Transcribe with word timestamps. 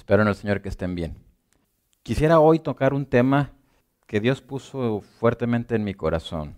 Espero 0.00 0.22
en 0.22 0.28
el 0.28 0.34
Señor 0.34 0.62
que 0.62 0.70
estén 0.70 0.94
bien. 0.94 1.18
Quisiera 2.02 2.40
hoy 2.40 2.58
tocar 2.58 2.94
un 2.94 3.04
tema 3.04 3.52
que 4.06 4.18
Dios 4.18 4.40
puso 4.40 5.02
fuertemente 5.02 5.76
en 5.76 5.84
mi 5.84 5.92
corazón. 5.92 6.54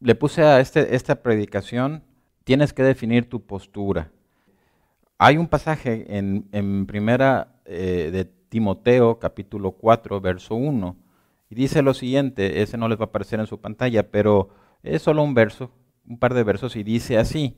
Le 0.00 0.16
puse 0.16 0.42
a 0.42 0.58
este, 0.58 0.96
esta 0.96 1.22
predicación, 1.22 2.02
tienes 2.42 2.72
que 2.72 2.82
definir 2.82 3.28
tu 3.28 3.46
postura. 3.46 4.10
Hay 5.16 5.36
un 5.36 5.46
pasaje 5.46 6.06
en, 6.18 6.86
primera 6.86 7.60
eh, 7.66 8.10
de 8.12 8.24
Timoteo, 8.24 9.20
capítulo 9.20 9.70
4, 9.70 10.20
verso 10.20 10.56
1, 10.56 10.96
y 11.48 11.54
dice 11.54 11.82
lo 11.82 11.94
siguiente, 11.94 12.62
ese 12.62 12.76
no 12.76 12.88
les 12.88 12.98
va 12.98 13.04
a 13.04 13.06
aparecer 13.06 13.38
en 13.38 13.46
su 13.46 13.60
pantalla, 13.60 14.10
pero 14.10 14.48
es 14.82 15.02
solo 15.02 15.22
un 15.22 15.34
verso, 15.34 15.70
un 16.04 16.18
par 16.18 16.34
de 16.34 16.42
versos, 16.42 16.74
y 16.74 16.82
dice 16.82 17.16
así, 17.16 17.56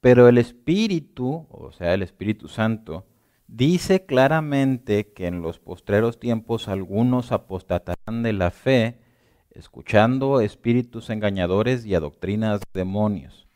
pero 0.00 0.28
el 0.28 0.38
Espíritu, 0.38 1.48
o 1.50 1.72
sea, 1.72 1.92
el 1.92 2.04
Espíritu 2.04 2.46
Santo, 2.46 3.04
dice 3.48 4.04
claramente 4.04 5.12
que 5.12 5.26
en 5.26 5.42
los 5.42 5.58
postreros 5.58 6.20
tiempos 6.20 6.68
algunos 6.68 7.32
apostatarán 7.32 8.22
de 8.22 8.32
la 8.32 8.50
fe, 8.50 9.00
escuchando 9.50 10.40
espíritus 10.40 11.10
engañadores 11.10 11.84
y 11.84 11.94
a 11.94 12.00
doctrinas 12.00 12.60
de 12.60 12.66
demonios, 12.80 13.48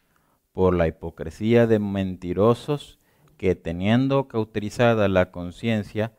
por 0.52 0.75
la 0.75 0.89
hipocresía 0.89 1.66
de 1.66 1.79
mentirosos 1.79 2.99
que 3.37 3.55
teniendo 3.55 4.29
cauterizada 4.29 5.09
la 5.09 5.30
conciencia, 5.30 6.13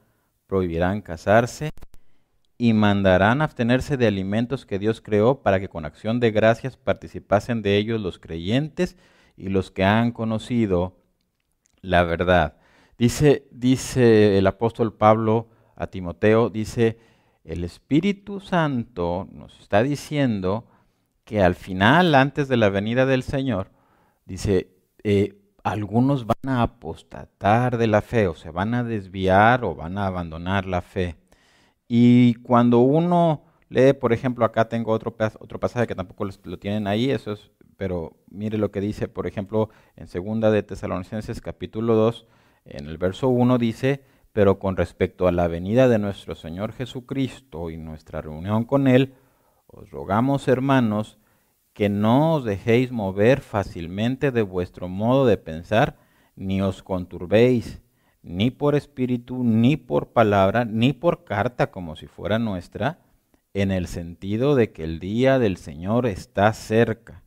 prohibirán 0.47 1.02
casarse 1.02 1.71
y 2.58 2.73
mandarán 2.73 3.41
abstenerse 3.41 3.97
de 3.97 4.08
alimentos 4.08 4.66
que 4.66 4.80
Dios 4.80 5.02
creó 5.02 5.41
para 5.41 5.59
que 5.59 5.67
con 5.67 5.85
acción 5.85 6.19
de 6.19 6.31
gracias 6.31 6.77
participasen 6.77 7.61
de 7.61 7.77
ellos 7.77 7.99
los 7.99 8.19
creyentes 8.19 8.97
y 9.35 9.49
los 9.49 9.71
que 9.71 9.83
han 9.83 10.11
conocido 10.11 10.97
la 11.81 12.03
verdad. 12.03 12.58
Dice, 12.97 13.47
dice 13.52 14.38
el 14.38 14.47
apóstol 14.47 14.93
Pablo 14.93 15.49
a 15.75 15.88
Timoteo, 15.88 16.49
dice, 16.49 16.97
el 17.43 17.63
Espíritu 17.63 18.39
Santo 18.39 19.27
nos 19.31 19.59
está 19.59 19.83
diciendo 19.83 20.66
que 21.25 21.41
al 21.41 21.55
final, 21.55 22.16
antes 22.16 22.47
de 22.47 22.58
la 22.58 22.69
venida 22.69 23.05
del 23.05 23.23
Señor, 23.23 23.71
dice, 24.25 24.69
eh, 25.03 25.39
algunos 25.64 26.25
van 26.25 26.55
a 26.55 26.61
apostatar 26.61 27.77
de 27.77 27.88
la 27.88 28.02
fe, 28.02 28.27
o 28.27 28.36
se 28.36 28.52
van 28.52 28.73
a 28.73 28.83
desviar 28.83 29.64
o 29.64 29.75
van 29.75 29.97
a 29.97 30.08
abandonar 30.08 30.66
la 30.66 30.81
fe. 30.81 31.16
Y 31.88 32.36
cuando 32.36 32.80
uno 32.80 33.44
lee, 33.69 33.94
por 33.94 34.14
ejemplo, 34.14 34.45
acá 34.45 34.67
tengo 34.69 34.91
otro, 34.91 35.16
otro 35.39 35.59
pasaje 35.59 35.88
que 35.88 35.95
tampoco 35.95 36.25
lo 36.25 36.59
tienen 36.59 36.88
ahí, 36.88 37.09
eso 37.09 37.33
es, 37.33 37.52
pero 37.77 38.17
mire 38.30 38.58
lo 38.58 38.71
que 38.71 38.81
dice, 38.81 39.08
por 39.08 39.27
ejemplo, 39.27 39.69
en 39.95 40.08
segunda 40.08 40.52
de 40.52 40.64
Tesalonicenses 40.64 41.41
capítulo 41.41 41.95
2, 41.95 42.27
en 42.66 42.88
el 42.88 42.97
verso 42.97 43.30
1 43.30 43.58
dice, 43.58 44.03
pero 44.31 44.59
con 44.59 44.78
respecto 44.78 45.28
a 45.28 45.31
la 45.31 45.47
venida 45.47 45.88
de 45.88 46.00
nuestro 46.00 46.36
Señor 46.36 46.73
Jesucristo 46.73 47.70
y 47.70 47.78
nuestra 47.78 48.22
reunión 48.22 48.64
con 48.66 48.88
Él, 48.88 49.14
os 49.67 49.89
rogamos, 49.92 50.47
hermanos, 50.47 51.20
que 51.73 51.89
no 51.89 52.36
os 52.36 52.44
dejéis 52.44 52.92
mover 52.92 53.42
fácilmente 53.42 54.31
de 54.31 54.42
vuestro 54.42 54.88
modo 54.88 55.25
de 55.25 55.38
pensar, 55.38 55.97
ni 56.36 56.61
os 56.61 56.83
conturbéis, 56.83 57.81
ni 58.22 58.52
por 58.52 58.75
espíritu, 58.75 59.44
ni 59.44 59.75
por 59.77 60.14
palabra, 60.14 60.66
ni 60.66 60.94
por 60.94 61.25
carta 61.25 61.72
como 61.72 61.95
si 61.95 62.08
fuera 62.08 62.39
nuestra, 62.39 63.00
en 63.53 63.72
el 63.72 63.88
sentido 63.88 64.55
de 64.55 64.72
que 64.72 64.83
el 64.83 65.00
día 65.00 65.38
del 65.39 65.58
Señor 65.58 66.05
está 66.08 66.53
cerca. 66.53 67.23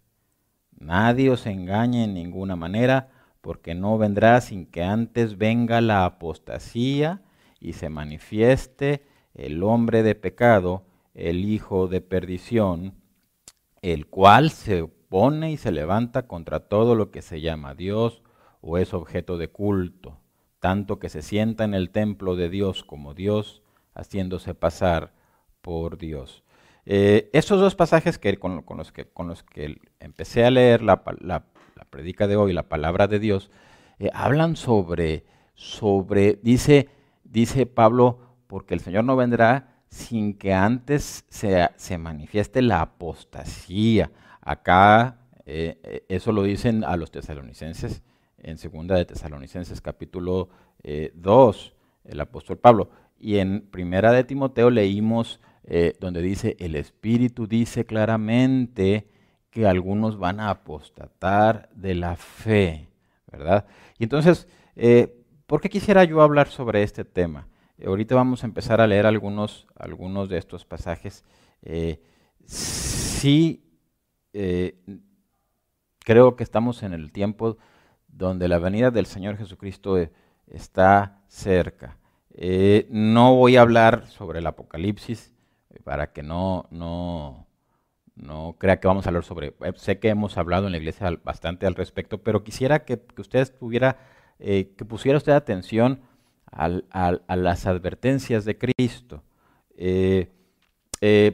Nadie 0.78 1.30
os 1.30 1.46
engañe 1.46 2.04
en 2.04 2.14
ninguna 2.14 2.56
manera, 2.56 3.10
porque 3.46 3.76
no 3.76 3.96
vendrá 3.96 4.40
sin 4.40 4.66
que 4.66 4.82
antes 4.82 5.38
venga 5.38 5.80
la 5.80 6.04
apostasía 6.04 7.22
y 7.60 7.74
se 7.74 7.88
manifieste 7.88 9.06
el 9.34 9.62
hombre 9.62 10.02
de 10.02 10.16
pecado, 10.16 10.82
el 11.14 11.44
hijo 11.44 11.86
de 11.86 12.00
perdición, 12.00 12.94
el 13.82 14.08
cual 14.08 14.50
se 14.50 14.82
opone 14.82 15.52
y 15.52 15.58
se 15.58 15.70
levanta 15.70 16.26
contra 16.26 16.58
todo 16.58 16.96
lo 16.96 17.12
que 17.12 17.22
se 17.22 17.40
llama 17.40 17.76
Dios 17.76 18.24
o 18.62 18.78
es 18.78 18.92
objeto 18.92 19.38
de 19.38 19.46
culto, 19.46 20.18
tanto 20.58 20.98
que 20.98 21.08
se 21.08 21.22
sienta 21.22 21.62
en 21.62 21.74
el 21.74 21.90
templo 21.90 22.34
de 22.34 22.48
Dios 22.48 22.82
como 22.82 23.14
Dios, 23.14 23.62
haciéndose 23.94 24.54
pasar 24.54 25.12
por 25.60 25.98
Dios. 25.98 26.42
Eh, 26.84 27.30
estos 27.32 27.60
dos 27.60 27.76
pasajes 27.76 28.18
que, 28.18 28.38
con, 28.38 28.64
los 28.76 28.90
que, 28.90 29.04
con 29.04 29.28
los 29.28 29.44
que 29.44 29.80
empecé 30.00 30.44
a 30.44 30.50
leer 30.50 30.82
la, 30.82 31.04
la 31.76 31.84
predica 31.84 32.26
de 32.26 32.36
hoy, 32.36 32.52
la 32.54 32.68
palabra 32.68 33.06
de 33.06 33.18
Dios, 33.18 33.50
eh, 33.98 34.10
hablan 34.14 34.56
sobre, 34.56 35.24
sobre, 35.54 36.38
dice, 36.42 36.88
dice 37.22 37.66
Pablo, 37.66 38.18
porque 38.46 38.74
el 38.74 38.80
Señor 38.80 39.04
no 39.04 39.14
vendrá 39.14 39.82
sin 39.90 40.34
que 40.38 40.54
antes 40.54 41.26
se, 41.28 41.68
se 41.76 41.98
manifieste 41.98 42.62
la 42.62 42.80
apostasía. 42.80 44.10
Acá 44.40 45.18
eh, 45.44 45.78
eh, 45.82 46.04
eso 46.08 46.32
lo 46.32 46.42
dicen 46.42 46.82
a 46.82 46.96
los 46.96 47.10
tesalonicenses 47.10 48.02
en 48.38 48.58
segunda 48.58 48.96
de 48.96 49.04
Tesalonicenses 49.04 49.80
capítulo 49.80 50.50
2, 51.14 51.74
el 52.04 52.20
apóstol 52.20 52.58
Pablo. 52.58 52.90
Y 53.18 53.38
en 53.38 53.62
primera 53.62 54.12
de 54.12 54.22
Timoteo 54.22 54.70
leímos 54.70 55.40
donde 55.98 56.22
dice, 56.22 56.54
el 56.60 56.76
Espíritu 56.76 57.48
dice 57.48 57.86
claramente 57.86 59.08
que 59.56 59.66
algunos 59.66 60.18
van 60.18 60.38
a 60.38 60.50
apostatar 60.50 61.70
de 61.72 61.94
la 61.94 62.14
fe, 62.16 62.90
¿verdad? 63.32 63.64
Y 63.98 64.04
entonces, 64.04 64.46
eh, 64.74 65.24
¿por 65.46 65.62
qué 65.62 65.70
quisiera 65.70 66.04
yo 66.04 66.20
hablar 66.20 66.48
sobre 66.48 66.82
este 66.82 67.06
tema? 67.06 67.48
Eh, 67.78 67.86
ahorita 67.86 68.14
vamos 68.14 68.42
a 68.42 68.46
empezar 68.48 68.82
a 68.82 68.86
leer 68.86 69.06
algunos, 69.06 69.66
algunos 69.74 70.28
de 70.28 70.36
estos 70.36 70.66
pasajes. 70.66 71.24
Eh, 71.62 72.02
sí, 72.44 73.62
creo 76.04 76.36
que 76.36 76.44
estamos 76.44 76.82
en 76.82 76.92
el 76.92 77.10
tiempo 77.10 77.56
donde 78.08 78.48
la 78.48 78.58
venida 78.58 78.90
del 78.90 79.06
Señor 79.06 79.38
Jesucristo 79.38 79.96
está 80.48 81.22
cerca. 81.28 81.96
no 82.90 83.34
voy 83.36 83.56
a 83.56 83.62
hablar 83.62 84.06
sobre 84.08 84.40
el 84.40 84.46
Apocalipsis 84.46 85.32
para 85.82 86.12
que 86.12 86.22
no, 86.22 86.66
no, 86.70 87.45
no 88.16 88.56
crea 88.58 88.80
que 88.80 88.88
vamos 88.88 89.06
a 89.06 89.10
hablar 89.10 89.24
sobre, 89.24 89.48
eh, 89.60 89.72
sé 89.76 89.98
que 89.98 90.08
hemos 90.08 90.38
hablado 90.38 90.66
en 90.66 90.72
la 90.72 90.78
iglesia 90.78 91.16
bastante 91.22 91.66
al 91.66 91.74
respecto, 91.74 92.18
pero 92.18 92.42
quisiera 92.42 92.84
que, 92.84 93.00
usted 93.18 93.54
tuviera, 93.58 93.98
eh, 94.38 94.72
que 94.76 94.84
pusiera 94.84 95.18
usted 95.18 95.32
atención 95.32 96.00
a 96.50 97.36
las 97.36 97.66
advertencias 97.66 98.46
de 98.46 98.56
Cristo. 98.56 99.22
Eh, 99.76 100.30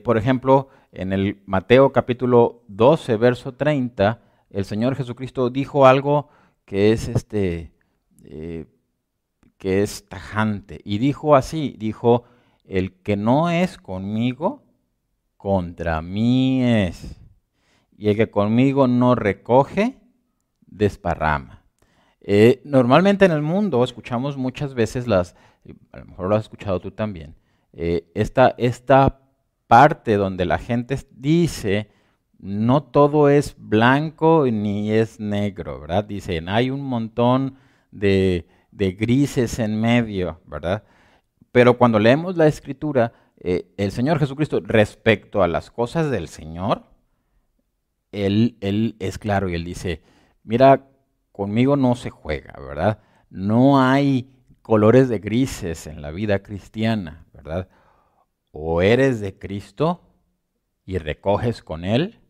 por 0.04 0.18
ejemplo, 0.18 0.68
en 0.90 1.12
el 1.12 1.40
Mateo 1.46 1.92
capítulo 1.92 2.64
12, 2.66 3.16
verso 3.16 3.54
30, 3.54 4.20
el 4.50 4.64
Señor 4.64 4.96
Jesucristo 4.96 5.48
dijo 5.48 5.86
algo 5.86 6.28
que 6.64 6.90
es 6.90 7.06
este, 7.06 7.70
que 9.58 9.82
es 9.82 10.08
tajante, 10.08 10.80
y 10.82 10.98
dijo 10.98 11.36
así, 11.36 11.76
dijo, 11.78 12.24
el 12.64 12.94
que 12.94 13.16
no 13.16 13.48
es 13.48 13.78
conmigo, 13.78 14.64
contra 15.42 16.00
mí 16.02 16.62
es. 16.62 17.16
Y 17.98 18.10
el 18.10 18.16
que 18.16 18.30
conmigo 18.30 18.86
no 18.86 19.16
recoge, 19.16 19.98
desparrama. 20.60 21.64
Eh, 22.20 22.62
normalmente 22.64 23.24
en 23.24 23.32
el 23.32 23.42
mundo 23.42 23.82
escuchamos 23.82 24.36
muchas 24.36 24.74
veces 24.74 25.08
las, 25.08 25.34
a 25.90 25.98
lo 25.98 26.04
mejor 26.04 26.28
lo 26.28 26.36
has 26.36 26.42
escuchado 26.42 26.78
tú 26.78 26.92
también, 26.92 27.34
eh, 27.72 28.08
esta, 28.14 28.54
esta 28.56 29.18
parte 29.66 30.16
donde 30.16 30.44
la 30.44 30.58
gente 30.58 30.96
dice, 31.10 31.90
no 32.38 32.84
todo 32.84 33.28
es 33.28 33.56
blanco 33.58 34.46
ni 34.48 34.92
es 34.92 35.18
negro, 35.18 35.80
¿verdad? 35.80 36.04
Dicen, 36.04 36.48
hay 36.48 36.70
un 36.70 36.82
montón 36.82 37.56
de, 37.90 38.46
de 38.70 38.92
grises 38.92 39.58
en 39.58 39.80
medio, 39.80 40.40
¿verdad? 40.46 40.84
Pero 41.50 41.76
cuando 41.76 41.98
leemos 41.98 42.36
la 42.36 42.46
escritura, 42.46 43.12
eh, 43.44 43.72
el 43.76 43.90
Señor 43.90 44.20
Jesucristo 44.20 44.60
respecto 44.60 45.42
a 45.42 45.48
las 45.48 45.72
cosas 45.72 46.12
del 46.12 46.28
Señor, 46.28 46.84
él, 48.12 48.56
él 48.60 48.94
es 49.00 49.18
claro 49.18 49.48
y 49.48 49.54
Él 49.54 49.64
dice, 49.64 50.00
mira, 50.44 50.88
conmigo 51.32 51.76
no 51.76 51.96
se 51.96 52.10
juega, 52.10 52.54
¿verdad? 52.60 53.00
No 53.30 53.82
hay 53.82 54.30
colores 54.62 55.08
de 55.08 55.18
grises 55.18 55.88
en 55.88 56.02
la 56.02 56.12
vida 56.12 56.44
cristiana, 56.44 57.26
¿verdad? 57.32 57.68
O 58.52 58.80
eres 58.80 59.20
de 59.20 59.36
Cristo 59.36 60.02
y 60.84 60.98
recoges 60.98 61.62
con 61.62 61.84
Él, 61.84 62.20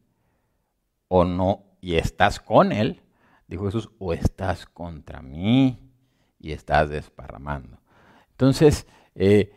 o 1.08 1.24
no, 1.24 1.64
y 1.82 1.96
estás 1.96 2.40
con 2.40 2.72
Él, 2.72 3.02
dijo 3.48 3.66
Jesús, 3.66 3.90
o 3.98 4.14
estás 4.14 4.64
contra 4.64 5.20
mí 5.20 5.78
y 6.38 6.52
estás 6.52 6.88
desparramando. 6.88 7.82
Entonces, 8.30 8.86
eh, 9.14 9.52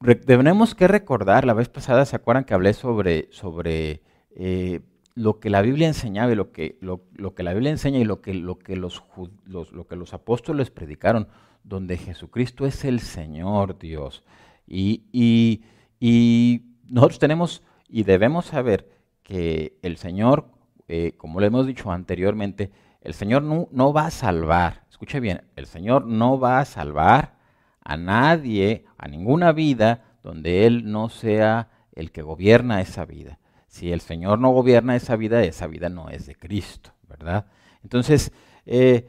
tenemos 0.00 0.74
que 0.74 0.88
recordar, 0.88 1.44
la 1.44 1.52
vez 1.52 1.68
pasada 1.68 2.06
se 2.06 2.16
acuerdan 2.16 2.44
que 2.44 2.54
hablé 2.54 2.72
sobre, 2.72 3.28
sobre 3.30 4.02
eh, 4.34 4.80
lo 5.14 5.40
que 5.40 5.50
la 5.50 5.60
Biblia 5.60 5.88
enseñaba 5.88 6.32
y 6.32 6.36
lo 6.36 6.52
que, 6.52 6.78
lo, 6.80 7.02
que 7.34 7.42
la 7.42 7.52
Biblia 7.52 7.70
enseña 7.70 7.98
y 7.98 8.04
lo 8.04 8.22
que, 8.22 8.32
lo, 8.32 8.58
que 8.58 8.76
los, 8.76 9.02
lo 9.44 9.86
que 9.86 9.96
los 9.96 10.14
apóstoles 10.14 10.70
predicaron, 10.70 11.28
donde 11.64 11.98
Jesucristo 11.98 12.64
es 12.64 12.84
el 12.84 13.00
Señor 13.00 13.78
Dios. 13.78 14.24
Y, 14.66 15.02
y, 15.12 15.64
y 16.00 16.62
nosotros 16.88 17.18
tenemos 17.18 17.62
y 17.86 18.04
debemos 18.04 18.46
saber 18.46 18.88
que 19.22 19.78
el 19.82 19.98
Señor, 19.98 20.46
eh, 20.88 21.12
como 21.18 21.40
le 21.40 21.48
hemos 21.48 21.66
dicho 21.66 21.90
anteriormente, 21.90 22.70
el 23.02 23.12
Señor 23.12 23.42
no, 23.42 23.68
no 23.70 23.92
va 23.92 24.06
a 24.06 24.10
salvar, 24.10 24.84
escuche 24.88 25.20
bien, 25.20 25.42
el 25.56 25.66
Señor 25.66 26.06
no 26.06 26.38
va 26.38 26.60
a 26.60 26.64
salvar 26.64 27.39
a 27.82 27.96
nadie, 27.96 28.84
a 28.98 29.08
ninguna 29.08 29.52
vida 29.52 30.04
donde 30.22 30.66
Él 30.66 30.90
no 30.90 31.08
sea 31.08 31.68
el 31.92 32.12
que 32.12 32.22
gobierna 32.22 32.80
esa 32.80 33.04
vida. 33.04 33.38
Si 33.66 33.92
el 33.92 34.00
Señor 34.00 34.38
no 34.38 34.50
gobierna 34.50 34.96
esa 34.96 35.16
vida, 35.16 35.42
esa 35.42 35.66
vida 35.66 35.88
no 35.88 36.08
es 36.08 36.26
de 36.26 36.34
Cristo, 36.34 36.92
¿verdad? 37.08 37.46
Entonces, 37.82 38.32
eh, 38.66 39.08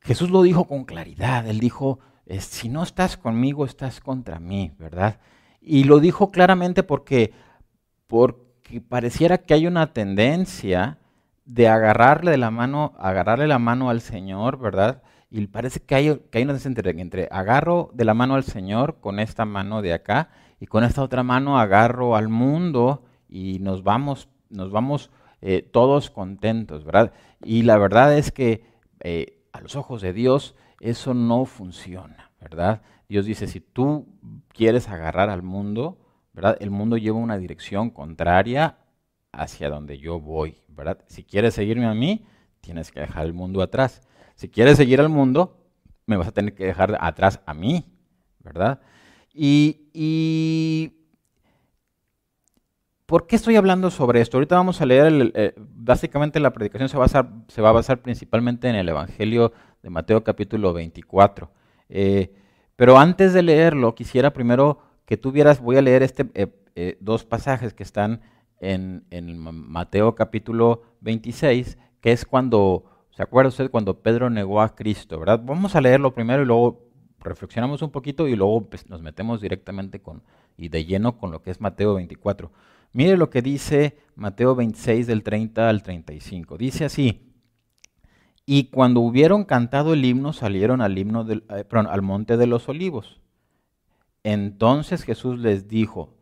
Jesús 0.00 0.30
lo 0.30 0.42
dijo 0.42 0.64
con 0.64 0.84
claridad. 0.84 1.46
Él 1.46 1.58
dijo, 1.58 1.98
si 2.38 2.68
no 2.68 2.82
estás 2.82 3.16
conmigo, 3.16 3.64
estás 3.64 4.00
contra 4.00 4.38
mí, 4.38 4.72
¿verdad? 4.78 5.20
Y 5.60 5.84
lo 5.84 6.00
dijo 6.00 6.30
claramente 6.30 6.82
porque, 6.82 7.32
porque 8.06 8.80
pareciera 8.80 9.38
que 9.38 9.54
hay 9.54 9.66
una 9.66 9.92
tendencia 9.92 10.98
de 11.44 11.68
agarrarle 11.68 12.36
la 12.36 12.50
mano, 12.50 12.94
agarrarle 12.98 13.48
la 13.48 13.58
mano 13.58 13.90
al 13.90 14.02
Señor, 14.02 14.58
¿verdad? 14.58 15.02
Y 15.30 15.46
parece 15.46 15.80
que 15.80 15.94
hay, 15.94 16.22
que 16.30 16.38
hay 16.38 16.44
una 16.44 16.56
tendencia 16.56 16.90
entre 17.02 17.28
agarro 17.30 17.90
de 17.92 18.04
la 18.04 18.14
mano 18.14 18.34
al 18.34 18.44
Señor 18.44 18.98
con 19.00 19.20
esta 19.20 19.44
mano 19.44 19.82
de 19.82 19.92
acá 19.92 20.30
y 20.58 20.66
con 20.66 20.84
esta 20.84 21.02
otra 21.02 21.22
mano 21.22 21.58
agarro 21.58 22.16
al 22.16 22.28
mundo 22.28 23.04
y 23.28 23.58
nos 23.60 23.82
vamos, 23.82 24.28
nos 24.48 24.70
vamos 24.70 25.10
eh, 25.40 25.62
todos 25.62 26.10
contentos, 26.10 26.84
¿verdad? 26.84 27.12
Y 27.44 27.62
la 27.62 27.78
verdad 27.78 28.16
es 28.16 28.32
que 28.32 28.64
eh, 29.00 29.38
a 29.52 29.60
los 29.60 29.76
ojos 29.76 30.02
de 30.02 30.12
Dios 30.12 30.56
eso 30.80 31.14
no 31.14 31.44
funciona, 31.44 32.30
¿verdad? 32.40 32.82
Dios 33.08 33.26
dice, 33.26 33.46
si 33.46 33.60
tú 33.60 34.06
quieres 34.48 34.88
agarrar 34.88 35.30
al 35.30 35.42
mundo, 35.42 35.98
¿verdad? 36.32 36.56
El 36.60 36.70
mundo 36.70 36.96
lleva 36.96 37.18
una 37.18 37.38
dirección 37.38 37.90
contraria 37.90 38.78
hacia 39.32 39.70
donde 39.70 39.98
yo 39.98 40.20
voy, 40.20 40.62
¿verdad? 40.68 40.98
Si 41.06 41.24
quieres 41.24 41.54
seguirme 41.54 41.86
a 41.86 41.94
mí, 41.94 42.26
tienes 42.60 42.90
que 42.90 43.00
dejar 43.00 43.26
el 43.26 43.32
mundo 43.32 43.62
atrás. 43.62 44.02
Si 44.38 44.48
quieres 44.48 44.76
seguir 44.76 45.00
al 45.00 45.08
mundo, 45.08 45.56
me 46.06 46.16
vas 46.16 46.28
a 46.28 46.30
tener 46.30 46.54
que 46.54 46.64
dejar 46.64 46.96
atrás 47.00 47.40
a 47.44 47.54
mí, 47.54 47.84
¿verdad? 48.38 48.80
Y, 49.34 50.92
¿por 53.04 53.26
qué 53.26 53.34
estoy 53.34 53.56
hablando 53.56 53.90
sobre 53.90 54.20
esto? 54.20 54.36
Ahorita 54.36 54.54
vamos 54.54 54.80
a 54.80 54.86
leer, 54.86 55.32
eh, 55.34 55.54
básicamente 55.56 56.38
la 56.38 56.52
predicación 56.52 56.88
se 56.88 56.96
va, 56.96 57.02
a 57.02 57.06
basar, 57.06 57.28
se 57.48 57.60
va, 57.60 57.70
a 57.70 57.72
basar, 57.72 58.00
principalmente 58.00 58.68
en 58.68 58.76
el 58.76 58.88
Evangelio 58.88 59.52
de 59.82 59.90
Mateo 59.90 60.22
capítulo 60.22 60.72
24. 60.72 61.50
Eh, 61.88 62.32
pero 62.76 62.96
antes 62.96 63.32
de 63.32 63.42
leerlo, 63.42 63.96
quisiera 63.96 64.32
primero 64.32 64.78
que 65.04 65.16
tú 65.16 65.32
vieras, 65.32 65.60
voy 65.60 65.78
a 65.78 65.82
leer 65.82 66.04
este, 66.04 66.30
eh, 66.34 66.96
dos 67.00 67.24
pasajes 67.24 67.74
que 67.74 67.82
están 67.82 68.20
en, 68.60 69.02
Mateo 69.36 70.14
capítulo 70.14 70.82
26, 71.00 71.76
que 72.00 72.12
es 72.12 72.24
cuando, 72.24 72.84
¿se 73.18 73.24
acuerda 73.24 73.48
usted 73.48 73.68
cuando 73.68 73.98
Pedro 73.98 74.30
negó 74.30 74.60
a 74.60 74.76
Cristo, 74.76 75.18
verdad? 75.18 75.42
Vamos 75.42 75.74
a 75.74 75.80
leerlo 75.80 76.14
primero 76.14 76.40
y 76.40 76.46
luego 76.46 76.86
reflexionamos 77.18 77.82
un 77.82 77.90
poquito 77.90 78.28
y 78.28 78.36
luego 78.36 78.70
pues, 78.70 78.88
nos 78.88 79.02
metemos 79.02 79.40
directamente 79.40 80.00
con, 80.00 80.22
y 80.56 80.68
de 80.68 80.84
lleno 80.84 81.18
con 81.18 81.32
lo 81.32 81.42
que 81.42 81.50
es 81.50 81.60
Mateo 81.60 81.94
24. 81.94 82.52
Mire 82.92 83.16
lo 83.16 83.28
que 83.28 83.42
dice 83.42 83.98
Mateo 84.14 84.54
26 84.54 85.08
del 85.08 85.24
30 85.24 85.68
al 85.68 85.82
35. 85.82 86.56
Dice 86.58 86.84
así, 86.84 87.34
y 88.46 88.66
cuando 88.66 89.00
hubieron 89.00 89.42
cantado 89.44 89.94
el 89.94 90.04
himno 90.04 90.32
salieron 90.32 90.80
al, 90.80 90.96
himno 90.96 91.26
eh, 91.28 91.64
al 91.72 92.02
monte 92.02 92.36
de 92.36 92.46
los 92.46 92.68
olivos. 92.68 93.20
Entonces 94.22 95.02
Jesús 95.02 95.40
les 95.40 95.66
dijo, 95.66 96.14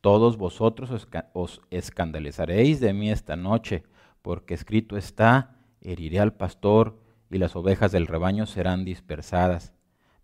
todos 0.00 0.36
vosotros 0.36 1.08
os 1.32 1.62
escandalizaréis 1.70 2.78
de 2.78 2.92
mí 2.92 3.10
esta 3.10 3.34
noche, 3.34 3.82
porque 4.22 4.54
escrito 4.54 4.96
está, 4.96 5.53
heriré 5.84 6.20
al 6.20 6.34
pastor 6.34 6.98
y 7.30 7.38
las 7.38 7.54
ovejas 7.56 7.92
del 7.92 8.06
rebaño 8.06 8.46
serán 8.46 8.84
dispersadas 8.84 9.74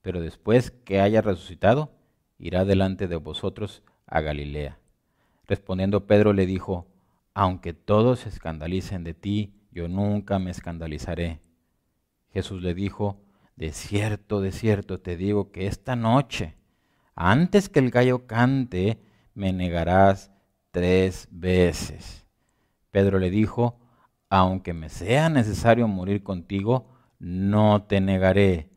pero 0.03 0.21
después 0.21 0.71
que 0.71 1.01
haya 1.01 1.21
resucitado, 1.21 1.93
irá 2.39 2.65
delante 2.65 3.09
de 3.09 3.17
vosotros 3.17 3.83
a 4.07 4.21
Galilea. 4.21 4.79
Respondiendo 5.47 6.07
Pedro 6.07 6.33
le 6.33 6.47
dijo, 6.47 6.87
aunque 7.35 7.73
todos 7.75 8.21
se 8.21 8.29
escandalicen 8.29 9.05
de 9.05 9.15
ti, 9.15 9.55
yo 9.71 9.89
nunca 9.89 10.39
me 10.39 10.51
escandalizaré. 10.51 11.41
Jesús 12.33 12.63
le 12.63 12.75
dijo, 12.75 13.21
de 13.57 13.73
cierto, 13.73 14.41
de 14.41 14.53
cierto 14.53 15.01
te 15.01 15.17
digo 15.17 15.51
que 15.53 15.67
esta 15.67 15.97
noche, 15.97 16.57
antes 17.15 17.69
que 17.69 17.81
el 17.81 17.91
gallo 17.91 18.27
cante, 18.27 18.99
me 19.35 19.53
negarás 19.53 20.33
tres 20.71 21.29
veces. 21.31 22.27
Pedro 22.91 23.19
le 23.19 23.31
dijo, 23.31 23.79
aunque 24.31 24.73
me 24.73 24.89
sea 24.89 25.29
necesario 25.29 25.87
morir 25.87 26.23
contigo, 26.23 26.87
no 27.19 27.83
te 27.83 28.01
negaré 28.01 28.71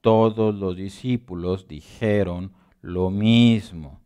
todos 0.00 0.54
los 0.54 0.76
discípulos 0.76 1.68
dijeron 1.68 2.52
lo 2.80 3.10
mismo. 3.10 4.00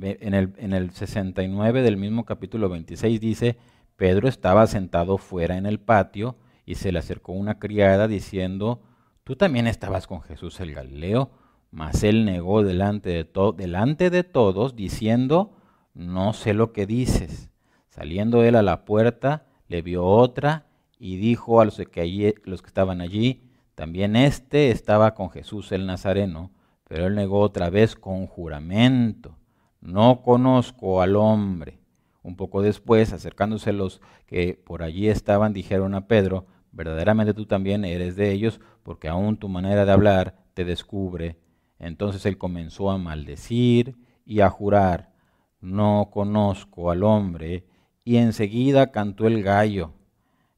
En 0.00 0.34
el, 0.34 0.54
en 0.58 0.72
el 0.72 0.90
69 0.90 1.82
del 1.82 1.96
mismo 1.96 2.24
capítulo 2.24 2.68
26 2.68 3.20
dice, 3.20 3.58
Pedro 3.96 4.28
estaba 4.28 4.66
sentado 4.66 5.18
fuera 5.18 5.56
en 5.56 5.66
el 5.66 5.80
patio 5.80 6.36
y 6.66 6.76
se 6.76 6.92
le 6.92 6.98
acercó 6.98 7.32
una 7.32 7.58
criada 7.58 8.06
diciendo, 8.06 8.82
tú 9.24 9.34
también 9.34 9.66
estabas 9.66 10.06
con 10.06 10.22
Jesús 10.22 10.60
el 10.60 10.74
Galileo, 10.74 11.30
mas 11.70 12.04
él 12.04 12.24
negó 12.24 12.62
delante 12.62 13.10
de, 13.10 13.28
delante 13.56 14.10
de 14.10 14.24
todos 14.24 14.76
diciendo, 14.76 15.52
no 15.94 16.32
sé 16.32 16.54
lo 16.54 16.72
que 16.72 16.86
dices. 16.86 17.50
Saliendo 17.88 18.44
él 18.44 18.54
a 18.54 18.62
la 18.62 18.84
puerta, 18.84 19.46
le 19.68 19.82
vio 19.82 20.04
otra 20.04 20.66
y 20.98 21.16
dijo 21.16 21.60
a 21.60 21.64
los 21.64 21.76
que, 21.76 22.34
los 22.44 22.62
que 22.62 22.68
estaban 22.68 23.00
allí, 23.00 23.42
también 23.74 24.16
éste 24.16 24.70
estaba 24.70 25.14
con 25.14 25.30
Jesús 25.30 25.70
el 25.70 25.86
Nazareno, 25.86 26.50
pero 26.84 27.06
él 27.06 27.14
negó 27.14 27.40
otra 27.40 27.70
vez 27.70 27.94
con 27.94 28.26
juramento, 28.26 29.36
no 29.80 30.22
conozco 30.22 31.00
al 31.00 31.14
hombre. 31.14 31.78
Un 32.22 32.34
poco 32.34 32.60
después, 32.60 33.12
acercándose 33.12 33.72
los 33.72 34.00
que 34.26 34.60
por 34.66 34.82
allí 34.82 35.08
estaban, 35.08 35.52
dijeron 35.52 35.94
a 35.94 36.08
Pedro, 36.08 36.46
verdaderamente 36.72 37.34
tú 37.34 37.46
también 37.46 37.84
eres 37.84 38.16
de 38.16 38.32
ellos, 38.32 38.60
porque 38.82 39.08
aún 39.08 39.36
tu 39.36 39.48
manera 39.48 39.84
de 39.84 39.92
hablar 39.92 40.34
te 40.54 40.64
descubre. 40.64 41.38
Entonces 41.78 42.26
él 42.26 42.36
comenzó 42.36 42.90
a 42.90 42.98
maldecir 42.98 43.96
y 44.24 44.40
a 44.40 44.50
jurar, 44.50 45.12
no 45.60 46.10
conozco 46.12 46.90
al 46.90 47.04
hombre, 47.04 47.64
y 48.08 48.16
enseguida 48.16 48.90
cantó 48.90 49.26
el 49.26 49.42
gallo. 49.42 49.92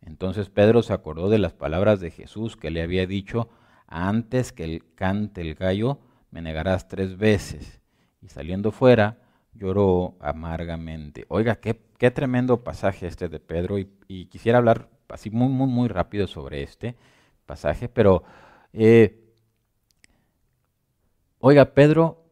Entonces 0.03 0.49
Pedro 0.49 0.85
se 0.85 0.93
acordó 0.93 1.29
de 1.29 1.41
las 1.41 1.53
palabras 1.53 1.99
de 1.99 2.13
Jesús 2.13 2.57
que 2.57 2.71
le 2.71 2.81
había 2.81 3.09
dicho, 3.09 3.49
antes 3.89 4.53
que 4.53 4.63
el 4.63 4.95
cante 4.95 5.41
el 5.41 5.57
gallo, 5.57 5.99
me 6.31 6.43
negarás 6.43 6.87
tres 6.87 7.17
veces. 7.17 7.81
Y 8.23 8.29
saliendo 8.29 8.71
fuera, 8.71 9.19
lloró 9.53 10.15
amargamente. 10.21 11.25
Oiga, 11.27 11.57
qué, 11.57 11.75
tremendo 12.13 12.63
pasaje 12.63 13.09
este 13.09 13.29
de 13.29 13.41
Pedro 13.41 13.81
y, 13.81 14.27
quisiera 14.27 14.59
hablar 14.59 14.89
así 15.09 15.29
muy, 15.31 15.49
muy, 15.49 15.67
muy 15.67 15.89
rápido 15.89 16.29
sobre 16.29 16.63
este 16.63 16.95
pasaje, 17.47 17.89
pero 17.89 18.23
eh, 18.73 19.25
oiga, 21.41 21.75
Pedro 21.75 22.27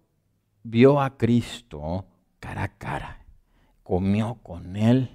vio 0.63 1.01
a 1.01 1.19
Cristo 1.19 2.07
cara 2.39 2.63
a 2.63 2.79
cara, 2.79 3.25
comió 3.89 4.35
con 4.43 4.77
él 4.77 5.09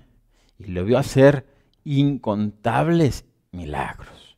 y 0.58 0.66
le 0.66 0.82
vio 0.82 0.98
hacer 0.98 1.46
incontables 1.84 3.24
milagros, 3.52 4.36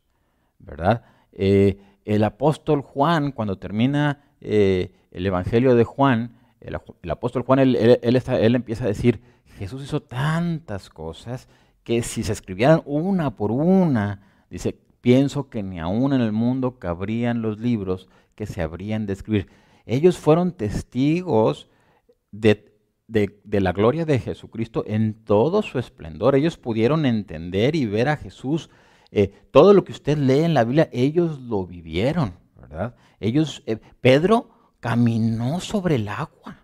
¿verdad? 0.58 1.04
Eh, 1.32 1.80
el 2.04 2.22
apóstol 2.22 2.82
Juan, 2.82 3.32
cuando 3.32 3.56
termina 3.56 4.26
eh, 4.42 4.92
el 5.10 5.24
Evangelio 5.24 5.74
de 5.74 5.84
Juan, 5.84 6.36
el, 6.60 6.74
apóstol 7.10 7.44
Juan, 7.44 7.60
él, 7.60 7.98
él, 8.02 8.54
empieza 8.54 8.84
a 8.84 8.88
decir, 8.88 9.22
Jesús 9.56 9.82
hizo 9.84 10.02
tantas 10.02 10.90
cosas 10.90 11.48
que 11.82 12.02
si 12.02 12.22
se 12.22 12.32
escribieran 12.34 12.82
una 12.84 13.36
por 13.36 13.50
una, 13.50 14.20
dice, 14.50 14.78
pienso 15.00 15.48
que 15.48 15.62
ni 15.62 15.80
aún 15.80 16.12
en 16.12 16.20
el 16.20 16.32
mundo 16.32 16.78
cabrían 16.78 17.40
los 17.40 17.58
libros 17.58 18.10
que 18.34 18.44
se 18.44 18.60
habrían 18.60 19.06
de 19.06 19.14
escribir. 19.14 19.48
Ellos 19.86 20.18
fueron 20.18 20.52
testigos 20.52 21.70
de 22.32 22.75
de, 23.08 23.60
la 23.60 23.72
gloria 23.72 24.04
de 24.04 24.18
Jesucristo 24.18 24.84
en 24.86 25.14
todo 25.24 25.62
su 25.62 25.78
esplendor. 25.78 26.34
Ellos 26.34 26.56
pudieron 26.56 27.06
entender 27.06 27.76
y 27.76 27.86
ver 27.86 28.08
a 28.08 28.16
Jesús. 28.16 28.70
Eh, 29.10 29.32
todo 29.50 29.72
lo 29.72 29.84
que 29.84 29.92
usted 29.92 30.18
lee 30.18 30.40
en 30.40 30.54
la 30.54 30.64
Biblia, 30.64 30.88
ellos 30.92 31.40
lo 31.40 31.66
vivieron, 31.66 32.34
¿verdad? 32.56 32.96
Ellos, 33.20 33.62
eh, 33.66 33.78
Pedro 34.00 34.50
caminó 34.80 35.60
sobre 35.60 35.96
el 35.96 36.08
agua. 36.08 36.60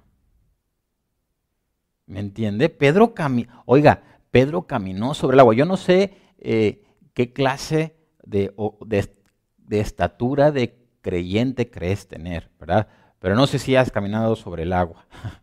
¿Me 2.07 2.21
entiende? 2.21 2.69
Pedro 2.69 3.15
caminó, 3.15 3.63
oiga, 3.65 4.03
Pedro 4.31 4.67
caminó 4.67 5.15
sobre 5.15 5.35
el 5.35 5.41
agua. 5.41 5.55
Yo 5.55 5.65
no 5.65 5.77
sé 5.77 6.15
eh, 6.39 6.83
qué 7.15 7.33
clase 7.33 7.97
de, 8.25 8.53
de, 8.87 9.81
estatura 9.81 10.51
de 10.51 10.79
creyente 11.01 11.71
crees 11.71 12.09
tener, 12.09 12.51
¿verdad? 12.59 12.89
Pero 13.19 13.37
no 13.37 13.47
sé 13.47 13.59
si 13.59 13.77
has 13.77 13.91
caminado 13.91 14.35
sobre 14.37 14.65
el 14.65 14.73
agua. 14.73 15.07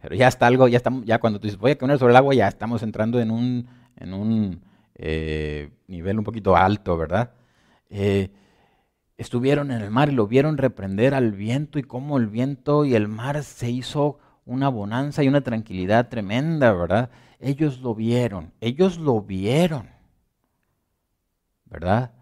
Pero 0.00 0.14
ya 0.14 0.28
está 0.28 0.46
algo, 0.46 0.68
ya, 0.68 0.76
estamos, 0.76 1.04
ya 1.04 1.18
cuando 1.18 1.40
tú 1.40 1.46
dices 1.46 1.58
voy 1.58 1.72
a 1.72 1.78
caminar 1.78 1.98
sobre 1.98 2.12
el 2.12 2.16
agua, 2.16 2.34
ya 2.34 2.48
estamos 2.48 2.82
entrando 2.82 3.20
en 3.20 3.30
un, 3.30 3.68
en 3.96 4.14
un 4.14 4.60
eh, 4.94 5.70
nivel 5.88 6.18
un 6.18 6.24
poquito 6.24 6.56
alto, 6.56 6.96
¿verdad? 6.96 7.32
Eh, 7.90 8.30
estuvieron 9.16 9.70
en 9.70 9.80
el 9.80 9.90
mar 9.90 10.08
y 10.10 10.12
lo 10.12 10.26
vieron 10.26 10.56
reprender 10.56 11.14
al 11.14 11.32
viento 11.32 11.78
y 11.78 11.82
cómo 11.82 12.18
el 12.18 12.28
viento 12.28 12.84
y 12.84 12.94
el 12.94 13.08
mar 13.08 13.42
se 13.42 13.70
hizo 13.70 14.18
una 14.44 14.68
bonanza 14.68 15.22
y 15.22 15.28
una 15.28 15.40
tranquilidad 15.40 16.08
tremenda, 16.08 16.72
¿verdad? 16.72 17.10
Ellos 17.40 17.80
lo 17.80 17.94
vieron, 17.94 18.52
ellos 18.60 18.98
lo 18.98 19.20
vieron, 19.20 19.88
¿verdad? 21.64 22.12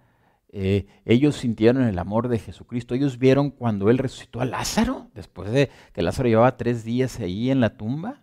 Eh, 0.58 0.86
ellos 1.04 1.36
sintieron 1.36 1.82
el 1.82 1.98
amor 1.98 2.28
de 2.28 2.38
Jesucristo, 2.38 2.94
ellos 2.94 3.18
vieron 3.18 3.50
cuando 3.50 3.90
Él 3.90 3.98
resucitó 3.98 4.40
a 4.40 4.46
Lázaro, 4.46 5.08
después 5.12 5.50
de 5.50 5.68
que 5.92 6.00
Lázaro 6.00 6.30
llevaba 6.30 6.56
tres 6.56 6.82
días 6.82 7.20
ahí 7.20 7.50
en 7.50 7.60
la 7.60 7.76
tumba, 7.76 8.22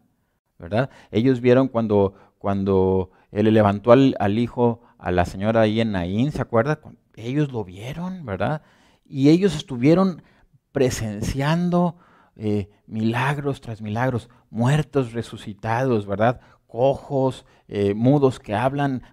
¿verdad? 0.57 0.89
Ellos 1.11 1.41
vieron 1.41 1.67
cuando, 1.67 2.15
cuando 2.39 3.11
Él 3.31 3.53
levantó 3.53 3.91
al, 3.91 4.39
hijo, 4.39 4.81
a 4.97 5.11
la 5.11 5.25
señora 5.25 5.61
ahí 5.61 5.79
en 5.79 5.91
Naín, 5.91 6.31
¿se 6.31 6.41
acuerda? 6.41 6.79
ellos 7.17 7.51
lo 7.51 7.63
vieron, 7.63 8.25
¿verdad? 8.25 8.63
Y 9.05 9.29
ellos 9.29 9.55
estuvieron 9.55 10.23
presenciando 10.71 11.97
eh, 12.35 12.71
milagros 12.87 13.61
tras 13.61 13.79
milagros, 13.79 14.27
muertos 14.49 15.13
resucitados, 15.13 16.07
¿verdad? 16.07 16.41
Cojos, 16.65 17.45
eh, 17.67 17.93
mudos 17.93 18.39
que 18.39 18.55
hablan, 18.55 19.03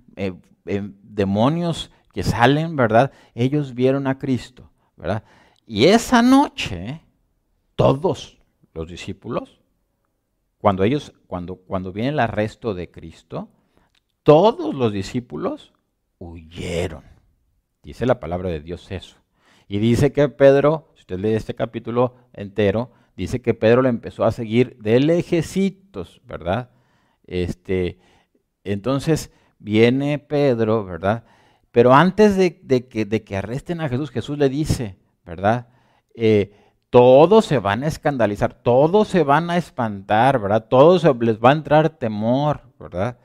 demonios 0.65 1.91
salen, 2.23 2.77
¿verdad? 2.77 3.13
Ellos 3.35 3.75
vieron 3.75 4.07
a 4.07 4.19
Cristo, 4.19 4.71
¿verdad? 4.97 5.25
Y 5.67 5.87
esa 5.87 6.23
noche, 6.23 7.01
todos 7.77 8.39
los 8.75 8.89
discípulos, 8.89 9.61
cuando 10.59 10.85
ellos, 10.85 11.13
cuando, 11.27 11.57
cuando 11.57 11.93
viene 11.93 12.11
el 12.11 12.21
arresto 12.21 12.75
de 12.75 12.91
Cristo, 12.91 13.49
todos 14.23 14.75
los 14.75 14.93
discípulos 14.93 15.73
huyeron. 16.19 17.05
Dice 17.83 18.05
la 18.05 18.21
palabra 18.21 18.51
de 18.51 18.61
Dios 18.61 18.91
eso. 18.91 19.17
Y 19.69 19.79
dice 19.79 20.13
que 20.13 20.29
Pedro, 20.29 20.93
si 20.95 21.01
usted 21.01 21.19
lee 21.19 21.35
este 21.35 21.55
capítulo 21.55 22.17
entero, 22.33 22.91
dice 23.17 23.41
que 23.41 23.55
Pedro 23.55 23.83
le 23.83 23.89
empezó 23.89 24.25
a 24.25 24.33
seguir 24.33 24.77
de 24.79 25.01
lejecitos, 25.01 26.21
¿verdad? 26.25 26.71
Este, 27.27 27.99
entonces 28.65 29.33
viene 29.59 30.19
Pedro, 30.19 30.85
¿verdad? 30.85 31.25
Pero 31.73 31.95
antes 31.95 32.37
de, 32.37 32.59
que, 32.89 33.05
de, 33.05 33.23
que, 33.23 33.37
arresten 33.37 33.81
a 33.81 33.89
Jesús, 33.89 34.11
Jesús 34.11 34.39
le 34.39 34.49
dice, 34.49 34.97
¿verdad? 35.25 35.69
Eh, 36.15 36.53
todos 36.91 37.45
se 37.45 37.59
van 37.59 37.85
a 37.85 37.87
escandalizar, 37.87 38.55
todos 38.55 39.07
se 39.07 39.23
van 39.23 39.51
a 39.51 39.57
espantar, 39.57 40.41
¿verdad? 40.41 40.67
Todos 40.69 41.05
les 41.21 41.39
va 41.39 41.51
a 41.51 41.55
entrar 41.55 41.91
temor, 41.91 42.63
¿verdad? 42.79 43.19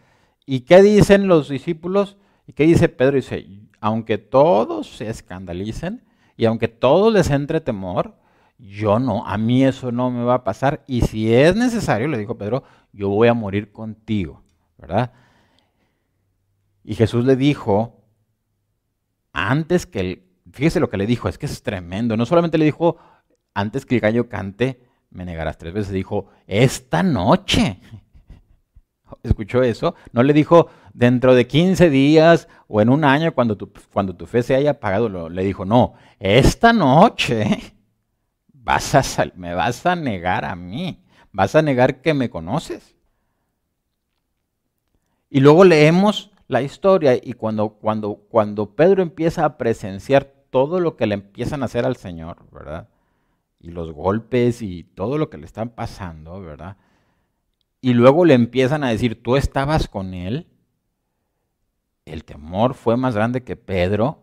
¿Y 0.46 0.62
qué 0.62 0.84
dicen 0.84 1.28
los 1.28 1.50
discípulos? 1.50 2.18
¿Y 2.46 2.54
qué 2.54 2.66
dice 2.66 2.90
Pedro? 2.90 3.16
Dice, 3.16 3.48
aunque 3.82 4.20
todos 4.20 4.96
se 4.96 5.10
escandalicen 5.10 6.04
y 6.38 6.46
aunque 6.46 6.68
todos 6.68 7.12
les 7.12 7.32
entre 7.32 7.62
temor, 7.62 8.16
yo 8.60 9.00
no, 9.00 9.26
a 9.26 9.38
mí 9.38 9.64
eso 9.64 9.92
no 9.92 10.12
me 10.12 10.24
va 10.24 10.36
a 10.36 10.44
pasar. 10.44 10.84
Y 10.86 11.02
si 11.02 11.34
es 11.34 11.56
necesario, 11.56 12.08
le 12.08 12.20
dijo 12.20 12.38
Pedro, 12.38 12.64
yo 12.94 13.10
voy 13.10 13.28
a 13.28 13.34
morir 13.34 13.72
contigo, 13.72 14.44
¿verdad? 14.78 15.12
Y 16.84 16.94
Jesús 16.94 17.26
le 17.26 17.36
dijo, 17.36 17.95
antes 19.36 19.86
que 19.86 20.00
el, 20.00 20.24
fíjese 20.52 20.80
lo 20.80 20.90
que 20.90 20.98
le 20.98 21.06
dijo, 21.06 21.28
es 21.28 21.38
que 21.38 21.46
es 21.46 21.62
tremendo, 21.62 22.16
no 22.16 22.26
solamente 22.26 22.58
le 22.58 22.66
dijo, 22.66 22.98
antes 23.54 23.86
que 23.86 23.96
el 23.96 24.02
gallo 24.02 24.30
cante, 24.30 24.82
me 25.10 25.26
negarás 25.26 25.58
tres 25.58 25.74
veces, 25.74 25.92
dijo, 25.92 26.30
esta 26.48 27.04
noche. 27.04 27.80
¿Escuchó 29.24 29.62
eso? 29.62 29.96
No 30.14 30.24
le 30.24 30.34
dijo, 30.34 30.70
dentro 30.94 31.36
de 31.36 31.48
15 31.48 31.90
días 31.90 32.48
o 32.68 32.82
en 32.82 32.90
un 32.90 33.04
año 33.04 33.34
cuando 33.34 33.58
tu, 33.58 33.72
cuando 33.92 34.16
tu 34.16 34.26
fe 34.26 34.42
se 34.42 34.56
haya 34.56 34.72
apagado, 34.72 35.30
le 35.30 35.44
dijo, 35.44 35.66
no, 35.66 35.94
esta 36.18 36.72
noche 36.72 37.76
vas 38.54 38.96
a 38.96 39.32
me 39.36 39.54
vas 39.54 39.86
a 39.86 39.96
negar 39.96 40.46
a 40.46 40.56
mí, 40.56 41.04
vas 41.32 41.56
a 41.56 41.62
negar 41.62 42.02
que 42.02 42.14
me 42.14 42.30
conoces. 42.30 42.96
Y 45.30 45.42
luego 45.42 45.66
leemos 45.66 46.32
la 46.48 46.62
historia 46.62 47.16
y 47.22 47.34
cuando, 47.34 47.70
cuando, 47.70 48.16
cuando 48.16 48.76
Pedro 48.76 49.02
empieza 49.02 49.46
a 49.46 49.58
presenciar 49.58 50.26
todo 50.50 50.80
lo 50.80 50.96
que 50.96 51.08
le 51.08 51.16
empiezan 51.16 51.62
a 51.62 51.66
hacer 51.66 51.86
al 51.86 51.96
Señor, 51.96 52.38
¿verdad? 52.52 52.90
Y 53.60 53.72
los 53.72 53.92
golpes 53.92 54.62
y 54.62 54.84
todo 54.84 55.18
lo 55.18 55.30
que 55.30 55.38
le 55.38 55.46
están 55.46 55.70
pasando, 55.70 56.40
¿verdad? 56.42 56.78
Y 57.82 57.94
luego 57.94 58.26
le 58.26 58.34
empiezan 58.34 58.84
a 58.84 58.90
decir, 58.90 59.22
tú 59.22 59.36
estabas 59.36 59.88
con 59.88 60.14
él 60.14 60.48
el 62.06 62.24
temor 62.24 62.76
fue 62.76 62.98
más 62.98 63.16
grande 63.16 63.44
que 63.44 63.56
Pedro, 63.56 64.20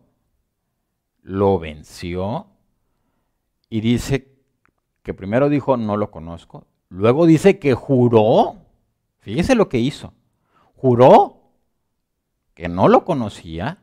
lo 1.23 1.59
venció 1.59 2.47
y 3.69 3.81
dice 3.81 4.33
que 5.02 5.14
primero 5.14 5.49
dijo 5.49 5.76
no 5.76 5.97
lo 5.97 6.11
conozco, 6.11 6.67
luego 6.88 7.26
dice 7.26 7.59
que 7.59 7.75
juró, 7.75 8.57
fíjese 9.19 9.57
lo 9.57 9.69
que 9.69 9.79
hizo, 9.79 10.14
juró 10.76 11.42
que 12.54 12.68
no 12.68 12.88
lo 12.88 13.04
conocía 13.04 13.82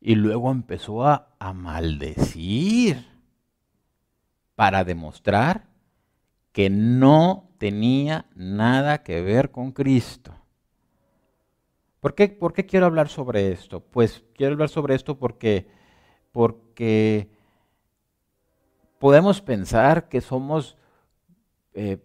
y 0.00 0.14
luego 0.14 0.50
empezó 0.50 1.06
a, 1.06 1.34
a 1.38 1.52
maldecir 1.52 3.06
para 4.54 4.84
demostrar 4.84 5.66
que 6.52 6.70
no 6.70 7.50
tenía 7.58 8.26
nada 8.34 9.02
que 9.02 9.20
ver 9.20 9.50
con 9.50 9.72
Cristo. 9.72 10.34
¿Por 12.04 12.14
qué, 12.14 12.66
quiero 12.66 12.84
hablar 12.84 13.08
sobre 13.08 13.50
esto? 13.50 13.80
Pues 13.80 14.22
quiero 14.34 14.52
hablar 14.52 14.68
sobre 14.68 14.94
esto 14.94 15.18
porque, 15.18 15.66
porque 16.32 17.30
podemos 18.98 19.40
pensar 19.40 20.10
que 20.10 20.20
somos, 20.20 20.76
eh, 21.72 21.96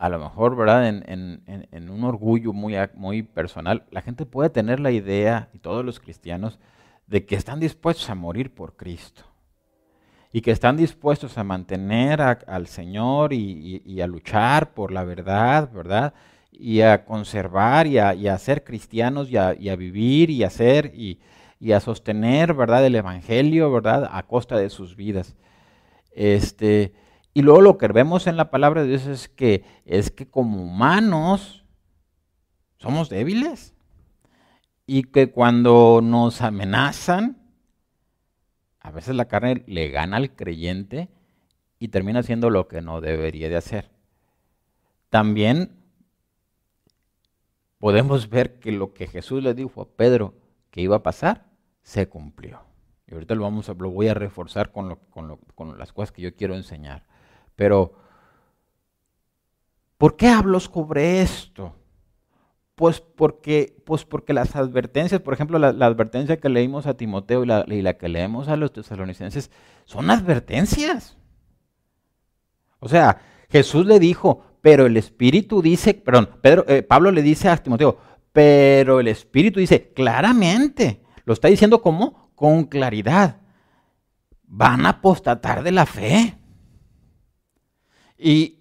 a 0.00 0.08
lo 0.08 0.18
mejor, 0.18 0.56
¿verdad? 0.56 0.88
En, 0.88 1.90
un 1.90 2.04
orgullo 2.04 2.54
muy, 2.54 2.74
muy 2.94 3.22
personal, 3.22 3.84
la 3.90 4.00
gente 4.00 4.24
puede 4.24 4.48
tener 4.48 4.80
la 4.80 4.90
idea, 4.90 5.50
y 5.52 5.58
todos 5.58 5.84
los 5.84 6.00
cristianos, 6.00 6.58
de 7.06 7.26
que 7.26 7.36
están 7.36 7.60
dispuestos 7.60 8.08
a 8.08 8.14
morir 8.14 8.54
por 8.54 8.76
Cristo 8.76 9.24
y 10.32 10.40
que 10.40 10.52
están 10.52 10.78
dispuestos 10.78 11.36
a 11.36 11.44
mantener 11.44 12.22
al 12.22 12.66
Señor 12.66 13.34
y, 13.34 14.00
a 14.00 14.06
luchar 14.06 14.72
por 14.72 14.90
la 14.90 15.04
verdad, 15.04 15.70
¿verdad? 15.70 16.14
y 16.50 16.80
a 16.80 17.04
conservar 17.04 17.86
y 17.86 17.98
a, 17.98 18.38
ser 18.38 18.64
cristianos 18.64 19.30
y 19.30 19.36
a, 19.36 19.76
vivir 19.76 20.30
y 20.30 20.44
a 20.44 20.46
hacer 20.46 20.92
y, 20.94 21.20
a 21.72 21.80
sostener, 21.80 22.54
¿verdad? 22.54 22.86
El 22.86 22.94
Evangelio, 22.94 23.70
¿verdad? 23.70 24.08
A 24.10 24.22
costa 24.22 24.56
de 24.56 24.70
sus 24.70 24.96
vidas. 24.96 25.36
Este, 26.12 26.94
y 27.34 27.42
luego 27.42 27.60
lo 27.60 27.78
que 27.78 27.88
vemos 27.88 28.26
en 28.26 28.36
la 28.36 28.50
palabra 28.50 28.82
de 28.82 28.88
Dios 28.88 29.06
es 29.06 29.28
que, 29.28 29.64
es 29.84 30.10
que 30.10 30.28
como 30.28 30.62
humanos 30.62 31.64
somos 32.78 33.08
débiles 33.08 33.74
y 34.86 35.04
que 35.04 35.30
cuando 35.30 36.00
nos 36.02 36.42
amenazan, 36.42 37.38
a 38.80 38.90
veces 38.90 39.14
la 39.14 39.26
carne 39.26 39.62
le 39.66 39.88
gana 39.88 40.16
al 40.16 40.34
creyente 40.34 41.08
y 41.78 41.88
termina 41.88 42.20
haciendo 42.20 42.50
lo 42.50 42.66
que 42.66 42.82
no 42.82 43.00
debería 43.00 43.48
de 43.48 43.56
hacer. 43.56 43.90
También 45.08 45.76
podemos 47.78 48.28
ver 48.28 48.58
que 48.60 48.72
lo 48.72 48.92
que 48.92 49.06
Jesús 49.06 49.42
le 49.42 49.54
dijo 49.54 49.82
a 49.82 49.88
Pedro 49.88 50.34
que 50.70 50.80
iba 50.80 50.96
a 50.96 51.02
pasar, 51.02 51.46
se 51.82 52.08
cumplió. 52.08 52.62
Y 53.06 53.14
ahorita 53.14 53.34
lo, 53.34 53.42
vamos 53.42 53.68
a, 53.68 53.74
lo 53.74 53.90
voy 53.90 54.08
a 54.08 54.14
reforzar 54.14 54.70
con, 54.70 54.96
con, 55.54 55.78
las 55.78 55.92
cosas 55.92 56.12
que 56.12 56.22
yo 56.22 56.34
quiero 56.34 56.54
enseñar. 56.54 57.06
Pero, 57.60 57.92
¿por 59.98 60.16
qué 60.16 60.28
hablo 60.28 60.58
sobre 60.60 61.20
esto? 61.20 61.76
Pues 62.74 63.02
porque, 63.02 63.76
pues 63.84 64.06
porque 64.06 64.32
las 64.32 64.56
advertencias, 64.56 65.20
por 65.20 65.34
ejemplo, 65.34 65.58
la, 65.58 65.68
advertencia 65.68 66.40
que 66.40 66.48
leímos 66.48 66.86
a 66.86 66.94
Timoteo 66.94 67.44
y 67.44 67.46
la, 67.46 67.66
y 67.68 67.82
la 67.82 67.98
que 67.98 68.08
leemos 68.08 68.48
a 68.48 68.56
los 68.56 68.72
tesalonicenses, 68.72 69.50
son 69.84 70.10
advertencias. 70.10 71.18
O 72.78 72.88
sea, 72.88 73.20
Jesús 73.50 73.84
le 73.84 73.98
dijo, 73.98 74.42
pero 74.62 74.86
el 74.86 74.96
Espíritu 74.96 75.60
dice, 75.60 75.92
perdón, 75.92 76.30
Pedro, 76.40 76.64
eh, 76.66 76.82
Pablo 76.82 77.10
le 77.10 77.20
dice 77.20 77.50
a 77.50 77.58
Timoteo, 77.58 77.98
pero 78.32 79.00
el 79.00 79.08
Espíritu 79.08 79.60
dice 79.60 79.92
claramente, 79.92 81.02
lo 81.26 81.34
está 81.34 81.48
diciendo 81.48 81.82
como 81.82 82.32
con 82.34 82.64
claridad, 82.64 83.42
van 84.46 84.86
a 84.86 84.88
apostatar 85.00 85.62
de 85.62 85.72
la 85.72 85.84
fe. 85.84 86.39
Y, 88.20 88.56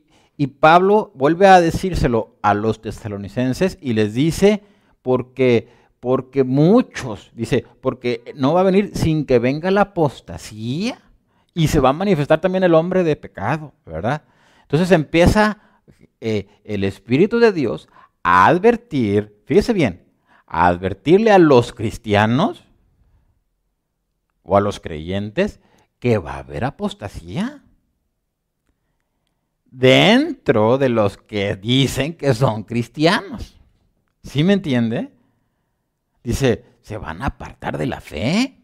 Pablo 0.59 1.11
vuelve 1.15 1.47
a 1.47 1.59
decírselo 1.59 2.37
a 2.41 2.53
los 2.53 2.81
tesalonicenses 2.81 3.77
y 3.81 3.91
les 3.91 4.13
dice, 4.13 4.63
porque, 5.01 5.67
porque 5.99 6.45
muchos, 6.45 7.31
dice, 7.33 7.65
porque 7.81 8.23
no 8.35 8.53
va 8.53 8.61
a 8.61 8.63
venir 8.63 8.91
sin 8.93 9.25
que 9.25 9.37
venga 9.37 9.69
la 9.69 9.81
apostasía 9.81 11.01
y 11.53 11.67
se 11.67 11.81
va 11.81 11.89
a 11.89 11.93
manifestar 11.93 12.39
también 12.39 12.63
el 12.63 12.73
hombre 12.73 13.03
de 13.03 13.17
pecado, 13.17 13.73
¿verdad? 13.85 14.23
Entonces 14.61 14.91
empieza 14.91 15.59
eh, 16.21 16.47
el 16.63 16.85
Espíritu 16.85 17.39
de 17.39 17.51
Dios 17.51 17.89
a 18.23 18.45
advertir, 18.45 19.41
fíjese 19.45 19.73
bien, 19.73 20.05
a 20.47 20.67
advertirle 20.67 21.31
a 21.31 21.39
los 21.39 21.73
cristianos 21.73 22.63
o 24.43 24.55
a 24.55 24.61
los 24.61 24.79
creyentes 24.79 25.59
que 25.99 26.17
va 26.17 26.35
a 26.35 26.39
haber 26.39 26.63
apostasía 26.63 27.63
dentro 29.71 30.77
de 30.77 30.89
los 30.89 31.17
que 31.17 31.55
dicen 31.55 32.13
que 32.15 32.33
son 32.33 32.63
cristianos. 32.63 33.59
¿Sí 34.23 34.43
me 34.43 34.53
entiende? 34.53 35.11
Dice, 36.23 36.65
se 36.81 36.97
van 36.97 37.21
a 37.21 37.27
apartar 37.27 37.77
de 37.77 37.85
la 37.85 38.01
fe. 38.01 38.61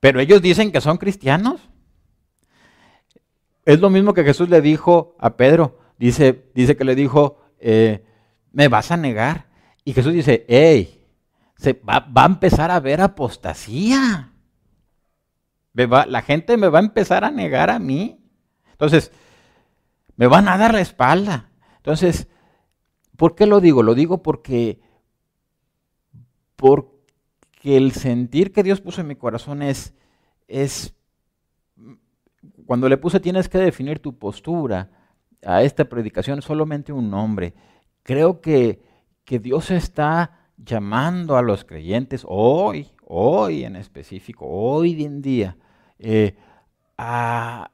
Pero 0.00 0.20
ellos 0.20 0.42
dicen 0.42 0.70
que 0.70 0.80
son 0.80 0.98
cristianos. 0.98 1.60
Es 3.64 3.80
lo 3.80 3.90
mismo 3.90 4.14
que 4.14 4.24
Jesús 4.24 4.48
le 4.48 4.60
dijo 4.60 5.16
a 5.18 5.36
Pedro. 5.36 5.78
Dice, 5.98 6.50
dice 6.54 6.76
que 6.76 6.84
le 6.84 6.94
dijo, 6.94 7.40
eh, 7.58 8.04
me 8.52 8.68
vas 8.68 8.90
a 8.90 8.96
negar. 8.96 9.46
Y 9.84 9.92
Jesús 9.92 10.12
dice, 10.12 10.44
hey, 10.48 11.04
se 11.56 11.72
va, 11.72 12.06
a 12.14 12.26
empezar 12.26 12.70
a 12.70 12.76
haber 12.76 13.00
apostasía. 13.00 14.32
la 15.74 16.22
gente 16.22 16.56
me 16.56 16.68
va 16.68 16.78
a 16.78 16.82
empezar 16.82 17.24
a 17.24 17.30
negar 17.30 17.70
a 17.70 17.78
mí. 17.78 18.20
Entonces, 18.72 19.10
me 20.16 20.26
van 20.26 20.48
a 20.48 20.58
dar 20.58 20.74
la 20.74 20.80
espalda. 20.80 21.50
Entonces, 21.76 22.28
¿por 23.16 23.34
qué 23.34 23.46
lo 23.46 23.60
digo? 23.60 23.82
Lo 23.82 23.94
digo 23.94 24.22
porque, 24.22 24.80
porque 26.56 26.96
el 27.62 27.92
sentir 27.92 28.52
que 28.52 28.62
Dios 28.62 28.80
puso 28.80 29.00
en 29.00 29.08
mi 29.08 29.16
corazón 29.16 29.62
es, 29.62 29.94
es, 30.48 30.94
cuando 32.64 32.88
le 32.88 32.96
puse 32.96 33.20
tienes 33.20 33.48
que 33.48 33.58
definir 33.58 34.00
tu 34.00 34.18
postura 34.18 34.90
a 35.44 35.62
esta 35.62 35.84
predicación, 35.84 36.42
solamente 36.42 36.92
un 36.92 37.10
nombre. 37.10 37.54
Creo 38.02 38.40
que, 38.40 38.82
que 39.24 39.38
Dios 39.38 39.70
está 39.70 40.48
llamando 40.56 41.36
a 41.36 41.42
los 41.42 41.64
creyentes 41.64 42.24
hoy, 42.26 42.88
hoy 43.02 43.64
en 43.64 43.76
específico, 43.76 44.46
hoy 44.46 45.04
en 45.04 45.20
día, 45.20 45.56
eh, 45.98 46.36
a, 46.96 47.70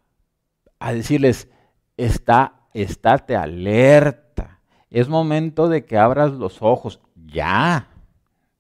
a 0.79 0.93
decirles, 0.93 1.49
está, 1.97 2.55
estate 2.75 3.37
alerta. 3.37 4.61
Es 4.91 5.09
momento 5.09 5.69
de 5.69 5.85
que 5.85 5.97
abras 5.97 6.33
los 6.33 6.61
ojos, 6.61 7.01
ya, 7.15 7.89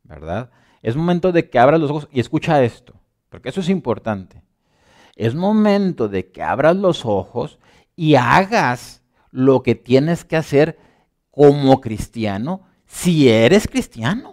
¿verdad? 0.04 0.50
Es 0.82 0.96
momento 0.96 1.32
de 1.32 1.48
que 1.48 1.58
abras 1.58 1.80
los 1.80 1.90
ojos 1.90 2.08
y 2.10 2.20
escucha 2.20 2.62
esto, 2.62 2.94
porque 3.28 3.50
eso 3.50 3.60
es 3.60 3.68
importante. 3.68 4.42
Es 5.14 5.34
momento 5.34 6.08
de 6.08 6.30
que 6.30 6.42
abras 6.42 6.76
los 6.76 7.04
ojos 7.04 7.58
y 7.96 8.14
hagas 8.14 9.02
lo 9.30 9.62
que 9.62 9.74
tienes 9.74 10.24
que 10.24 10.36
hacer 10.36 10.78
como 11.30 11.80
cristiano 11.80 12.62
si 12.86 13.28
eres 13.28 13.66
cristiano. 13.68 14.31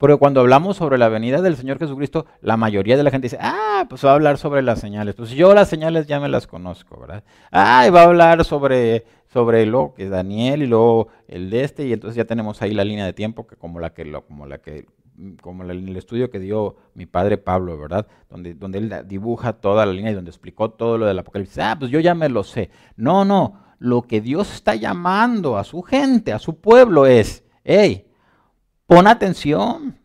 Porque 0.00 0.16
cuando 0.16 0.40
hablamos 0.40 0.78
sobre 0.78 0.96
la 0.96 1.10
venida 1.10 1.42
del 1.42 1.56
Señor 1.56 1.78
Jesucristo, 1.78 2.24
la 2.40 2.56
mayoría 2.56 2.96
de 2.96 3.02
la 3.02 3.10
gente 3.10 3.26
dice, 3.26 3.36
ah, 3.38 3.84
pues 3.86 4.02
va 4.02 4.12
a 4.12 4.14
hablar 4.14 4.38
sobre 4.38 4.62
las 4.62 4.80
señales. 4.80 5.14
Pues 5.14 5.28
yo 5.28 5.52
las 5.52 5.68
señales 5.68 6.06
ya 6.06 6.18
me 6.18 6.30
las 6.30 6.46
conozco, 6.46 6.98
¿verdad? 6.98 7.22
Ah, 7.52 7.84
y 7.86 7.90
va 7.90 8.00
a 8.00 8.04
hablar 8.04 8.42
sobre, 8.46 9.04
sobre 9.30 9.66
lo 9.66 9.92
que 9.92 10.04
es 10.04 10.10
Daniel 10.10 10.62
y 10.62 10.66
luego 10.66 11.08
el 11.28 11.50
de 11.50 11.64
este, 11.64 11.86
y 11.86 11.92
entonces 11.92 12.16
ya 12.16 12.24
tenemos 12.24 12.62
ahí 12.62 12.72
la 12.72 12.82
línea 12.82 13.04
de 13.04 13.12
tiempo 13.12 13.46
que 13.46 13.56
como 13.56 13.78
la 13.78 13.92
que, 13.92 14.10
como 14.26 14.46
la 14.46 14.56
que 14.56 14.86
como 15.42 15.64
el 15.64 15.94
estudio 15.94 16.30
que 16.30 16.38
dio 16.38 16.76
mi 16.94 17.04
padre 17.04 17.36
Pablo, 17.36 17.76
¿verdad? 17.78 18.06
Donde, 18.30 18.54
donde 18.54 18.78
él 18.78 18.94
dibuja 19.04 19.52
toda 19.52 19.84
la 19.84 19.92
línea 19.92 20.12
y 20.12 20.14
donde 20.14 20.30
explicó 20.30 20.70
todo 20.70 20.96
lo 20.96 21.04
del 21.04 21.18
Apocalipsis. 21.18 21.58
Ah, 21.58 21.76
pues 21.78 21.90
yo 21.90 22.00
ya 22.00 22.14
me 22.14 22.30
lo 22.30 22.42
sé. 22.42 22.70
No, 22.96 23.26
no, 23.26 23.60
lo 23.78 24.00
que 24.00 24.22
Dios 24.22 24.50
está 24.50 24.76
llamando 24.76 25.58
a 25.58 25.64
su 25.64 25.82
gente, 25.82 26.32
a 26.32 26.38
su 26.38 26.58
pueblo 26.58 27.04
es, 27.04 27.44
hey, 27.64 28.06
Pon 28.90 29.06
atención. 29.06 29.99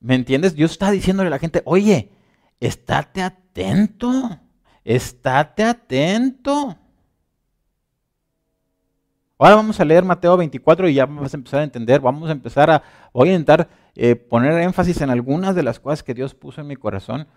¿Me 0.00 0.14
entiendes? 0.14 0.54
Dios 0.54 0.72
está 0.72 0.90
diciéndole 0.90 1.28
a 1.28 1.30
la 1.30 1.38
gente, 1.38 1.62
oye, 1.64 2.10
estate 2.60 3.22
atento, 3.22 4.38
estate 4.84 5.64
atento. 5.64 6.76
Ahora 9.40 9.56
vamos 9.56 9.78
a 9.78 9.84
leer 9.84 10.04
Mateo 10.04 10.36
24 10.36 10.88
y 10.88 10.94
ya 10.94 11.06
vamos 11.06 11.32
a 11.32 11.36
empezar 11.36 11.60
a 11.60 11.64
entender, 11.64 12.00
vamos 12.00 12.28
a 12.28 12.32
empezar 12.32 12.70
a, 12.70 12.82
voy 13.12 13.28
a 13.28 13.32
intentar 13.32 13.68
eh, 13.94 14.16
poner 14.16 14.52
énfasis 14.60 15.00
en 15.00 15.10
algunas 15.10 15.54
de 15.54 15.62
las 15.62 15.78
cosas 15.78 16.02
que 16.02 16.14
Dios 16.14 16.34
puso 16.34 16.60
en 16.60 16.66
mi 16.66 16.76
corazón, 16.76 17.28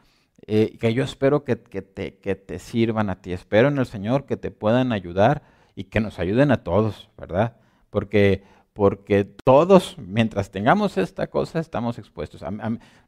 eh, 0.48 0.78
que 0.80 0.94
yo 0.96 1.04
espero 1.04 1.44
que, 1.44 1.56
te, 1.56 2.18
que 2.18 2.36
te 2.36 2.60
sirvan 2.60 3.12
a 3.12 3.22
ti. 3.22 3.34
Espero 3.34 3.68
en 3.68 3.78
el 3.78 3.86
Señor 3.86 4.26
que 4.26 4.38
te 4.38 4.50
puedan 4.50 4.92
ayudar 4.92 5.44
y 5.76 5.86
que 5.86 6.00
nos 6.00 6.18
ayuden 6.18 6.52
a 6.52 6.64
todos, 6.64 7.10
¿verdad? 7.18 7.58
Porque 7.92 8.44
porque 8.74 9.26
todos, 9.26 9.98
mientras 9.98 10.50
tengamos 10.50 10.98
esta 10.98 11.28
cosa, 11.28 11.60
estamos 11.60 11.98
expuestos. 11.98 12.42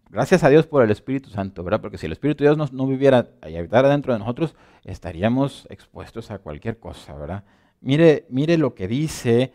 gracias 0.09 0.43
a 0.43 0.49
Dios 0.49 0.67
por 0.67 0.83
el 0.83 0.91
Espíritu 0.91 1.29
Santo, 1.29 1.63
¿verdad? 1.63 1.81
Porque 1.81 1.97
si 1.97 2.05
el 2.05 2.11
Espíritu 2.11 2.43
de 2.43 2.53
Dios 2.53 2.73
no, 2.73 2.87
viviera 2.87 3.29
y 3.47 3.55
habitara 3.55 3.89
dentro 3.89 4.13
de 4.13 4.19
nosotros, 4.19 4.55
estaríamos 4.83 5.65
expuestos 5.69 6.31
a 6.31 6.39
cualquier 6.39 6.79
cosa, 6.79 7.15
¿verdad? 7.15 7.43
Mire, 7.79 8.25
mire 8.29 8.57
lo 8.57 8.75
que 8.75 8.87
dice 8.87 9.53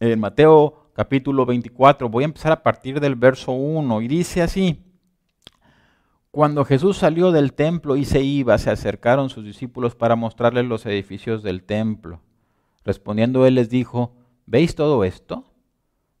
en 0.00 0.20
Mateo 0.20 0.90
capítulo 0.92 1.44
24. 1.44 2.08
Voy 2.08 2.24
a 2.24 2.26
empezar 2.26 2.52
a 2.52 2.62
partir 2.62 3.00
del 3.00 3.16
verso 3.16 3.52
1 3.52 4.02
y 4.02 4.08
dice 4.08 4.42
así. 4.42 4.84
Cuando 6.30 6.64
Jesús 6.64 6.98
salió 6.98 7.32
del 7.32 7.52
templo 7.52 7.96
y 7.96 8.04
se 8.04 8.20
iba, 8.20 8.58
se 8.58 8.70
acercaron 8.70 9.28
sus 9.28 9.44
discípulos 9.44 9.96
para 9.96 10.14
mostrarles 10.14 10.66
los 10.66 10.86
edificios 10.86 11.42
del 11.42 11.64
templo. 11.64 12.20
Respondiendo 12.84 13.46
él 13.46 13.56
les 13.56 13.70
dijo, 13.70 14.17
¿Veis 14.50 14.74
todo 14.74 15.04
esto? 15.04 15.44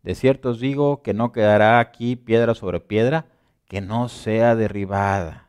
De 0.02 0.14
cierto 0.14 0.50
os 0.50 0.60
digo 0.60 1.02
que 1.02 1.14
no 1.14 1.32
quedará 1.32 1.80
aquí 1.80 2.14
piedra 2.14 2.54
sobre 2.54 2.78
piedra 2.78 3.24
que 3.66 3.80
no 3.80 4.10
sea 4.10 4.54
derribada. 4.54 5.48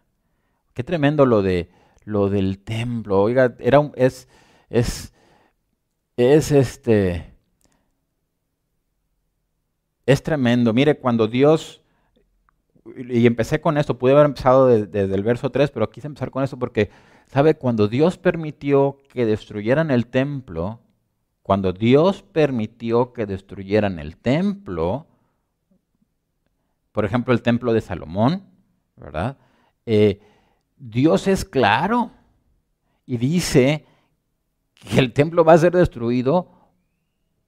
Qué 0.73 0.85
tremendo 0.85 1.25
lo 1.25 1.41
de 1.41 1.69
lo 2.05 2.29
del 2.29 2.59
templo. 2.59 3.21
Oiga, 3.21 3.53
era 3.59 3.81
un, 3.81 3.91
es 3.95 4.29
es 4.69 5.11
es 6.15 6.53
este 6.53 7.33
es 10.05 10.23
tremendo. 10.23 10.71
Mire, 10.71 10.97
cuando 10.99 11.27
Dios 11.27 11.81
y 12.95 13.27
empecé 13.27 13.59
con 13.59 13.77
esto, 13.77 13.99
pude 13.99 14.13
haber 14.13 14.25
empezado 14.25 14.67
desde 14.67 15.13
el 15.13 15.23
verso 15.23 15.49
3, 15.49 15.69
pero 15.71 15.89
quise 15.89 16.07
empezar 16.07 16.31
con 16.31 16.45
esto 16.45 16.57
porque, 16.57 16.89
¿sabe? 17.25 17.55
Cuando 17.55 17.89
Dios 17.89 18.17
permitió 18.17 18.99
que 19.09 19.25
destruyeran 19.25 19.91
el 19.91 20.07
templo, 20.07 20.79
cuando 21.49 21.73
Dios 21.73 22.21
permitió 22.21 23.11
que 23.11 23.25
destruyeran 23.25 23.97
el 23.97 24.17
templo, 24.17 25.07
por 26.91 27.05
ejemplo 27.05 27.33
el 27.33 27.41
templo 27.41 27.73
de 27.73 27.81
Salomón, 27.81 28.43
¿verdad? 28.95 29.35
Eh, 29.87 30.21
Dios 30.77 31.27
es 31.27 31.45
claro 31.45 32.11
y 33.07 33.17
dice 33.17 33.83
que 34.75 34.99
el 34.99 35.11
templo 35.11 35.43
va 35.43 35.53
a 35.53 35.57
ser 35.57 35.71
destruido 35.71 36.51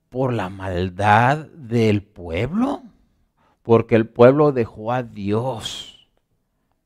por 0.09 0.33
la 0.33 0.49
maldad 0.49 1.45
del 1.49 2.01
pueblo, 2.01 2.81
porque 3.61 3.93
el 3.93 4.07
pueblo 4.07 4.51
dejó 4.51 4.91
a 4.93 5.03
Dios, 5.03 6.09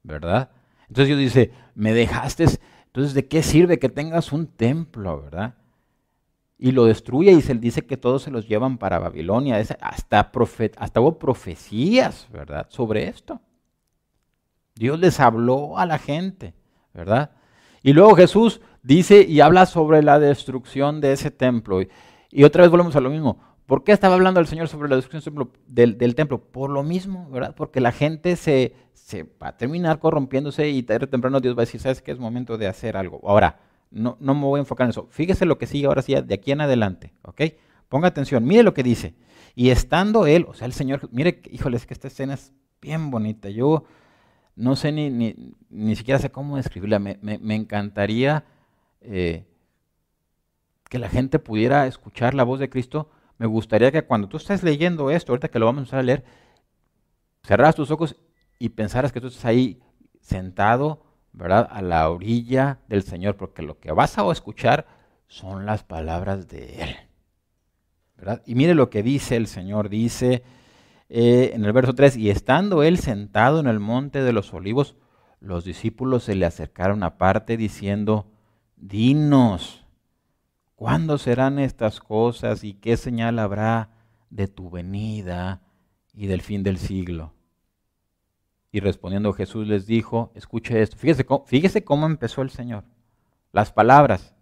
¿verdad? 0.03 0.51
Entonces 0.89 1.07
Dios 1.07 1.19
dice, 1.19 1.53
me 1.75 1.93
dejaste, 1.93 2.43
entonces 2.87 3.13
¿de 3.13 3.25
qué 3.29 3.41
sirve 3.41 3.79
que 3.79 3.87
tengas 3.87 4.33
un 4.33 4.47
templo, 4.47 5.21
verdad? 5.21 5.55
Y 6.57 6.71
lo 6.71 6.85
destruye 6.85 7.31
y 7.31 7.41
se 7.41 7.53
dice 7.55 7.85
que 7.85 7.97
todos 7.97 8.23
se 8.23 8.31
los 8.31 8.47
llevan 8.47 8.77
para 8.77 8.99
Babilonia. 8.99 9.57
hasta, 9.57 10.31
hasta 10.77 11.01
hubo 11.01 11.19
profecías, 11.19 12.27
¿verdad?, 12.31 12.67
sobre 12.69 13.07
esto. 13.07 13.41
Dios 14.75 14.99
les 14.99 15.19
habló 15.19 15.77
a 15.77 15.85
la 15.85 15.97
gente, 15.97 16.53
¿verdad? 16.93 17.31
Y 17.81 17.93
luego 17.93 18.15
Jesús 18.15 18.61
dice 18.83 19.21
y 19.21 19.39
habla 19.39 19.65
sobre 19.65 20.03
la 20.03 20.19
destrucción 20.19 21.01
de 21.01 21.13
ese 21.13 21.31
templo. 21.31 21.81
Y, 21.81 22.43
otra 22.43 22.63
vez 22.63 22.71
volvemos 22.71 22.95
a 22.95 22.99
lo 22.99 23.09
mismo. 23.09 23.39
¿Por 23.65 23.83
qué 23.83 23.93
estaba 23.93 24.15
hablando 24.15 24.39
el 24.39 24.47
Señor 24.47 24.67
sobre 24.67 24.89
la 24.89 24.97
destrucción 24.97 25.49
del, 25.67 25.97
del 25.97 26.15
templo? 26.15 26.39
Por 26.39 26.69
lo 26.69 26.83
mismo, 26.83 27.29
¿verdad? 27.31 27.55
Porque 27.55 27.79
la 27.79 27.91
gente 27.91 28.35
se, 28.35 28.75
se, 28.93 29.23
va 29.23 29.49
a 29.49 29.57
terminar 29.57 29.99
corrompiéndose 29.99 30.69
y 30.69 30.83
tarde 30.83 31.05
o 31.05 31.09
temprano 31.09 31.39
Dios 31.39 31.55
va 31.55 31.61
a 31.61 31.65
decir, 31.65 31.79
¿sabes 31.79 32.01
qué? 32.01 32.11
Es 32.11 32.19
momento 32.19 32.57
de 32.57 32.67
hacer 32.67 32.97
algo. 32.97 33.21
Ahora, 33.23 33.59
no, 33.95 34.17
no 34.19 34.35
me 34.35 34.41
voy 34.41 34.57
a 34.57 34.61
enfocar 34.61 34.85
en 34.85 34.89
eso. 34.89 35.07
Fíjese 35.09 35.45
lo 35.45 35.57
que 35.57 35.67
sigue 35.67 35.87
ahora 35.87 36.01
sí, 36.01 36.13
de 36.13 36.33
aquí 36.35 36.51
en 36.51 36.59
adelante, 36.59 37.13
¿ok? 37.23 37.41
Ponga 37.87 38.09
atención, 38.09 38.43
mire 38.43 38.61
lo 38.61 38.73
que 38.73 38.83
dice. 38.83 39.15
Y 39.55 39.69
estando 39.69 40.27
él, 40.27 40.45
o 40.49 40.53
sea, 40.53 40.67
el 40.67 40.73
Señor, 40.73 41.07
mire, 41.13 41.41
híjole, 41.49 41.77
es 41.77 41.85
que 41.85 41.93
esta 41.93 42.09
escena 42.09 42.33
es 42.33 42.51
bien 42.81 43.09
bonita. 43.09 43.49
Yo 43.49 43.85
no 44.55 44.75
sé 44.75 44.91
ni, 44.91 45.09
ni, 45.69 45.95
siquiera 45.95 46.19
sé 46.19 46.29
cómo 46.29 46.57
describirla. 46.57 46.99
Me, 46.99 47.17
me, 47.21 47.55
encantaría 47.55 48.43
eh, 48.99 49.45
que 50.89 50.99
la 50.99 51.07
gente 51.07 51.39
pudiera 51.39 51.87
escuchar 51.87 52.33
la 52.33 52.43
voz 52.43 52.59
de 52.59 52.69
Cristo, 52.69 53.09
me 53.37 53.47
gustaría 53.47 53.93
que 53.93 54.03
cuando 54.03 54.27
tú 54.27 54.37
estés 54.37 54.61
leyendo 54.61 55.09
esto, 55.09 55.31
ahorita 55.31 55.47
que 55.47 55.59
lo 55.59 55.67
vamos 55.67 55.79
a 55.79 55.81
empezar 55.83 55.99
a 55.99 56.03
leer, 56.03 56.25
cerraras 57.43 57.75
tus 57.75 57.91
ojos 57.91 58.17
y 58.59 58.69
pensaras 58.69 59.13
que 59.13 59.21
tú 59.21 59.27
estás 59.27 59.45
ahí 59.45 59.81
sentado, 60.19 61.01
¿verdad? 61.35 61.67
A 61.69 61.81
la 61.81 62.09
orilla 62.09 62.79
del 62.87 63.03
Señor, 63.03 63.35
porque 63.35 63.61
lo 63.61 63.79
que 63.79 63.91
vas 63.91 64.17
a 64.17 64.31
escuchar 64.31 64.87
son 65.27 65.65
las 65.65 65.83
palabras 65.83 66.47
de 66.47 66.83
Él. 66.83 66.95
¿verdad? 68.17 68.41
Y 68.45 68.55
mire 68.55 68.73
lo 68.73 68.89
que 68.89 69.03
dice 69.03 69.35
el 69.35 69.47
Señor, 69.47 69.89
dice 69.89 70.43
eh, 71.09 71.51
en 71.53 71.65
el 71.65 71.73
verso 71.73 71.93
3, 71.93 72.15
y 72.17 72.29
estando 72.29 72.83
Él 72.83 72.97
sentado 72.99 73.59
en 73.59 73.67
el 73.67 73.79
monte 73.79 74.23
de 74.23 74.31
los 74.31 74.53
olivos, 74.53 74.95
los 75.41 75.65
discípulos 75.65 76.23
se 76.23 76.35
le 76.35 76.45
acercaron 76.45 77.03
aparte 77.03 77.57
diciendo, 77.57 78.31
dinos, 78.77 79.85
¿cuándo 80.75 81.17
serán 81.17 81.59
estas 81.59 81.99
cosas 81.99 82.63
y 82.63 82.75
qué 82.75 82.95
señal 82.95 83.39
habrá 83.39 83.89
de 84.29 84.47
tu 84.47 84.69
venida 84.69 85.61
y 86.13 86.27
del 86.27 86.41
fin 86.41 86.63
del 86.63 86.77
siglo? 86.77 87.34
Y 88.75 88.81
respondiendo 88.81 89.31
Jesús 89.31 89.65
les 89.65 89.87
dijo, 89.87 90.33
escuche 90.35 90.81
esto, 90.81 90.97
fíjese 90.97 91.85
cómo 91.85 92.07
empezó 92.07 92.41
el 92.41 92.49
Señor. 92.49 92.83
Las 93.53 93.71
palabras, 93.71 94.35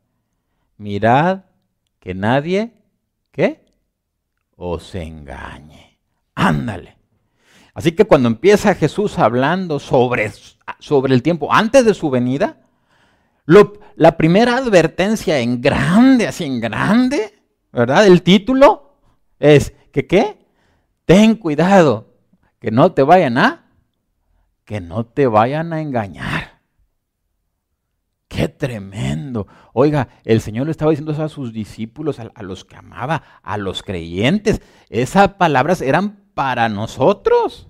mirad 0.76 1.42
que 2.00 2.16
nadie, 2.16 2.74
¿qué? 3.32 3.64
Os 4.56 4.96
engañe. 4.96 6.00
Ándale. 6.34 6.98
Así 7.76 7.92
que 7.92 8.06
cuando 8.06 8.28
empieza 8.28 8.74
Jesús 8.74 9.20
hablando 9.20 9.78
sobre, 9.78 10.32
sobre 10.80 11.14
el 11.14 11.22
tiempo 11.22 11.54
antes 11.54 11.86
de 11.86 11.94
su 11.94 12.10
venida, 12.10 12.58
la 13.46 14.18
primera 14.18 14.58
advertencia 14.58 15.42
en 15.42 15.62
grande, 15.62 16.28
así 16.28 16.46
en 16.46 16.60
grande, 16.60 17.36
¿verdad? 17.72 18.08
El 18.08 18.24
título 18.24 18.96
es 19.38 19.76
que 19.92 20.08
qué? 20.08 20.40
Ten 21.06 21.36
cuidado, 21.36 22.08
que 22.60 22.72
no 22.72 22.94
te 22.94 23.04
vayan 23.04 23.38
a, 23.38 23.63
que 24.66 24.82
no 24.82 25.06
te 25.06 25.28
vayan 25.28 25.74
a 25.74 25.82
engañar. 25.82 26.62
Qué 28.28 28.48
tremendo. 28.48 29.48
Oiga, 29.74 30.08
el 30.24 30.42
Señor 30.42 30.66
le 30.66 30.72
estaba 30.72 30.90
diciendo 30.90 31.12
eso 31.12 31.24
a 31.24 31.30
sus 31.30 31.54
discípulos, 31.54 32.20
a, 32.20 32.42
los 32.42 32.66
que 32.66 32.76
amaba, 32.76 33.22
a 33.44 33.58
los 33.58 33.84
creyentes. 33.84 34.62
Esas 34.90 35.34
palabras 35.34 35.82
eran 35.82 36.32
para 36.34 36.68
nosotros. 36.68 37.68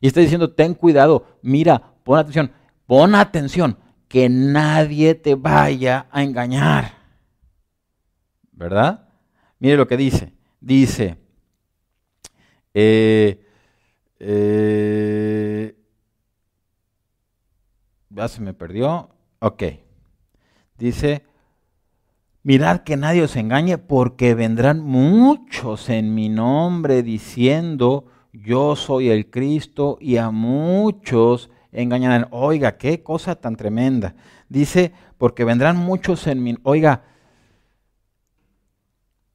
Y 0.00 0.08
está 0.08 0.20
diciendo, 0.20 0.52
ten 0.52 0.74
cuidado, 0.74 1.38
mira, 1.40 1.94
pon 2.04 2.18
atención, 2.18 2.52
pon 2.86 3.14
atención, 3.14 3.78
que 4.08 4.28
nadie 4.28 5.14
te 5.14 5.34
vaya 5.34 6.06
a 6.10 6.22
engañar. 6.22 6.92
¿Verdad? 8.52 9.08
Mire 9.58 9.78
lo 9.78 9.88
que 9.88 9.96
dice. 9.96 10.34
Dice, 10.60 11.16
eh, 12.74 13.43
eh, 14.26 15.76
ya 18.08 18.28
se 18.28 18.40
me 18.40 18.54
perdió. 18.54 19.10
Ok. 19.40 19.62
Dice, 20.78 21.24
mirad 22.42 22.80
que 22.80 22.96
nadie 22.96 23.22
os 23.22 23.36
engañe 23.36 23.76
porque 23.76 24.34
vendrán 24.34 24.80
muchos 24.80 25.90
en 25.90 26.14
mi 26.14 26.30
nombre 26.30 27.02
diciendo, 27.02 28.06
yo 28.32 28.76
soy 28.76 29.10
el 29.10 29.30
Cristo 29.30 29.98
y 30.00 30.16
a 30.16 30.30
muchos 30.30 31.50
engañarán. 31.70 32.28
Oiga, 32.30 32.78
qué 32.78 33.02
cosa 33.02 33.36
tan 33.36 33.56
tremenda. 33.56 34.14
Dice, 34.48 34.92
porque 35.18 35.44
vendrán 35.44 35.76
muchos 35.76 36.26
en 36.26 36.42
mi... 36.42 36.56
Oiga, 36.62 37.04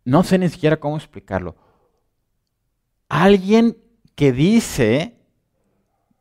no 0.03 0.23
sé 0.23 0.39
ni 0.39 0.49
siquiera 0.49 0.79
cómo 0.79 0.97
explicarlo. 0.97 1.55
Alguien 3.07 3.77
que 4.19 4.33
dice 4.33 5.15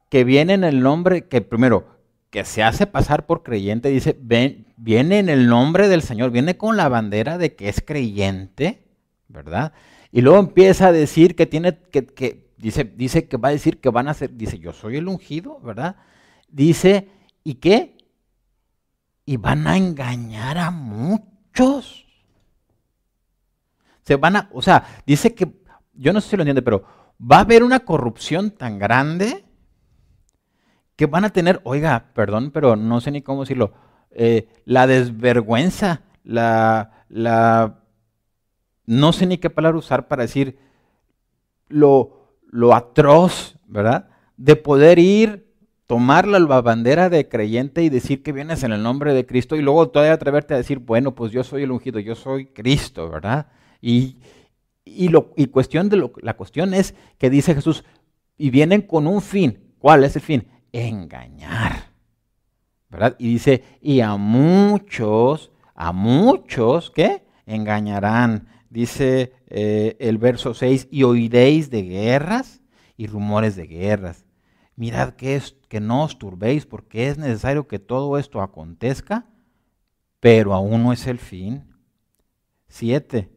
que 0.08 0.22
viene 0.22 0.54
en 0.54 0.62
el 0.62 0.82
nombre, 0.82 1.26
que 1.26 1.40
primero, 1.40 1.98
que 2.30 2.44
se 2.44 2.62
hace 2.62 2.86
pasar 2.86 3.26
por 3.26 3.42
creyente, 3.42 3.88
dice, 3.88 4.16
ven, 4.20 4.72
viene 4.76 5.18
en 5.18 5.28
el 5.28 5.48
nombre 5.48 5.88
del 5.88 6.02
Señor, 6.02 6.30
viene 6.30 6.56
con 6.56 6.76
la 6.76 6.88
bandera 6.88 7.38
de 7.38 7.56
que 7.56 7.68
es 7.68 7.82
creyente, 7.84 8.86
¿verdad? 9.26 9.72
Y 10.12 10.20
luego 10.20 10.38
empieza 10.38 10.86
a 10.86 10.92
decir 10.92 11.34
que 11.34 11.46
tiene, 11.46 11.76
que, 11.76 12.52
dice, 12.56 12.84
dice 12.84 13.26
que 13.26 13.36
va 13.36 13.48
a 13.48 13.50
decir 13.50 13.80
que 13.80 13.90
van 13.90 14.06
a 14.06 14.14
ser, 14.14 14.32
dice, 14.32 14.60
yo 14.60 14.72
soy 14.72 14.98
el 14.98 15.08
ungido, 15.08 15.58
¿verdad? 15.58 15.96
Dice, 16.46 17.08
¿y 17.42 17.54
qué? 17.54 17.98
Y 19.24 19.38
van 19.38 19.66
a 19.66 19.76
engañar 19.76 20.56
a 20.56 20.70
muchos. 20.70 22.06
Se 24.04 24.14
van 24.14 24.36
a, 24.36 24.50
o 24.52 24.62
sea, 24.62 25.02
dice 25.04 25.34
que, 25.34 25.52
yo 25.94 26.12
no 26.12 26.20
sé 26.20 26.30
si 26.30 26.36
lo 26.36 26.44
entiende, 26.44 26.62
pero 26.62 26.97
va 27.20 27.38
a 27.38 27.40
haber 27.40 27.62
una 27.62 27.80
corrupción 27.80 28.50
tan 28.50 28.78
grande 28.78 29.44
que 30.96 31.06
van 31.06 31.24
a 31.24 31.30
tener, 31.30 31.60
oiga, 31.64 32.10
perdón, 32.14 32.50
pero 32.50 32.76
no 32.76 33.00
sé 33.00 33.10
ni 33.10 33.22
cómo 33.22 33.42
decirlo, 33.42 33.72
eh, 34.10 34.48
la 34.64 34.86
desvergüenza, 34.86 36.02
la, 36.24 37.04
la, 37.08 37.84
no 38.86 39.12
sé 39.12 39.26
ni 39.26 39.38
qué 39.38 39.50
palabra 39.50 39.78
usar 39.78 40.08
para 40.08 40.22
decir 40.22 40.58
lo, 41.68 42.34
lo 42.50 42.74
atroz, 42.74 43.56
¿verdad? 43.66 44.08
De 44.36 44.56
poder 44.56 44.98
ir, 44.98 45.46
tomar 45.86 46.26
la 46.26 46.40
bandera 46.60 47.08
de 47.08 47.28
creyente 47.28 47.82
y 47.82 47.90
decir 47.90 48.22
que 48.22 48.32
vienes 48.32 48.62
en 48.62 48.72
el 48.72 48.82
nombre 48.82 49.14
de 49.14 49.24
Cristo 49.24 49.56
y 49.56 49.62
luego 49.62 49.88
todavía 49.88 50.14
atreverte 50.14 50.54
a 50.54 50.58
decir, 50.58 50.80
bueno, 50.80 51.14
pues 51.14 51.32
yo 51.32 51.44
soy 51.44 51.62
el 51.62 51.70
ungido, 51.70 52.00
yo 52.00 52.14
soy 52.14 52.46
Cristo, 52.46 53.08
¿verdad? 53.08 53.46
Y, 53.80 54.18
y, 54.96 55.08
lo, 55.08 55.32
y 55.36 55.46
cuestión 55.46 55.88
de 55.88 55.96
lo, 55.96 56.12
la 56.20 56.36
cuestión 56.36 56.74
es 56.74 56.94
que 57.18 57.30
dice 57.30 57.54
Jesús, 57.54 57.84
y 58.36 58.50
vienen 58.50 58.82
con 58.82 59.06
un 59.06 59.20
fin. 59.20 59.74
¿Cuál 59.78 60.04
es 60.04 60.16
el 60.16 60.22
fin? 60.22 60.46
engañar. 60.72 61.92
¿Verdad? 62.90 63.16
Y 63.18 63.28
dice, 63.28 63.64
y 63.80 64.00
a 64.00 64.16
muchos, 64.16 65.52
a 65.74 65.92
muchos, 65.92 66.90
¿qué? 66.90 67.24
Engañarán. 67.46 68.48
Dice 68.70 69.32
eh, 69.48 69.96
el 69.98 70.18
verso 70.18 70.54
6, 70.54 70.88
y 70.90 71.02
oiréis 71.02 71.70
de 71.70 71.82
guerras 71.82 72.60
y 72.96 73.06
rumores 73.06 73.56
de 73.56 73.66
guerras. 73.66 74.24
Mirad 74.76 75.14
que, 75.14 75.36
es, 75.36 75.56
que 75.68 75.80
no 75.80 76.04
os 76.04 76.18
turbéis, 76.18 76.66
porque 76.66 77.08
es 77.08 77.18
necesario 77.18 77.66
que 77.66 77.78
todo 77.78 78.18
esto 78.18 78.40
acontezca, 78.40 79.26
pero 80.20 80.54
aún 80.54 80.82
no 80.82 80.92
es 80.92 81.06
el 81.06 81.18
fin. 81.18 81.74
7. 82.68 83.30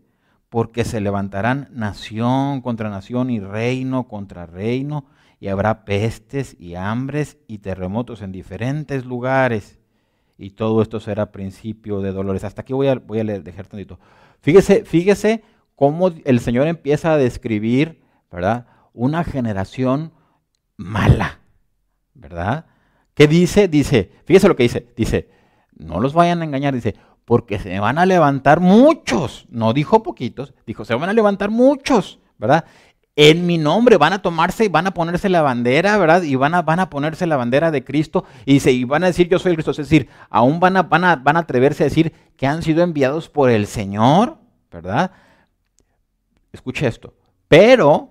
Porque 0.52 0.84
se 0.84 1.00
levantarán 1.00 1.70
nación 1.72 2.60
contra 2.60 2.90
nación 2.90 3.30
y 3.30 3.40
reino 3.40 4.10
contra 4.10 4.46
reino, 4.46 5.06
y 5.40 5.48
habrá 5.48 5.86
pestes 5.86 6.58
y 6.60 6.76
hambres 6.76 7.38
y 7.48 7.60
terremotos 7.60 8.22
en 8.22 8.34
diferentes 8.34 9.06
lugares. 9.06 9.80
Y 10.38 10.50
todo 10.52 10.82
esto 10.82 11.00
será 11.00 11.32
principio 11.32 12.02
de 12.02 12.12
dolores. 12.12 12.44
Hasta 12.44 12.64
aquí 12.64 12.74
voy 12.74 12.90
a, 12.90 12.96
voy 12.96 13.20
a 13.20 13.24
leer, 13.24 13.44
dejar 13.44 13.68
tantito. 13.68 13.98
Fíjese, 14.42 14.84
fíjese 14.84 15.42
cómo 15.76 16.10
el 16.26 16.40
Señor 16.42 16.68
empieza 16.68 17.14
a 17.14 17.18
describir, 17.18 18.02
¿verdad? 18.30 18.68
Una 18.94 19.24
generación 19.24 20.12
mala, 20.76 21.40
¿verdad? 22.14 22.66
¿Qué 23.14 23.28
dice? 23.28 23.70
Dice, 23.70 24.12
fíjese 24.26 24.50
lo 24.50 24.58
que 24.58 24.64
dice. 24.64 24.94
Dice, 24.98 25.30
no 25.78 26.02
los 26.02 26.14
vayan 26.14 26.42
a 26.42 26.46
engañar. 26.46 26.74
Dice, 26.74 26.96
porque 27.26 27.60
se 27.60 27.80
van 27.80 27.98
a 27.98 28.06
levantar 28.06 28.60
muchos. 28.60 29.46
No 29.50 29.74
dijo 29.74 30.04
poquitos, 30.04 30.54
dijo, 30.66 30.86
se 30.86 30.96
van 30.96 31.10
a 31.10 31.14
levantar 31.14 31.50
muchos, 31.50 32.20
¿verdad? 32.38 32.66
en 33.16 33.46
mi 33.46 33.58
nombre 33.58 33.98
van 33.98 34.14
a 34.14 34.22
tomarse 34.22 34.66
y 34.66 34.70
van 34.70 34.88
a 34.88 34.94
ponerse 34.94 35.30
la 35.30 35.42
bandera, 35.42 35.98
¿verdad? 35.98 36.24
Y 36.24 36.36
van 36.36 36.56
a, 36.56 36.62
van 36.62 36.80
a 36.80 36.90
ponerse 36.90 37.28
la 37.28 37.36
bandera 37.36 37.70
de 37.70 37.84
Cristo 37.84 38.26
y, 38.46 38.62
se, 38.62 38.72
y 38.72 38.86
van 38.86 39.04
a 39.04 39.08
decir 39.08 39.28
yo 39.28 39.38
soy 39.38 39.52
el 39.52 39.58
Cristo. 39.58 39.72
Es 39.72 39.78
decir, 39.78 40.10
aún 40.30 40.60
van 40.60 40.78
a, 40.78 40.84
van, 40.84 41.04
a, 41.04 41.16
van 41.18 41.36
a 41.36 41.42
atreverse 41.42 41.84
a 41.84 41.88
decir 41.88 42.14
que 42.38 42.48
han 42.48 42.64
sido 42.64 42.84
enviados 42.84 43.30
por 43.30 43.50
el 43.50 43.68
Señor, 43.68 44.38
¿verdad? 44.72 45.12
Escuche 46.54 46.88
esto. 46.88 47.14
Pero 47.48 48.10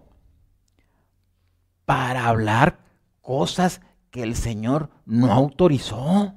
para 1.86 2.26
hablar 2.26 2.78
cosas 3.22 3.80
que 4.10 4.22
el 4.22 4.36
Señor 4.36 4.90
no 5.06 5.32
autorizó. 5.32 6.34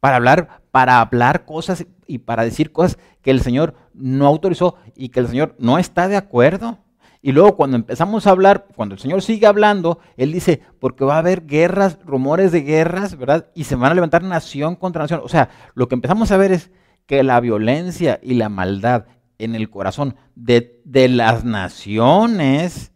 Para 0.00 0.16
hablar, 0.16 0.62
para 0.70 1.00
hablar 1.00 1.44
cosas 1.44 1.86
y 2.06 2.18
para 2.18 2.44
decir 2.44 2.72
cosas 2.72 2.98
que 3.22 3.30
el 3.30 3.40
Señor 3.40 3.74
no 3.94 4.26
autorizó 4.26 4.76
y 4.96 5.08
que 5.08 5.20
el 5.20 5.28
Señor 5.28 5.54
no 5.58 5.78
está 5.78 6.08
de 6.08 6.16
acuerdo. 6.16 6.78
Y 7.20 7.32
luego 7.32 7.56
cuando 7.56 7.76
empezamos 7.76 8.26
a 8.26 8.30
hablar, 8.30 8.66
cuando 8.76 8.94
el 8.94 9.00
Señor 9.00 9.22
sigue 9.22 9.46
hablando, 9.46 9.98
Él 10.16 10.32
dice, 10.32 10.62
porque 10.78 11.04
va 11.04 11.16
a 11.16 11.18
haber 11.18 11.46
guerras, 11.46 11.98
rumores 12.04 12.52
de 12.52 12.62
guerras, 12.62 13.16
¿verdad? 13.16 13.48
Y 13.54 13.64
se 13.64 13.74
van 13.74 13.90
a 13.90 13.94
levantar 13.94 14.22
nación 14.22 14.76
contra 14.76 15.02
nación. 15.02 15.20
O 15.24 15.28
sea, 15.28 15.50
lo 15.74 15.88
que 15.88 15.96
empezamos 15.96 16.30
a 16.30 16.36
ver 16.36 16.52
es 16.52 16.70
que 17.06 17.22
la 17.24 17.40
violencia 17.40 18.20
y 18.22 18.34
la 18.34 18.48
maldad 18.48 19.06
en 19.38 19.54
el 19.54 19.68
corazón 19.68 20.16
de, 20.36 20.80
de 20.84 21.08
las 21.08 21.44
naciones 21.44 22.92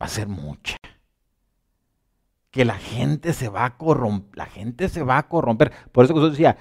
va 0.00 0.06
a 0.06 0.08
ser 0.08 0.28
mucha. 0.28 0.76
Que 2.50 2.64
la 2.64 2.74
gente 2.74 3.32
se 3.32 3.48
va 3.48 3.64
a 3.64 3.76
corromper, 3.76 4.36
la 4.36 4.46
gente 4.46 4.88
se 4.88 5.02
va 5.02 5.18
a 5.18 5.28
corromper. 5.28 5.72
Por 5.92 6.04
eso 6.04 6.14
Jesús 6.14 6.32
decía, 6.32 6.56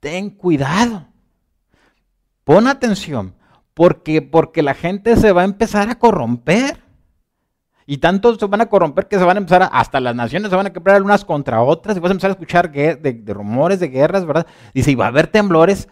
ten 0.00 0.30
cuidado. 0.30 1.06
Pon 2.44 2.66
atención, 2.66 3.34
porque, 3.74 4.22
porque 4.22 4.62
la 4.62 4.74
gente 4.74 5.16
se 5.16 5.32
va 5.32 5.42
a 5.42 5.44
empezar 5.44 5.88
a 5.88 5.98
corromper. 5.98 6.82
Y 7.86 7.98
tanto 7.98 8.38
se 8.38 8.46
van 8.46 8.60
a 8.60 8.66
corromper 8.66 9.08
que 9.08 9.18
se 9.18 9.24
van 9.24 9.36
a 9.36 9.40
empezar, 9.40 9.62
a, 9.62 9.66
hasta 9.66 10.00
las 10.00 10.14
naciones 10.14 10.50
se 10.50 10.56
van 10.56 10.66
a 10.66 10.72
quebrar 10.72 11.02
unas 11.02 11.24
contra 11.24 11.60
otras, 11.62 11.96
y 11.96 12.00
vas 12.00 12.10
a 12.10 12.12
empezar 12.12 12.30
a 12.30 12.34
escuchar 12.34 12.70
de, 12.70 13.24
rumores 13.28 13.80
de 13.80 13.88
guerras, 13.88 14.24
¿verdad? 14.24 14.46
Dice, 14.72 14.92
y 14.92 14.94
va 14.94 15.06
a 15.06 15.08
haber 15.08 15.26
temblores, 15.26 15.88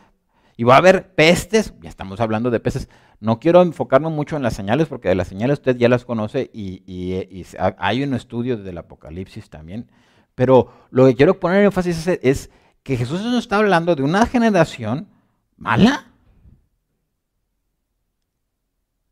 y 0.57 0.65
va 0.65 0.75
a 0.75 0.79
haber 0.79 1.15
pestes, 1.15 1.75
ya 1.81 1.89
estamos 1.89 2.21
hablando 2.21 2.51
de 2.51 2.61
pestes. 2.61 2.89
No 3.21 3.41
quiero 3.41 3.63
enfocarnos 3.63 4.13
mucho 4.13 4.37
en 4.37 4.43
las 4.43 4.55
señales, 4.55 4.87
porque 4.87 5.09
de 5.09 5.15
las 5.15 5.29
señales 5.29 5.59
usted 5.59 5.77
ya 5.77 5.89
las 5.89 6.05
conoce 6.05 6.51
y, 6.53 7.45
hay 7.79 8.03
un 8.03 8.15
estudio 8.15 8.57
del 8.57 8.79
Apocalipsis 8.79 9.51
también. 9.51 9.91
Pero 10.35 10.71
lo 10.91 11.07
que 11.07 11.17
quiero 11.17 11.41
poner 11.41 11.65
énfasis 11.65 12.07
es, 12.07 12.51
que 12.85 12.97
Jesús 12.97 13.23
nos 13.23 13.41
está 13.41 13.57
hablando 13.57 13.95
de 13.97 14.03
una 14.03 14.25
generación 14.27 15.09
mala. 15.57 16.13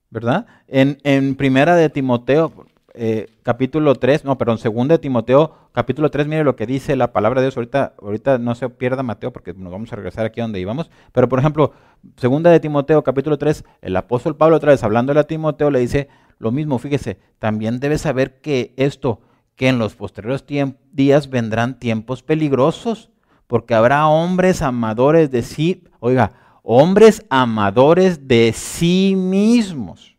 ¿Verdad? 0.08 0.46
En 0.68 1.34
primera 1.34 1.74
de 1.74 1.90
Timoteo, 1.90 2.66
eh, 2.98 3.28
capítulo 3.42 3.94
3, 3.94 4.24
no, 4.24 4.38
perdón, 4.38 4.56
segunda 4.56 4.94
de 4.94 4.98
Timoteo, 4.98 5.54
capítulo 5.72 6.10
3, 6.10 6.26
mire 6.26 6.44
lo 6.44 6.56
que 6.56 6.66
dice 6.66 6.96
la 6.96 7.12
palabra 7.12 7.40
de 7.40 7.46
Dios. 7.46 7.56
Ahorita, 7.56 7.94
ahorita 8.00 8.38
no 8.38 8.54
se 8.54 8.68
pierda 8.70 9.02
Mateo 9.02 9.32
porque 9.32 9.52
nos 9.52 9.70
vamos 9.70 9.92
a 9.92 9.96
regresar 9.96 10.24
aquí 10.24 10.40
donde 10.40 10.60
íbamos. 10.60 10.90
Pero, 11.12 11.28
por 11.28 11.38
ejemplo, 11.38 11.72
segunda 12.16 12.50
de 12.50 12.58
Timoteo, 12.58 13.04
capítulo 13.04 13.36
3, 13.36 13.64
el 13.82 13.96
apóstol 13.96 14.36
Pablo 14.36 14.56
otra 14.56 14.72
vez 14.72 14.82
hablándole 14.82 15.20
a 15.20 15.24
Timoteo 15.24 15.70
le 15.70 15.80
dice 15.80 16.08
lo 16.38 16.50
mismo, 16.50 16.78
fíjese, 16.78 17.18
también 17.38 17.80
debe 17.80 17.98
saber 17.98 18.40
que 18.40 18.74
esto, 18.76 19.20
que 19.56 19.68
en 19.68 19.78
los 19.78 19.94
posteriores 19.94 20.44
días 20.92 21.30
vendrán 21.30 21.78
tiempos 21.78 22.22
peligrosos, 22.22 23.10
porque 23.46 23.74
habrá 23.74 24.08
hombres 24.08 24.62
amadores 24.62 25.30
de 25.30 25.42
sí, 25.42 25.84
oiga, 26.00 26.32
hombres 26.62 27.24
amadores 27.30 28.26
de 28.26 28.52
sí 28.54 29.14
mismos, 29.16 30.16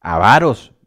avaros, 0.00 0.72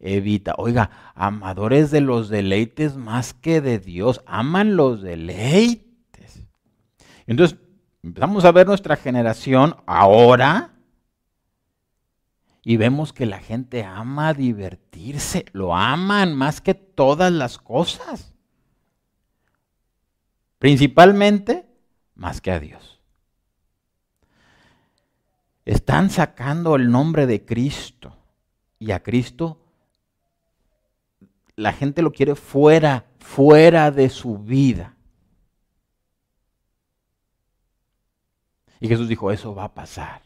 evita. 0.00 0.54
Oiga, 0.58 0.90
amadores 1.14 1.90
de 1.90 2.00
los 2.00 2.28
deleites 2.28 2.96
más 2.96 3.34
que 3.34 3.60
de 3.60 3.78
Dios, 3.78 4.22
aman 4.26 4.76
los 4.76 5.02
deleites. 5.02 6.42
Entonces, 7.26 7.58
empezamos 8.02 8.44
a 8.44 8.52
ver 8.52 8.66
nuestra 8.66 8.96
generación 8.96 9.76
ahora 9.86 10.74
y 12.62 12.76
vemos 12.76 13.12
que 13.12 13.26
la 13.26 13.38
gente 13.38 13.84
ama 13.84 14.34
divertirse, 14.34 15.46
lo 15.52 15.76
aman 15.76 16.34
más 16.34 16.60
que 16.60 16.74
todas 16.74 17.32
las 17.32 17.58
cosas. 17.58 18.34
Principalmente 20.58 21.66
más 22.14 22.40
que 22.40 22.50
a 22.50 22.60
Dios. 22.60 23.00
Están 25.64 26.10
sacando 26.10 26.76
el 26.76 26.90
nombre 26.90 27.26
de 27.26 27.44
Cristo 27.44 28.16
y 28.78 28.90
a 28.90 29.02
Cristo 29.02 29.59
la 31.60 31.72
gente 31.72 32.00
lo 32.00 32.10
quiere 32.10 32.34
fuera, 32.34 33.04
fuera 33.18 33.90
de 33.90 34.08
su 34.08 34.38
vida. 34.38 34.96
Y 38.80 38.88
Jesús 38.88 39.08
dijo, 39.08 39.30
eso 39.30 39.54
va 39.54 39.64
a 39.64 39.74
pasar. 39.74 40.22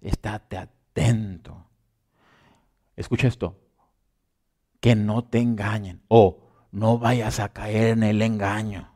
Estate 0.00 0.56
atento. 0.56 1.66
Escucha 2.96 3.28
esto. 3.28 3.58
Que 4.80 4.94
no 4.94 5.24
te 5.24 5.38
engañen 5.38 6.00
o 6.08 6.38
no 6.72 6.98
vayas 6.98 7.38
a 7.38 7.50
caer 7.50 7.88
en 7.88 8.02
el 8.02 8.22
engaño. 8.22 8.90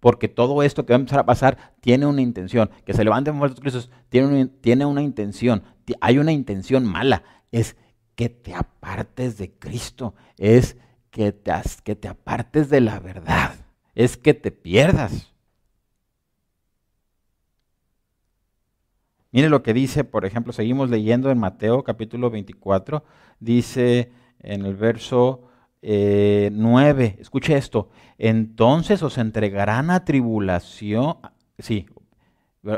Porque 0.00 0.28
todo 0.28 0.62
esto 0.62 0.86
que 0.86 0.94
va 0.94 0.96
a 0.96 1.00
empezar 1.00 1.18
a 1.18 1.26
pasar 1.26 1.74
tiene 1.82 2.06
una 2.06 2.22
intención. 2.22 2.70
Que 2.86 2.94
se 2.94 3.04
levanten 3.04 3.36
muertos 3.36 3.60
Cristos 3.60 3.90
tiene, 4.08 4.46
tiene 4.46 4.86
una 4.86 5.02
intención. 5.02 5.62
Hay 6.00 6.16
una 6.16 6.32
intención 6.32 6.86
mala. 6.86 7.24
Es 7.52 7.76
que 8.20 8.28
te 8.28 8.54
apartes 8.54 9.38
de 9.38 9.50
Cristo, 9.50 10.14
es 10.36 10.76
que 11.10 11.32
te, 11.32 11.52
que 11.82 11.96
te 11.96 12.06
apartes 12.06 12.68
de 12.68 12.82
la 12.82 13.00
verdad, 13.00 13.54
es 13.94 14.18
que 14.18 14.34
te 14.34 14.50
pierdas. 14.50 15.32
Mire 19.32 19.48
lo 19.48 19.62
que 19.62 19.72
dice, 19.72 20.04
por 20.04 20.26
ejemplo, 20.26 20.52
seguimos 20.52 20.90
leyendo 20.90 21.30
en 21.30 21.38
Mateo 21.38 21.82
capítulo 21.82 22.28
24, 22.28 23.02
dice 23.38 24.12
en 24.40 24.66
el 24.66 24.76
verso 24.76 25.48
9, 25.80 25.80
eh, 25.80 27.16
escuche 27.20 27.56
esto, 27.56 27.88
entonces 28.18 29.02
os 29.02 29.16
entregarán 29.16 29.88
a 29.88 30.04
tribulación, 30.04 31.16
sí, 31.58 31.86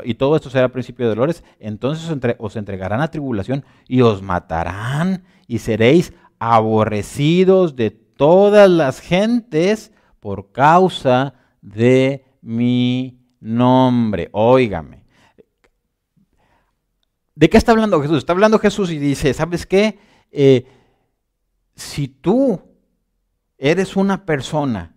y 0.05 0.13
todo 0.15 0.35
esto 0.35 0.49
será 0.49 0.69
principio 0.69 1.05
de 1.05 1.15
dolores, 1.15 1.43
entonces 1.59 2.09
os, 2.37 2.55
entregarán 2.55 3.01
a 3.01 3.11
tribulación 3.11 3.65
y 3.87 4.01
os 4.01 4.21
matarán 4.21 5.23
y 5.47 5.59
seréis 5.59 6.13
aborrecidos 6.39 7.75
de 7.75 7.91
todas 7.91 8.69
las 8.69 9.01
gentes 9.01 9.91
por 10.19 10.51
causa 10.51 11.33
de 11.61 12.23
mi 12.41 13.19
nombre. 13.41 14.29
Óigame. 14.31 15.03
¿De 17.35 17.49
qué 17.49 17.57
está 17.57 17.73
hablando 17.73 18.01
Jesús? 18.01 18.19
Está 18.19 18.31
hablando 18.33 18.59
Jesús 18.59 18.89
y 18.91 18.99
dice, 18.99 19.33
¿sabes 19.33 19.65
qué? 19.65 19.99
Eh, 20.31 20.65
si 21.75 22.07
tú 22.07 22.61
eres 23.57 23.97
una 23.97 24.25
persona 24.25 24.95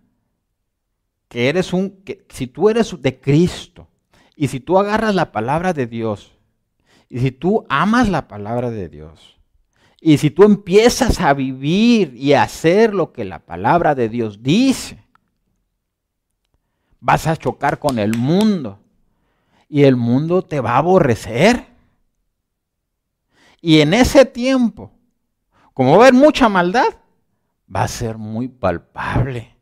que 1.27 1.49
eres 1.49 1.73
un, 1.73 2.03
si 2.29 2.47
tú 2.47 2.69
eres 2.69 2.95
de 3.01 3.19
Cristo, 3.19 3.76
y 4.37 4.49
si 4.49 4.59
tú 4.59 4.77
agarras 4.77 5.15
la 5.15 5.31
palabra 5.31 5.73
de 5.73 5.87
Dios, 5.87 6.31
y 7.09 7.19
si 7.19 7.31
tú 7.31 7.65
amas 7.69 8.07
la 8.07 8.27
palabra 8.27 8.69
de 8.69 8.87
Dios, 8.87 9.39
y 9.99 10.19
si 10.19 10.29
tú 10.29 10.43
empiezas 10.43 11.19
a 11.19 11.33
vivir 11.33 12.13
y 12.15 12.33
a 12.33 12.43
hacer 12.43 12.93
lo 12.93 13.11
que 13.11 13.25
la 13.25 13.39
palabra 13.39 13.95
de 13.95 14.09
Dios 14.09 14.43
dice, 14.43 15.03
vas 16.99 17.25
a 17.25 17.35
chocar 17.35 17.79
con 17.79 17.97
el 17.97 18.15
mundo 18.15 18.79
y 19.67 19.83
el 19.83 19.95
mundo 19.95 20.43
te 20.43 20.59
va 20.59 20.73
a 20.73 20.77
aborrecer. 20.77 21.65
Y 23.59 23.81
en 23.81 23.95
ese 23.95 24.23
tiempo, 24.23 24.91
como 25.73 25.97
va 25.97 26.05
a 26.05 26.07
haber 26.07 26.13
mucha 26.13 26.47
maldad, 26.47 26.89
va 27.75 27.81
a 27.81 27.87
ser 27.87 28.19
muy 28.19 28.47
palpable. 28.47 29.56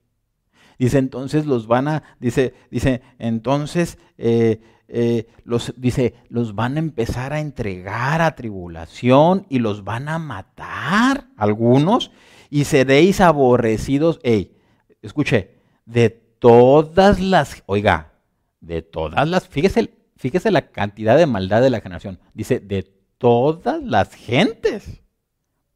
Dice, 0.78 0.98
entonces 0.98 1.46
los 1.46 1.68
van 1.68 1.88
a, 1.88 2.04
dice, 2.20 2.54
dice, 2.70 3.02
entonces, 3.18 3.98
eh, 4.18 4.60
eh, 4.88 5.28
los, 5.46 5.74
dice, 5.78 6.14
los 6.30 6.54
van 6.54 6.76
a 6.76 6.80
empezar 6.80 7.34
a 7.34 7.40
entregar 7.40 8.22
a 8.22 8.36
tribulación 8.36 9.46
y 9.50 9.60
los 9.60 9.84
van 9.84 10.10
a 10.10 10.20
matar 10.20 11.28
algunos 11.38 12.12
y 12.50 12.66
seréis 12.66 13.22
aborrecidos, 13.22 14.20
hey, 14.24 14.56
escuche, 15.02 15.56
de 15.86 16.10
todas 16.10 17.20
las, 17.20 17.64
oiga, 17.66 18.14
de 18.60 18.82
todas 18.82 19.28
las, 19.28 19.48
fíjese, 19.48 19.94
fíjese 20.18 20.52
la 20.52 20.70
cantidad 20.72 21.18
de 21.18 21.26
maldad 21.26 21.62
de 21.62 21.70
la 21.70 21.82
generación, 21.82 22.20
dice, 22.34 22.60
de 22.60 22.84
todas 23.18 23.82
las 23.82 24.14
gentes. 24.14 25.02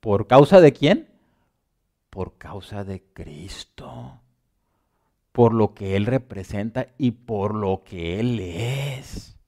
¿Por 0.01 0.27
causa 0.27 0.61
de 0.61 0.71
quién? 0.71 1.09
Por 2.09 2.37
causa 2.37 2.83
de 2.83 3.03
Cristo 3.13 4.21
por 5.31 5.53
lo 5.53 5.73
que 5.73 5.95
Él 5.95 6.05
representa 6.05 6.87
y 6.97 7.11
por 7.11 7.55
lo 7.55 7.83
que 7.83 8.19
Él 8.19 8.39
es. 8.39 9.39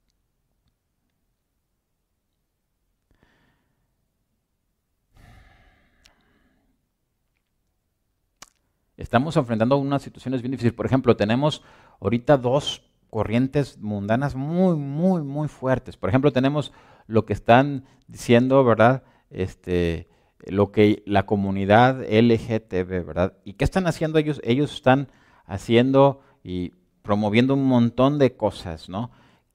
Estamos 9.02 9.36
enfrentando 9.36 9.78
unas 9.78 10.04
situaciones 10.04 10.44
bien 10.44 10.52
difíciles. 10.52 10.76
Por 10.76 10.86
ejemplo, 10.86 11.16
tenemos 11.18 11.64
ahorita 12.00 12.38
dos 12.38 12.84
corrientes 13.10 13.80
mundanas 13.80 14.36
muy, 14.36 14.76
muy, 14.76 15.24
muy 15.24 15.48
fuertes. 15.48 15.98
Por 15.98 16.10
ejemplo, 16.10 16.32
tenemos 16.32 16.72
lo 17.08 17.26
que 17.26 17.34
están 17.34 17.86
diciendo, 18.08 18.64
¿verdad? 18.64 19.04
Este, 19.32 20.08
lo 20.46 20.72
que 20.72 21.02
la 21.06 21.26
comunidad 21.26 22.02
LGTB, 22.04 23.06
¿verdad? 23.06 23.34
¿Y 23.44 23.54
qué 23.54 23.64
están 23.66 23.88
haciendo 23.88 24.20
ellos? 24.20 24.40
Ellos 24.44 24.74
están 24.74 25.10
haciendo 25.46 26.22
y 26.44 26.74
promoviendo 27.02 27.54
un 27.54 27.66
montón 27.66 28.20
de 28.20 28.36
cosas, 28.36 28.90
¿no? 28.90 29.12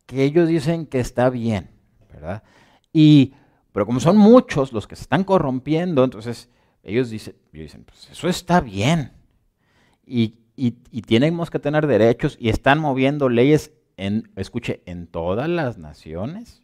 Que 0.06 0.24
ellos 0.24 0.48
dicen 0.48 0.86
que 0.86 1.00
está 1.00 1.30
bien, 1.30 1.70
¿verdad? 2.12 2.42
Y 2.92 3.34
Pero 3.72 3.86
como 3.86 4.00
son 4.00 4.16
muchos 4.16 4.72
los 4.72 4.86
que 4.86 4.96
se 4.96 5.02
están 5.02 5.24
corrompiendo, 5.24 6.02
entonces 6.02 6.48
ellos 6.82 7.10
dicen, 7.10 7.36
dicen 7.52 7.84
pues 7.84 8.08
eso 8.10 8.28
está 8.28 8.60
bien. 8.60 9.12
Y, 10.06 10.36
y, 10.56 10.70
tenemos 11.02 11.50
que 11.50 11.58
tener 11.58 11.86
derechos 11.86 12.36
y 12.40 12.48
están 12.48 12.78
moviendo 12.78 13.28
leyes, 13.28 13.72
en, 13.96 14.30
escuche, 14.36 14.82
en 14.86 15.06
todas 15.08 15.48
las 15.48 15.78
naciones. 15.78 16.62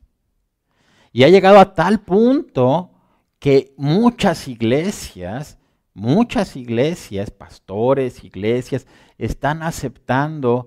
Y 1.12 1.24
ha 1.24 1.28
llegado 1.28 1.58
a 1.58 1.74
tal 1.74 2.00
punto 2.00 2.92
que 3.38 3.74
muchas 3.76 4.48
iglesias, 4.48 5.58
muchas 5.92 6.56
iglesias, 6.56 7.30
pastores, 7.30 8.24
iglesias, 8.24 8.86
están 9.24 9.62
aceptando 9.62 10.66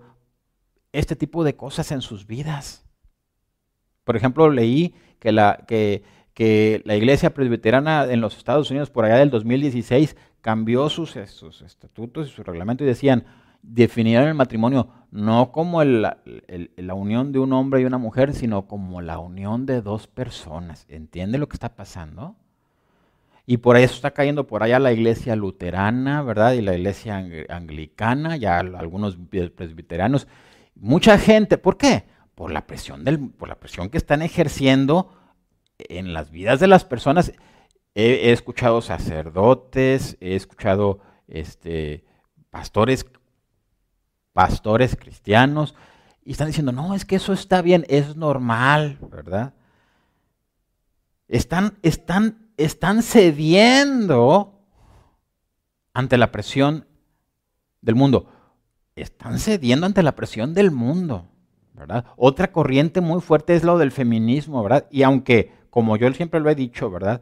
este 0.94 1.18
tipo 1.18 1.44
de 1.44 1.58
cosas 1.58 1.92
en 1.92 2.02
sus 2.02 2.26
vidas. 2.26 2.86
Por 4.06 4.16
ejemplo, 4.16 4.50
leí 4.50 4.96
que 5.20 5.34
la, 5.34 5.66
que, 5.68 6.04
la 6.86 6.96
iglesia 6.96 7.34
presbiterana 7.34 8.06
en 8.06 8.22
los 8.22 8.38
Estados 8.38 8.72
Unidos 8.72 8.90
por 8.90 9.04
allá 9.04 9.18
del 9.18 9.30
2016 9.30 10.16
cambió 10.40 10.90
sus, 10.90 11.18
estatutos 11.18 12.30
y 12.30 12.32
su 12.32 12.44
reglamento 12.44 12.86
y 12.86 12.88
decían, 12.88 13.26
definieron 13.62 14.30
el 14.30 14.36
matrimonio 14.36 14.90
no 15.12 15.52
como 15.52 15.84
la 15.84 16.18
unión 16.94 17.34
de 17.34 17.40
un 17.40 17.52
hombre 17.52 17.82
y 17.82 17.86
una 17.86 17.98
mujer, 17.98 18.34
sino 18.34 18.68
como 18.68 19.02
la 19.02 19.20
unión 19.20 19.66
de 19.66 19.82
dos 19.82 20.08
personas. 20.08 20.86
¿Entiende 20.88 21.40
lo 21.40 21.50
que 21.50 21.56
está 21.56 21.76
pasando? 21.76 22.38
Y 23.46 23.58
por 23.58 23.78
eso 23.78 23.94
está 23.94 24.12
cayendo 24.12 24.48
por 24.48 24.64
allá 24.64 24.80
la 24.80 24.92
iglesia 24.92 25.36
luterana, 25.36 26.24
¿verdad? 26.24 26.54
Y 26.54 26.62
la 26.62 26.76
iglesia 26.76 27.24
anglicana, 27.50 28.38
ya 28.38 28.60
algunos 28.60 29.18
presbiterianos. 29.56 30.28
Mucha 30.74 31.20
gente, 31.20 31.58
¿por 31.58 31.78
qué? 31.78 32.06
Por 32.34 32.52
la 32.52 32.66
presión, 32.66 33.04
del, 33.04 33.30
por 33.30 33.48
la 33.48 33.60
presión 33.60 33.90
que 33.90 33.98
están 33.98 34.22
ejerciendo 34.22 35.12
en 35.78 36.14
las 36.14 36.32
vidas 36.32 36.60
de 36.60 36.68
las 36.68 36.86
personas. 36.86 37.34
He, 37.94 38.32
escuchado 38.32 38.82
sacerdotes, 38.82 40.18
he 40.20 40.36
escuchado 40.36 41.00
este, 41.28 42.04
pastores, 42.50 43.06
pastores 44.34 44.96
cristianos, 44.96 45.76
y 46.26 46.32
están 46.32 46.48
diciendo, 46.48 46.72
no, 46.72 46.96
es 46.96 47.06
que 47.06 47.16
eso 47.16 47.34
está 47.34 47.62
bien, 47.62 47.86
es 47.88 48.16
normal, 48.16 48.98
¿verdad? 49.12 49.54
Están, 51.28 51.78
están, 51.84 52.45
están 52.58 53.04
cediendo 53.04 54.54
ante 55.94 56.18
la 56.18 56.32
presión 56.32 56.88
del 57.82 57.96
mundo. 57.96 58.28
Están 58.96 59.40
cediendo 59.40 59.86
ante 59.86 60.04
la 60.04 60.16
presión 60.16 60.54
del 60.54 60.72
mundo, 60.72 61.28
¿verdad? 61.74 62.06
Otra 62.16 62.52
corriente 62.52 63.02
muy 63.02 63.22
fuerte 63.22 63.56
es 63.56 63.64
lo 63.64 63.78
del 63.78 63.92
feminismo, 63.92 64.64
¿verdad? 64.64 64.88
Y 64.90 65.04
aunque, 65.04 65.52
como 65.70 65.98
yo 65.98 66.12
siempre 66.14 66.40
lo 66.40 66.50
he 66.50 66.56
dicho, 66.56 66.90
¿verdad? 66.90 67.22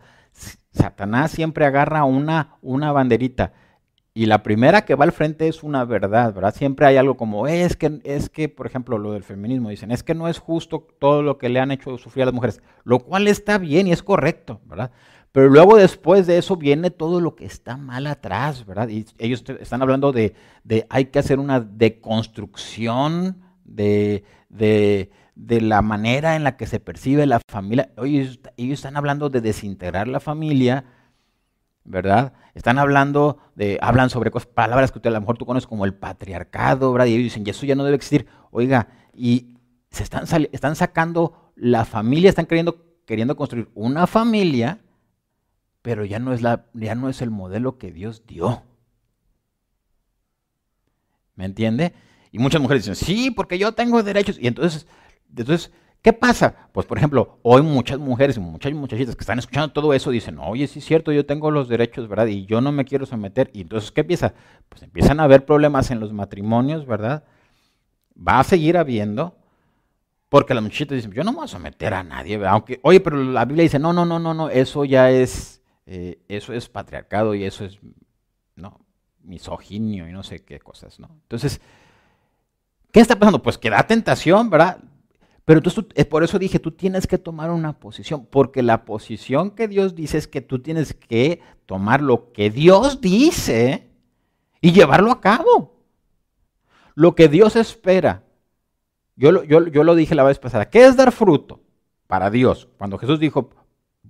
Satanás 0.72 1.32
siempre 1.32 1.66
agarra 1.66 2.04
una, 2.04 2.58
una 2.62 2.92
banderita. 2.92 3.54
Y 4.16 4.28
la 4.28 4.44
primera 4.44 4.86
que 4.86 4.94
va 4.94 5.06
al 5.06 5.12
frente 5.12 5.48
es 5.48 5.64
una 5.64 5.86
verdad, 5.86 6.36
¿verdad? 6.36 6.54
Siempre 6.54 6.86
hay 6.86 6.98
algo 6.98 7.18
como, 7.18 7.48
es 7.48 7.76
que, 7.76 8.00
es 8.04 8.30
que, 8.30 8.48
por 8.48 8.68
ejemplo, 8.68 9.00
lo 9.00 9.14
del 9.14 9.24
feminismo, 9.24 9.70
dicen, 9.70 9.90
es 9.90 10.04
que 10.04 10.14
no 10.14 10.28
es 10.28 10.38
justo 10.38 10.88
todo 11.00 11.24
lo 11.24 11.40
que 11.40 11.50
le 11.50 11.60
han 11.60 11.72
hecho 11.72 11.98
sufrir 11.98 12.22
a 12.22 12.26
las 12.28 12.36
mujeres, 12.36 12.62
lo 12.84 13.00
cual 13.00 13.28
está 13.28 13.58
bien 13.58 13.88
y 13.88 13.92
es 13.92 14.04
correcto, 14.04 14.62
¿verdad? 14.66 14.92
Pero 15.34 15.50
luego 15.50 15.78
después 15.78 16.28
de 16.28 16.38
eso 16.38 16.56
viene 16.58 16.92
todo 16.92 17.20
lo 17.20 17.34
que 17.36 17.46
está 17.46 17.76
mal 17.76 18.06
atrás, 18.06 18.68
¿verdad? 18.68 18.88
Y 18.90 19.08
ellos 19.18 19.44
están 19.60 19.82
hablando 19.82 20.12
de, 20.12 20.36
de 20.64 20.86
hay 20.92 21.06
que 21.06 21.18
hacer 21.18 21.40
una 21.40 21.60
deconstrucción 21.60 23.42
de, 23.66 24.24
de, 24.50 25.10
de 25.34 25.60
la 25.60 25.82
manera 25.82 26.36
en 26.36 26.44
la 26.44 26.56
que 26.56 26.68
se 26.68 26.80
percibe 26.80 27.26
la 27.26 27.40
familia. 27.50 27.90
Oye, 27.98 28.30
ellos 28.58 28.80
están 28.80 28.96
hablando 28.96 29.32
de 29.32 29.42
desintegrar 29.42 30.08
la 30.08 30.20
familia, 30.20 30.86
¿verdad? 31.84 32.34
Están 32.54 32.78
hablando 32.78 33.40
de, 33.56 33.80
hablan 33.82 34.12
sobre 34.12 34.30
cosas, 34.30 34.46
palabras 34.46 34.92
que 34.92 35.00
usted 35.00 35.10
a 35.10 35.14
lo 35.14 35.22
mejor 35.22 35.40
tú 35.40 35.48
conoces 35.48 35.66
como 35.66 35.86
el 35.86 35.96
patriarcado, 35.96 36.92
¿verdad? 36.94 37.08
Y 37.08 37.14
ellos 37.16 37.24
dicen, 37.24 37.44
y 37.44 37.50
eso 37.50 37.66
ya 37.66 37.74
no 37.74 37.84
debe 37.84 37.96
existir. 37.96 38.28
Oiga, 38.52 38.88
y 39.16 39.58
se 39.90 40.04
están, 40.04 40.26
están 40.52 40.76
sacando 40.76 41.52
la 41.56 41.86
familia, 41.86 42.30
están 42.30 42.46
queriendo, 42.46 42.86
queriendo 43.08 43.36
construir 43.36 43.72
una 43.74 44.06
familia, 44.06 44.83
pero 45.84 46.06
ya 46.06 46.18
no, 46.18 46.34
es 46.34 46.42
la, 46.42 46.66
ya 46.74 46.96
no 46.96 47.10
es 47.10 47.22
el 47.22 47.30
modelo 47.30 47.78
que 47.78 47.92
Dios 47.92 48.26
dio. 48.26 48.64
¿Me 51.36 51.46
entiende? 51.46 51.94
Y 52.32 52.40
muchas 52.40 52.62
mujeres 52.62 52.86
dicen, 52.86 52.96
sí, 52.96 53.30
porque 53.30 53.60
yo 53.60 53.74
tengo 53.74 54.02
derechos. 54.02 54.40
Y 54.40 54.48
entonces 54.48 54.88
entonces, 55.42 55.72
¿qué 56.02 56.14
pasa? 56.14 56.70
Pues, 56.72 56.86
por 56.86 56.98
ejemplo, 56.98 57.40
hoy 57.42 57.62
muchas 57.62 58.00
mujeres 58.00 58.38
y 58.38 58.40
muchas 58.40 58.74
muchachitas 58.74 59.16
que 59.16 59.22
están 59.22 59.40
escuchando 59.40 59.72
todo 59.72 59.94
eso 59.94 60.12
dicen, 60.12 60.38
oye, 60.40 60.68
sí 60.68 60.80
es 60.80 60.86
cierto, 60.86 61.12
yo 61.12 61.26
tengo 61.26 61.52
los 61.52 61.68
derechos, 61.68 62.08
¿verdad? 62.08 62.28
Y 62.28 62.46
yo 62.46 62.62
no 62.62 62.72
me 62.72 62.86
quiero 62.86 63.06
someter. 63.06 63.50
Y 63.54 63.62
entonces, 63.62 63.92
¿qué 63.92 64.02
empieza? 64.02 64.34
Pues 64.70 64.84
empiezan 64.84 65.20
a 65.20 65.24
haber 65.24 65.46
problemas 65.46 65.92
en 65.92 66.00
los 66.00 66.14
matrimonios, 66.14 66.86
¿verdad? 66.86 67.24
Va 68.16 68.40
a 68.40 68.44
seguir 68.44 68.78
habiendo, 68.78 69.36
porque 70.30 70.54
las 70.54 70.64
muchachitas 70.64 70.96
dicen, 70.96 71.12
yo 71.12 71.24
no 71.24 71.32
me 71.32 71.38
voy 71.38 71.46
a 71.46 71.48
someter 71.48 71.94
a 71.94 72.04
nadie, 72.04 72.38
¿verdad? 72.38 72.54
Aunque, 72.54 72.80
oye, 72.84 73.00
pero 73.00 73.18
la 73.24 73.46
Biblia 73.46 73.64
dice, 73.64 73.80
no, 73.80 73.94
no, 73.94 74.06
no, 74.06 74.20
no, 74.20 74.34
no, 74.34 74.50
eso 74.50 74.86
ya 74.86 75.10
es, 75.10 75.53
eh, 75.86 76.20
eso 76.28 76.54
es 76.54 76.70
patriarcado 76.70 77.36
y 77.36 77.44
eso 77.44 77.66
es, 77.66 77.80
no, 78.56 78.80
misoginio 79.24 80.08
y 80.08 80.12
no 80.12 80.24
sé 80.24 80.44
qué 80.44 80.60
cosas, 80.60 81.00
¿no? 81.00 81.10
Entonces, 81.24 81.62
¿qué 82.92 83.00
está 83.00 83.18
pasando? 83.18 83.42
Pues 83.42 83.58
que 83.58 83.70
da 83.70 83.86
tentación, 83.86 84.50
¿verdad? 84.50 84.80
Pero 85.46 85.60
entonces, 85.60 85.86
eh, 85.96 86.06
por 86.06 86.24
eso 86.24 86.40
dije, 86.40 86.60
tú 86.60 86.72
tienes 86.72 87.06
que 87.06 87.18
tomar 87.18 87.52
una 87.52 87.80
posición, 87.80 88.26
porque 88.26 88.64
la 88.64 88.86
posición 88.86 89.52
que 89.52 89.68
Dios 89.68 89.96
dice 89.96 90.18
es 90.18 90.28
que 90.28 90.42
tú 90.42 90.60
tienes 90.60 90.94
que 90.94 91.42
tomar 91.66 92.02
lo 92.02 92.32
que 92.32 92.50
Dios 92.50 93.02
dice 93.02 93.90
y 94.62 94.72
llevarlo 94.72 95.12
a 95.12 95.20
cabo. 95.20 95.74
Lo 96.96 97.16
que 97.16 97.28
Dios 97.28 97.56
espera. 97.56 98.24
Yo, 99.16 99.44
yo, 99.44 99.68
yo 99.68 99.84
lo 99.84 99.96
dije 99.96 100.16
la 100.16 100.24
vez 100.24 100.40
pasada. 100.40 100.70
¿Qué 100.70 100.86
es 100.86 100.96
dar 100.96 101.12
fruto 101.12 101.62
para 102.08 102.30
Dios? 102.30 102.70
Cuando 102.78 102.98
Jesús 102.98 103.20
dijo, 103.20 103.50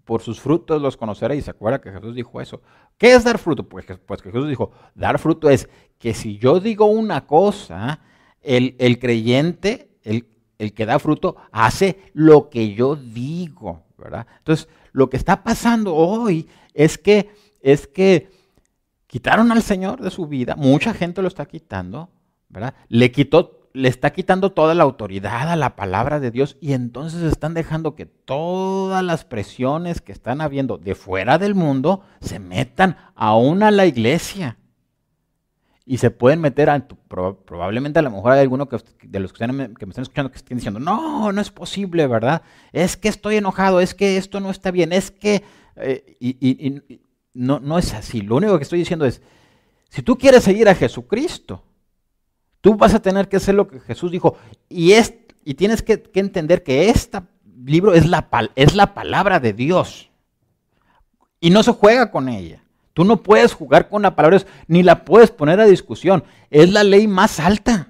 por 0.06 0.22
sus 0.22 0.40
frutos 0.40 0.82
los 0.82 0.98
conoceréis. 0.98 1.46
¿Se 1.46 1.52
acuerda 1.52 1.82
que 1.82 1.92
Jesús 1.92 2.16
dijo 2.16 2.42
eso? 2.42 2.62
¿Qué 2.98 3.14
es 3.14 3.24
dar 3.24 3.38
fruto? 3.38 3.68
Pues, 3.68 3.86
pues 4.06 4.22
que 4.22 4.32
Jesús 4.32 4.50
dijo, 4.50 4.72
dar 4.96 5.20
fruto 5.20 5.50
es 5.50 5.70
que 5.98 6.14
si 6.14 6.38
yo 6.38 6.60
digo 6.60 6.86
una 6.86 7.26
cosa, 7.26 8.02
el, 8.42 8.76
el 8.80 9.00
creyente, 9.00 9.90
el, 10.04 10.28
el 10.58 10.74
que 10.74 10.86
da 10.86 11.00
fruto 11.00 11.38
hace 11.52 12.12
lo 12.14 12.50
que 12.50 12.74
yo 12.74 12.96
digo, 12.96 13.84
¿verdad? 13.98 14.28
Entonces, 14.40 14.68
lo 14.92 15.10
que 15.10 15.18
está 15.18 15.44
pasando 15.44 15.96
hoy 15.96 16.48
es 16.74 16.98
que, 16.98 17.30
es 17.62 17.88
que 17.88 18.30
quitaron 19.08 19.52
al 19.52 19.62
Señor 19.64 20.02
de 20.02 20.12
su 20.12 20.28
vida, 20.28 20.56
mucha 20.56 20.94
gente 20.94 21.22
lo 21.22 21.28
está 21.28 21.46
quitando, 21.46 22.10
¿verdad? 22.50 22.76
Le 22.90 23.12
quitó 23.12 23.63
le 23.74 23.90
está 23.90 24.12
quitando 24.12 24.52
toda 24.52 24.76
la 24.76 24.84
autoridad 24.84 25.50
a 25.50 25.56
la 25.56 25.76
palabra 25.76 26.20
de 26.20 26.32
Dios 26.32 26.58
y 26.62 26.74
entonces 26.74 27.24
están 27.24 27.56
dejando 27.56 27.96
que 27.96 28.06
todas 28.06 29.04
las 29.04 29.26
presiones 29.26 30.00
que 30.00 30.12
están 30.12 30.42
habiendo 30.42 30.78
de 30.78 30.94
fuera 30.94 31.40
del 31.40 31.56
mundo 31.56 32.04
se 32.22 32.40
metan 32.40 32.98
aún 33.16 33.64
a 33.64 33.72
la 33.72 33.88
iglesia 33.88 34.58
y 35.86 35.98
se 35.98 36.12
pueden 36.12 36.40
meter 36.40 36.70
a, 36.70 36.88
probablemente 36.88 38.00
a 38.00 38.04
lo 38.04 38.12
mejor 38.12 38.32
hay 38.32 38.42
alguno 38.42 38.70
que, 38.70 38.78
de 39.04 39.20
los 39.20 39.34
que, 39.34 39.46
me 39.48 39.64
están 39.64 40.04
escuchando 40.04 40.32
que 40.32 40.38
estén 40.38 40.58
diciendo, 40.58 40.80
no, 40.80 41.32
no 41.32 41.42
es 41.42 41.52
posible, 41.52 42.08
¿verdad? 42.08 42.44
Es 42.72 42.96
que 42.96 43.10
estoy 43.10 43.38
enojado, 43.38 43.82
es 43.82 43.94
que 43.94 44.18
esto 44.18 44.40
no 44.40 44.50
está 44.50 44.72
bien, 44.72 44.94
es 44.94 45.12
que... 45.12 45.44
Eh, 45.76 46.16
y, 46.20 46.82
no, 47.34 47.60
no 47.60 47.80
es 47.80 47.94
así. 47.96 48.22
Lo 48.22 48.36
único 48.36 48.58
que 48.58 48.64
estoy 48.64 48.80
diciendo 48.80 49.06
es, 49.06 49.22
si 49.90 50.04
tú 50.04 50.18
quieres 50.18 50.44
seguir 50.44 50.70
a 50.70 50.76
Jesucristo, 50.76 51.64
tú 52.64 52.76
vas 52.76 52.94
a 52.94 53.02
tener 53.02 53.28
que 53.28 53.36
hacer 53.36 53.56
lo 53.56 53.68
que 53.68 53.82
Jesús 53.82 54.10
dijo. 54.10 54.38
Y, 54.70 54.94
es, 54.94 55.14
y 55.44 55.56
tienes 55.56 55.84
que, 55.84 56.02
entender 56.14 56.64
que 56.64 56.90
este 56.90 57.20
libro 57.66 57.94
es 57.94 58.08
la, 58.08 58.30
es 58.56 58.74
la 58.74 58.94
palabra 58.94 59.42
de 59.42 59.52
Dios. 59.52 60.10
Y 61.42 61.50
no 61.50 61.62
se 61.62 61.74
juega 61.74 62.10
con 62.10 62.30
ella. 62.30 62.64
Tú 62.94 63.04
no 63.04 63.22
puedes 63.22 63.54
jugar 63.54 63.90
con 63.90 64.04
la 64.04 64.16
palabra 64.16 64.46
ni 64.68 64.82
la 64.82 65.04
puedes 65.04 65.30
poner 65.30 65.60
a 65.60 65.66
discusión. 65.66 66.24
Es 66.50 66.72
la 66.72 66.86
ley 66.86 67.06
más 67.06 67.42
alta 67.42 67.90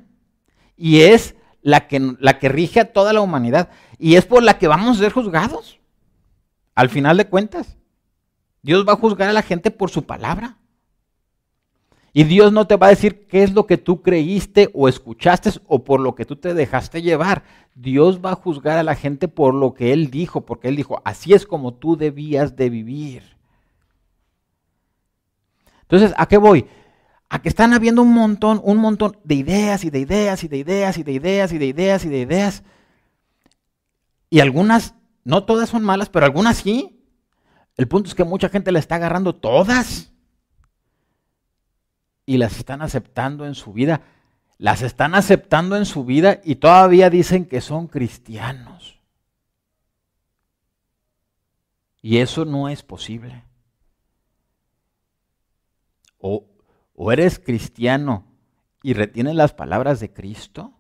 y 0.76 1.02
es 1.02 1.36
la 1.62 1.88
que, 1.88 2.16
la 2.20 2.40
que 2.40 2.50
rige 2.50 2.80
a 2.80 2.92
toda 2.92 3.14
la 3.14 3.22
humanidad 3.22 3.70
y 4.00 4.16
es 4.16 4.26
por 4.26 4.42
la 4.42 4.58
que 4.58 4.68
vamos 4.68 4.98
a 4.98 5.02
ser 5.02 5.12
juzgados. 5.12 5.80
Al 6.74 6.90
final 6.90 7.18
de 7.18 7.28
cuentas, 7.28 7.78
Dios 8.64 8.88
va 8.88 8.94
a 8.94 8.98
juzgar 8.98 9.30
a 9.30 9.34
la 9.34 9.44
gente 9.44 9.70
por 9.70 9.92
su 9.92 10.08
palabra. 10.08 10.58
Y 12.16 12.26
Dios 12.26 12.54
no 12.54 12.68
te 12.68 12.76
va 12.76 12.88
a 12.88 12.92
decir 12.92 13.26
qué 13.28 13.42
es 13.42 13.54
lo 13.54 13.66
que 13.66 13.78
tú 13.78 14.04
creíste 14.04 14.70
o 14.76 14.88
escuchaste 14.88 15.50
o 15.66 15.84
por 15.84 16.00
lo 16.00 16.14
que 16.14 16.26
tú 16.26 16.36
te 16.36 16.54
dejaste 16.54 17.02
llevar. 17.02 17.44
Dios 17.74 18.24
va 18.24 18.34
a 18.34 18.36
juzgar 18.36 18.78
a 18.78 18.84
la 18.84 18.94
gente 18.94 19.28
por 19.28 19.56
lo 19.56 19.74
que 19.74 19.94
Él 19.94 20.12
dijo, 20.12 20.42
porque 20.42 20.68
Él 20.68 20.76
dijo, 20.76 21.02
así 21.06 21.34
es 21.34 21.48
como 21.48 21.74
tú 21.74 21.98
debías 21.98 22.56
de 22.56 22.70
vivir. 22.70 23.24
Entonces, 25.82 26.14
¿a 26.16 26.28
qué 26.28 26.38
voy? 26.38 26.68
A 27.30 27.42
que 27.42 27.50
están 27.50 27.74
habiendo 27.74 28.04
un 28.04 28.14
montón, 28.14 28.62
un 28.64 28.78
montón 28.78 29.18
de 29.24 29.34
ideas 29.34 29.84
y 29.84 29.90
de 29.90 30.00
ideas 30.00 30.44
y 30.44 30.48
de 30.48 30.58
ideas 30.58 31.00
y 31.00 31.04
de 31.04 31.14
ideas 31.14 31.52
y 31.52 31.58
de 31.58 31.66
ideas 31.66 32.06
y 32.06 32.10
de 32.10 32.20
ideas. 32.20 32.64
Y 34.30 34.40
algunas, 34.40 34.94
no 35.24 35.46
todas 35.46 35.70
son 35.70 35.84
malas, 35.84 36.10
pero 36.10 36.28
algunas 36.28 36.58
sí. 36.58 37.04
El 37.76 37.88
punto 37.88 38.08
es 38.08 38.14
que 38.14 38.24
mucha 38.24 38.50
gente 38.50 38.72
le 38.72 38.78
está 38.78 38.96
agarrando 38.96 39.34
todas 39.34 40.13
y 42.26 42.38
las 42.38 42.58
están 42.58 42.82
aceptando 42.82 43.46
en 43.46 43.56
su 43.56 43.74
vida. 43.74 44.02
Las 44.58 44.82
están 44.82 45.16
aceptando 45.16 45.76
en 45.76 45.86
su 45.86 46.06
vida 46.06 46.40
y 46.44 46.56
todavía 46.56 47.10
dicen 47.10 47.46
que 47.46 47.62
son 47.62 47.88
cristianos. 47.88 49.00
Y 52.02 52.18
eso 52.18 52.46
no 52.46 52.70
es 52.70 52.84
posible. 52.84 53.44
O, 56.20 56.46
o 56.94 57.12
eres 57.12 57.40
cristiano 57.40 58.26
y 58.82 58.94
retienes 58.94 59.36
las 59.36 59.54
palabras 59.54 60.00
de 60.00 60.14
Cristo. 60.14 60.74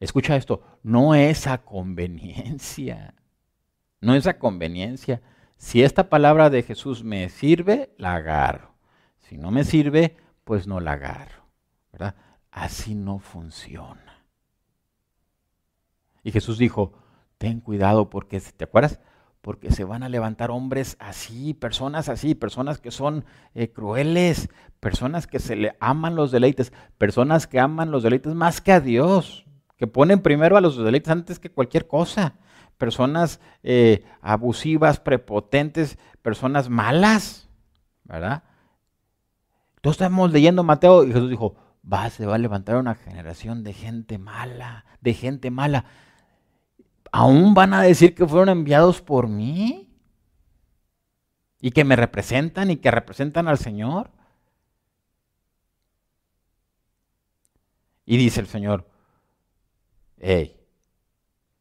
Escucha 0.00 0.36
esto, 0.36 0.62
no 0.82 1.14
es 1.14 1.46
a 1.46 1.58
conveniencia. 1.58 3.14
No 4.00 4.14
es 4.14 4.26
a 4.26 4.38
conveniencia. 4.38 5.20
Si 5.56 5.82
esta 5.82 6.08
palabra 6.08 6.50
de 6.50 6.62
Jesús 6.62 7.04
me 7.04 7.28
sirve, 7.28 7.94
la 7.98 8.14
agarro. 8.14 8.74
Si 9.18 9.36
no 9.36 9.50
me 9.50 9.64
sirve, 9.64 10.16
pues 10.48 10.66
no 10.66 10.80
la 10.80 10.92
agarro. 10.92 11.44
¿verdad? 11.92 12.14
Así 12.50 12.94
no 12.94 13.18
funciona. 13.18 14.24
Y 16.22 16.32
Jesús 16.32 16.56
dijo, 16.56 16.94
ten 17.36 17.60
cuidado 17.60 18.08
porque, 18.08 18.40
¿te 18.40 18.64
acuerdas? 18.64 18.98
Porque 19.42 19.70
se 19.70 19.84
van 19.84 20.02
a 20.02 20.08
levantar 20.08 20.50
hombres 20.50 20.96
así, 21.00 21.52
personas 21.52 22.08
así, 22.08 22.34
personas 22.34 22.78
que 22.78 22.90
son 22.90 23.26
eh, 23.54 23.70
crueles, 23.70 24.48
personas 24.80 25.26
que 25.26 25.38
se 25.38 25.54
le 25.54 25.76
aman 25.80 26.16
los 26.16 26.30
deleites, 26.30 26.72
personas 26.96 27.46
que 27.46 27.60
aman 27.60 27.90
los 27.90 28.02
deleites 28.02 28.34
más 28.34 28.62
que 28.62 28.72
a 28.72 28.80
Dios, 28.80 29.44
que 29.76 29.86
ponen 29.86 30.22
primero 30.22 30.56
a 30.56 30.62
los 30.62 30.78
deleites 30.78 31.12
antes 31.12 31.38
que 31.38 31.50
cualquier 31.50 31.86
cosa 31.86 32.36
personas 32.78 33.38
eh, 33.62 34.02
abusivas, 34.22 34.98
prepotentes, 34.98 35.98
personas 36.22 36.70
malas, 36.70 37.50
¿verdad? 38.04 38.44
Entonces 39.78 40.00
estamos 40.00 40.32
leyendo 40.32 40.62
Mateo 40.64 41.04
y 41.04 41.12
Jesús 41.12 41.30
dijo, 41.30 41.56
va, 41.90 42.10
se 42.10 42.26
va 42.26 42.34
a 42.34 42.38
levantar 42.38 42.76
una 42.76 42.94
generación 42.94 43.62
de 43.64 43.72
gente 43.72 44.18
mala, 44.18 44.84
de 45.00 45.14
gente 45.14 45.50
mala. 45.50 45.84
¿Aún 47.12 47.54
van 47.54 47.72
a 47.72 47.82
decir 47.82 48.14
que 48.14 48.26
fueron 48.26 48.48
enviados 48.48 49.00
por 49.00 49.28
mí? 49.28 49.88
¿Y 51.60 51.70
que 51.70 51.84
me 51.84 51.96
representan 51.96 52.70
y 52.70 52.76
que 52.76 52.90
representan 52.90 53.48
al 53.48 53.58
Señor? 53.58 54.10
Y 58.04 58.16
dice 58.16 58.40
el 58.40 58.46
Señor, 58.46 58.88
hey, 60.18 60.58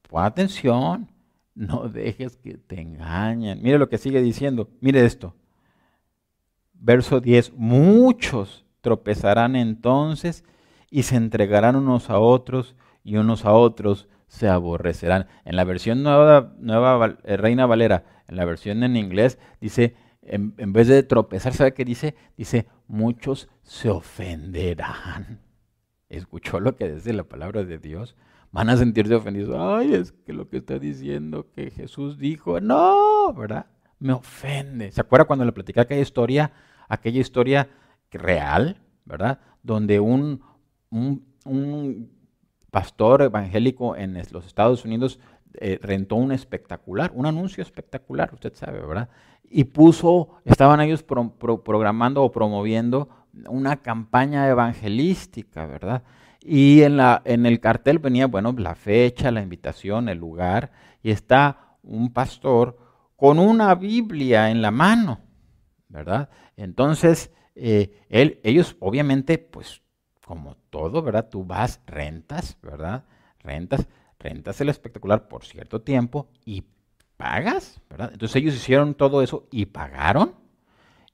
Pon 0.10 0.24
atención, 0.24 1.12
no 1.54 1.90
dejes 1.90 2.38
que 2.38 2.58
te 2.58 2.82
engañen. 2.82 3.62
Mire 3.62 3.78
lo 3.78 3.90
que 3.90 3.98
sigue 3.98 4.22
diciendo, 4.22 4.70
mire 4.80 5.06
esto. 5.06 5.36
Verso 6.80 7.20
10, 7.20 7.54
muchos 7.54 8.66
tropezarán 8.82 9.56
entonces 9.56 10.44
y 10.90 11.04
se 11.04 11.16
entregarán 11.16 11.76
unos 11.76 12.10
a 12.10 12.20
otros 12.20 12.76
y 13.04 13.18
unos 13.18 13.46
a 13.46 13.54
otros 13.54 14.08
se 14.28 14.48
aborrecerán. 14.48 15.28
En 15.46 15.56
la 15.56 15.64
versión 15.64 16.04
nueva, 16.04 16.54
nueva 16.60 17.18
eh, 17.24 17.38
Reina 17.38 17.66
Valera, 17.66 18.06
en 18.28 18.36
la 18.36 18.46
versión 18.46 18.84
en 18.84 18.96
inglés, 18.96 19.40
dice, 19.60 19.96
en, 20.22 20.54
en 20.58 20.74
vez 20.74 20.88
de 20.88 21.04
tropezar, 21.04 21.54
¿sabe 21.54 21.74
qué 21.74 21.86
dice? 21.86 22.16
Dice, 22.36 22.68
muchos 22.88 23.50
se 23.64 23.90
ofenderán. 23.90 25.42
¿Escuchó 26.10 26.60
lo 26.60 26.76
que 26.76 26.90
dice 26.92 27.14
la 27.14 27.24
palabra 27.24 27.64
de 27.64 27.78
Dios? 27.80 28.16
van 28.52 28.70
a 28.70 28.78
sentirse 28.78 29.16
ofendidos. 29.16 29.56
Ay, 29.58 29.94
es 29.94 30.12
que 30.12 30.34
lo 30.34 30.50
que 30.50 30.58
está 30.58 30.80
diciendo 30.80 31.52
que 31.52 31.72
Jesús 31.72 32.18
dijo, 32.18 32.60
no, 32.60 33.34
¿verdad? 33.34 33.68
Me 34.00 34.14
ofende. 34.14 34.92
¿Se 34.92 35.02
acuerda 35.02 35.26
cuando 35.26 35.46
le 35.46 35.52
platicé 35.52 35.80
aquella 35.80 36.02
historia, 36.02 36.52
aquella 36.88 37.20
historia 37.20 37.70
real, 38.12 38.82
¿verdad? 39.06 39.40
Donde 39.64 40.00
un, 40.00 40.42
un, 40.90 42.18
pastor 42.70 43.24
evangélico 43.24 43.96
en 43.96 44.22
los 44.32 44.46
Estados 44.46 44.86
Unidos 44.86 45.20
eh, 45.56 45.80
rentó 45.82 46.16
un 46.16 46.32
espectacular, 46.32 47.12
un 47.16 47.26
anuncio 47.26 47.64
espectacular, 47.64 48.30
usted 48.34 48.54
sabe, 48.54 48.82
¿verdad? 48.82 49.10
Y 49.50 49.64
puso, 49.64 50.42
estaban 50.44 50.82
ellos 50.82 51.04
programando 51.04 52.22
o 52.24 52.32
promoviendo 52.32 53.10
una 53.48 53.78
campaña 53.78 54.48
evangelística, 54.48 55.66
¿verdad? 55.66 56.04
Y 56.42 56.82
en, 56.84 56.98
la, 56.98 57.22
en 57.26 57.46
el 57.46 57.60
cartel 57.60 58.00
venía, 58.00 58.28
bueno, 58.28 58.54
la 58.58 58.76
fecha, 58.76 59.32
la 59.32 59.42
invitación, 59.42 60.10
el 60.10 60.18
lugar, 60.18 60.72
y 61.02 61.12
está 61.12 61.78
un 61.84 62.14
pastor 62.14 62.78
con 63.18 63.40
una 63.40 63.76
Biblia 63.76 64.50
en 64.50 64.62
la 64.62 64.72
mano, 64.72 65.20
¿verdad? 65.90 66.30
Entonces, 66.56 67.32
eh, 67.56 68.06
él, 68.08 68.40
ellos 68.44 68.78
obviamente, 68.80 69.38
pues 69.38 69.82
como 70.26 70.56
todo, 70.70 71.02
¿verdad? 71.02 71.28
Tú 71.30 71.44
vas, 71.44 71.82
rentas, 71.86 72.58
¿verdad? 72.62 73.04
Rentas, 73.40 73.88
rentas 74.20 74.62
el 74.62 74.70
espectacular 74.70 75.28
por 75.28 75.44
cierto 75.44 75.82
tiempo 75.82 76.30
y 76.46 76.64
pagas, 77.18 77.82
¿verdad? 77.90 78.12
Entonces 78.14 78.36
ellos 78.38 78.56
hicieron 78.56 78.94
todo 78.94 79.22
eso 79.22 79.48
y 79.52 79.66
pagaron. 79.66 80.36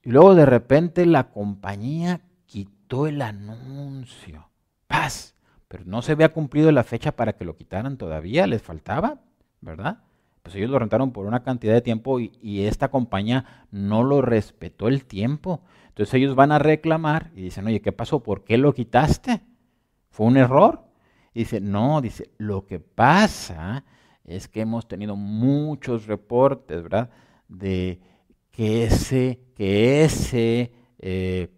Y 0.03 0.11
luego 0.11 0.35
de 0.35 0.45
repente 0.45 1.05
la 1.05 1.31
compañía 1.31 2.21
quitó 2.45 3.07
el 3.07 3.21
anuncio 3.21 4.49
paz. 4.87 5.35
Pero 5.67 5.85
no 5.85 6.01
se 6.01 6.11
había 6.11 6.29
cumplido 6.29 6.71
la 6.71 6.83
fecha 6.83 7.13
para 7.13 7.33
que 7.33 7.45
lo 7.45 7.55
quitaran 7.55 7.97
todavía, 7.97 8.45
les 8.45 8.61
faltaba, 8.61 9.21
¿verdad? 9.61 10.03
Pues 10.43 10.55
ellos 10.55 10.69
lo 10.69 10.77
rentaron 10.77 11.11
por 11.13 11.25
una 11.25 11.41
cantidad 11.41 11.73
de 11.73 11.81
tiempo 11.81 12.19
y, 12.19 12.65
esta 12.65 12.89
compañía 12.89 13.65
no 13.71 14.03
lo 14.03 14.21
respetó 14.21 14.89
el 14.89 15.05
tiempo. 15.05 15.61
Entonces 15.87 16.13
ellos 16.15 16.35
van 16.35 16.51
a 16.51 16.59
reclamar 16.59 17.31
y 17.33 17.43
dicen, 17.43 17.65
oye, 17.65 17.81
¿qué 17.81 17.93
pasó? 17.93 18.21
¿Por 18.21 18.43
qué 18.43 18.57
lo 18.57 18.73
quitaste? 18.73 19.41
¿Fue 20.09 20.27
un 20.27 20.37
error? 20.37 20.83
Y 21.33 21.39
dice, 21.39 21.61
no, 21.61 22.01
dice, 22.01 22.29
lo 22.37 22.65
que 22.65 22.79
pasa 22.79 23.85
es 24.25 24.49
que 24.49 24.61
hemos 24.61 24.87
tenido 24.87 25.15
muchos 25.15 26.07
reportes, 26.07 26.83
¿verdad? 26.83 27.09
De 27.47 28.01
que 28.51 28.83
ese, 28.83 29.39
que 29.55 30.03
ese 30.03 30.73
eh, 30.99 31.49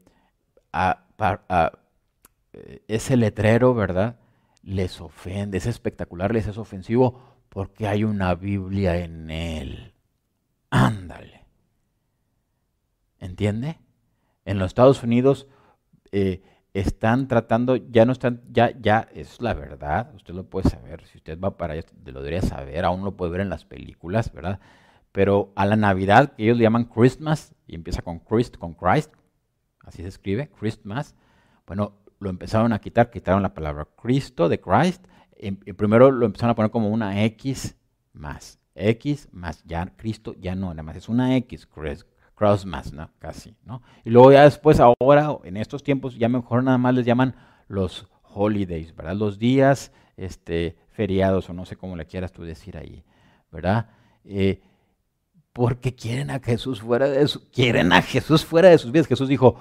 eh, 2.53 2.83
ese 2.87 3.17
letrero, 3.17 3.73
¿verdad? 3.73 4.19
Les 4.63 5.01
ofende, 5.01 5.57
es 5.57 5.65
espectacular, 5.65 6.33
les 6.33 6.47
es 6.47 6.57
ofensivo 6.57 7.34
porque 7.55 7.87
hay 7.87 8.03
una 8.03 8.35
Biblia 8.35 8.97
en 8.97 9.31
él. 9.31 9.93
Ándale. 10.69 11.45
¿Entiende? 13.17 13.79
En 14.43 14.59
los 14.59 14.67
Estados 14.67 15.01
Unidos 15.03 15.47
eh, 16.11 16.43
están 16.73 17.29
tratando, 17.29 17.77
ya 17.77 18.03
no 18.03 18.11
están, 18.11 18.41
ya, 18.51 18.77
ya 18.77 19.07
es 19.13 19.39
la 19.39 19.53
verdad, 19.53 20.13
usted 20.15 20.33
lo 20.33 20.49
puede 20.49 20.69
saber, 20.69 21.05
si 21.05 21.19
usted 21.19 21.39
va 21.39 21.55
para 21.55 21.75
allá, 21.75 21.83
lo 22.03 22.19
debería 22.19 22.41
saber, 22.41 22.83
aún 22.83 23.05
lo 23.05 23.15
puede 23.15 23.31
ver 23.31 23.39
en 23.39 23.49
las 23.49 23.63
películas, 23.63 24.33
¿verdad? 24.33 24.59
Pero 25.13 25.53
a 25.55 25.65
la 25.65 25.77
Navidad, 25.77 26.33
que 26.33 26.43
ellos 26.43 26.57
le 26.57 26.63
llaman 26.63 26.83
Christmas, 26.83 27.55
y 27.67 27.75
empieza 27.75 28.01
con 28.01 28.19
Christ, 28.19 28.57
con 28.57 28.73
Christ, 28.73 29.13
así 29.85 30.01
se 30.01 30.09
escribe, 30.09 30.49
Christmas, 30.59 31.15
bueno, 31.65 31.93
lo 32.19 32.29
empezaron 32.29 32.73
a 32.73 32.79
quitar, 32.79 33.11
quitaron 33.11 33.43
la 33.43 33.53
palabra 33.53 33.87
Cristo 33.95 34.49
de 34.49 34.59
Christ, 34.59 35.05
primero 35.75 36.11
lo 36.11 36.25
empezaron 36.25 36.51
a 36.51 36.55
poner 36.55 36.71
como 36.71 36.89
una 36.89 37.23
X 37.25 37.75
más. 38.13 38.59
X 38.75 39.29
más, 39.31 39.63
ya 39.63 39.85
Cristo 39.95 40.35
ya 40.39 40.55
no, 40.55 40.69
nada 40.69 40.83
más 40.83 40.97
es 40.97 41.07
una 41.07 41.35
X, 41.37 41.67
cross 42.35 42.65
más, 42.65 42.91
¿no? 42.91 43.09
Casi, 43.19 43.55
¿no? 43.63 43.81
Y 44.03 44.09
luego 44.09 44.33
ya 44.33 44.43
después, 44.43 44.79
ahora, 44.79 45.37
en 45.43 45.57
estos 45.57 45.83
tiempos, 45.83 46.17
ya 46.17 46.27
mejor 46.27 46.63
nada 46.63 46.77
más 46.77 46.93
les 46.93 47.05
llaman 47.05 47.35
los 47.67 48.07
holidays, 48.23 48.95
¿verdad? 48.95 49.15
Los 49.15 49.39
días 49.39 49.93
este, 50.17 50.77
feriados, 50.89 51.49
o 51.49 51.53
no 51.53 51.65
sé 51.65 51.77
cómo 51.77 51.95
le 51.95 52.05
quieras 52.05 52.33
tú 52.33 52.43
decir 52.43 52.77
ahí, 52.77 53.03
¿verdad? 53.51 53.89
Eh, 54.25 54.61
porque 55.55 55.95
quieren 55.95 56.31
a 56.31 56.41
Jesús 56.41 56.81
fuera 56.81 57.07
de 57.07 57.25
su, 57.29 57.49
quieren 57.49 57.93
a 57.93 58.01
Jesús 58.01 58.43
fuera 58.43 58.67
de 58.67 58.77
sus 58.77 58.91
vidas. 58.91 59.07
Jesús 59.07 59.29
dijo, 59.29 59.55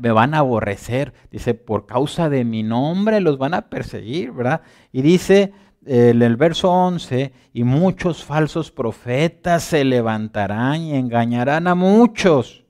me 0.00 0.10
van 0.10 0.34
a 0.34 0.38
aborrecer, 0.38 1.14
dice, 1.30 1.54
por 1.54 1.86
causa 1.86 2.28
de 2.28 2.44
mi 2.44 2.64
nombre 2.64 3.20
los 3.20 3.38
van 3.38 3.54
a 3.54 3.68
perseguir, 3.70 4.32
¿verdad? 4.32 4.62
Y 4.90 5.02
dice 5.02 5.52
en 5.86 6.22
el 6.22 6.34
verso 6.34 6.72
11, 6.72 7.32
y 7.52 7.62
muchos 7.62 8.24
falsos 8.24 8.72
profetas 8.72 9.62
se 9.62 9.84
levantarán 9.84 10.80
y 10.80 10.96
engañarán 10.96 11.68
a 11.68 11.76
muchos. 11.76 12.64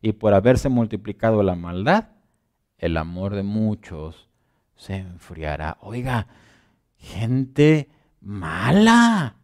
Y 0.00 0.14
por 0.14 0.34
haberse 0.34 0.68
multiplicado 0.68 1.44
la 1.44 1.54
maldad, 1.54 2.08
el 2.78 2.96
amor 2.96 3.36
de 3.36 3.44
muchos 3.44 4.28
se 4.74 4.96
enfriará. 4.96 5.78
Oiga, 5.80 6.26
gente 6.96 7.88
mala 8.20 9.36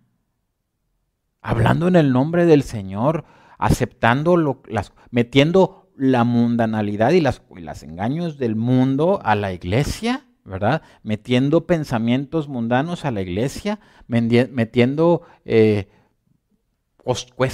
hablando 1.48 1.88
en 1.88 1.96
el 1.96 2.12
nombre 2.12 2.44
del 2.44 2.62
Señor, 2.62 3.24
aceptando, 3.56 4.36
lo, 4.36 4.62
las, 4.66 4.92
metiendo 5.10 5.90
la 5.96 6.22
mundanalidad 6.24 7.12
y 7.12 7.22
las, 7.22 7.40
los 7.48 7.82
engaños 7.82 8.36
del 8.36 8.54
mundo 8.54 9.20
a 9.24 9.34
la 9.34 9.54
iglesia, 9.54 10.26
¿verdad? 10.44 10.82
Metiendo 11.02 11.66
pensamientos 11.66 12.48
mundanos 12.48 13.06
a 13.06 13.12
la 13.12 13.22
iglesia, 13.22 13.80
metiendo 14.08 15.22
eh, 15.46 15.88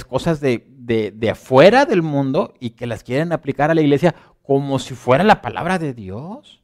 cosas 0.09 0.41
de, 0.41 0.67
de, 0.67 1.29
afuera 1.29 1.85
del 1.85 2.01
mundo 2.01 2.53
y 2.59 2.71
que 2.71 2.87
las 2.87 3.01
quieren 3.01 3.31
aplicar 3.31 3.71
a 3.71 3.75
la 3.75 3.81
iglesia 3.81 4.13
como 4.41 4.77
si 4.77 4.93
fuera 4.93 5.23
la 5.23 5.41
palabra 5.41 5.79
de 5.79 5.93
Dios. 5.93 6.61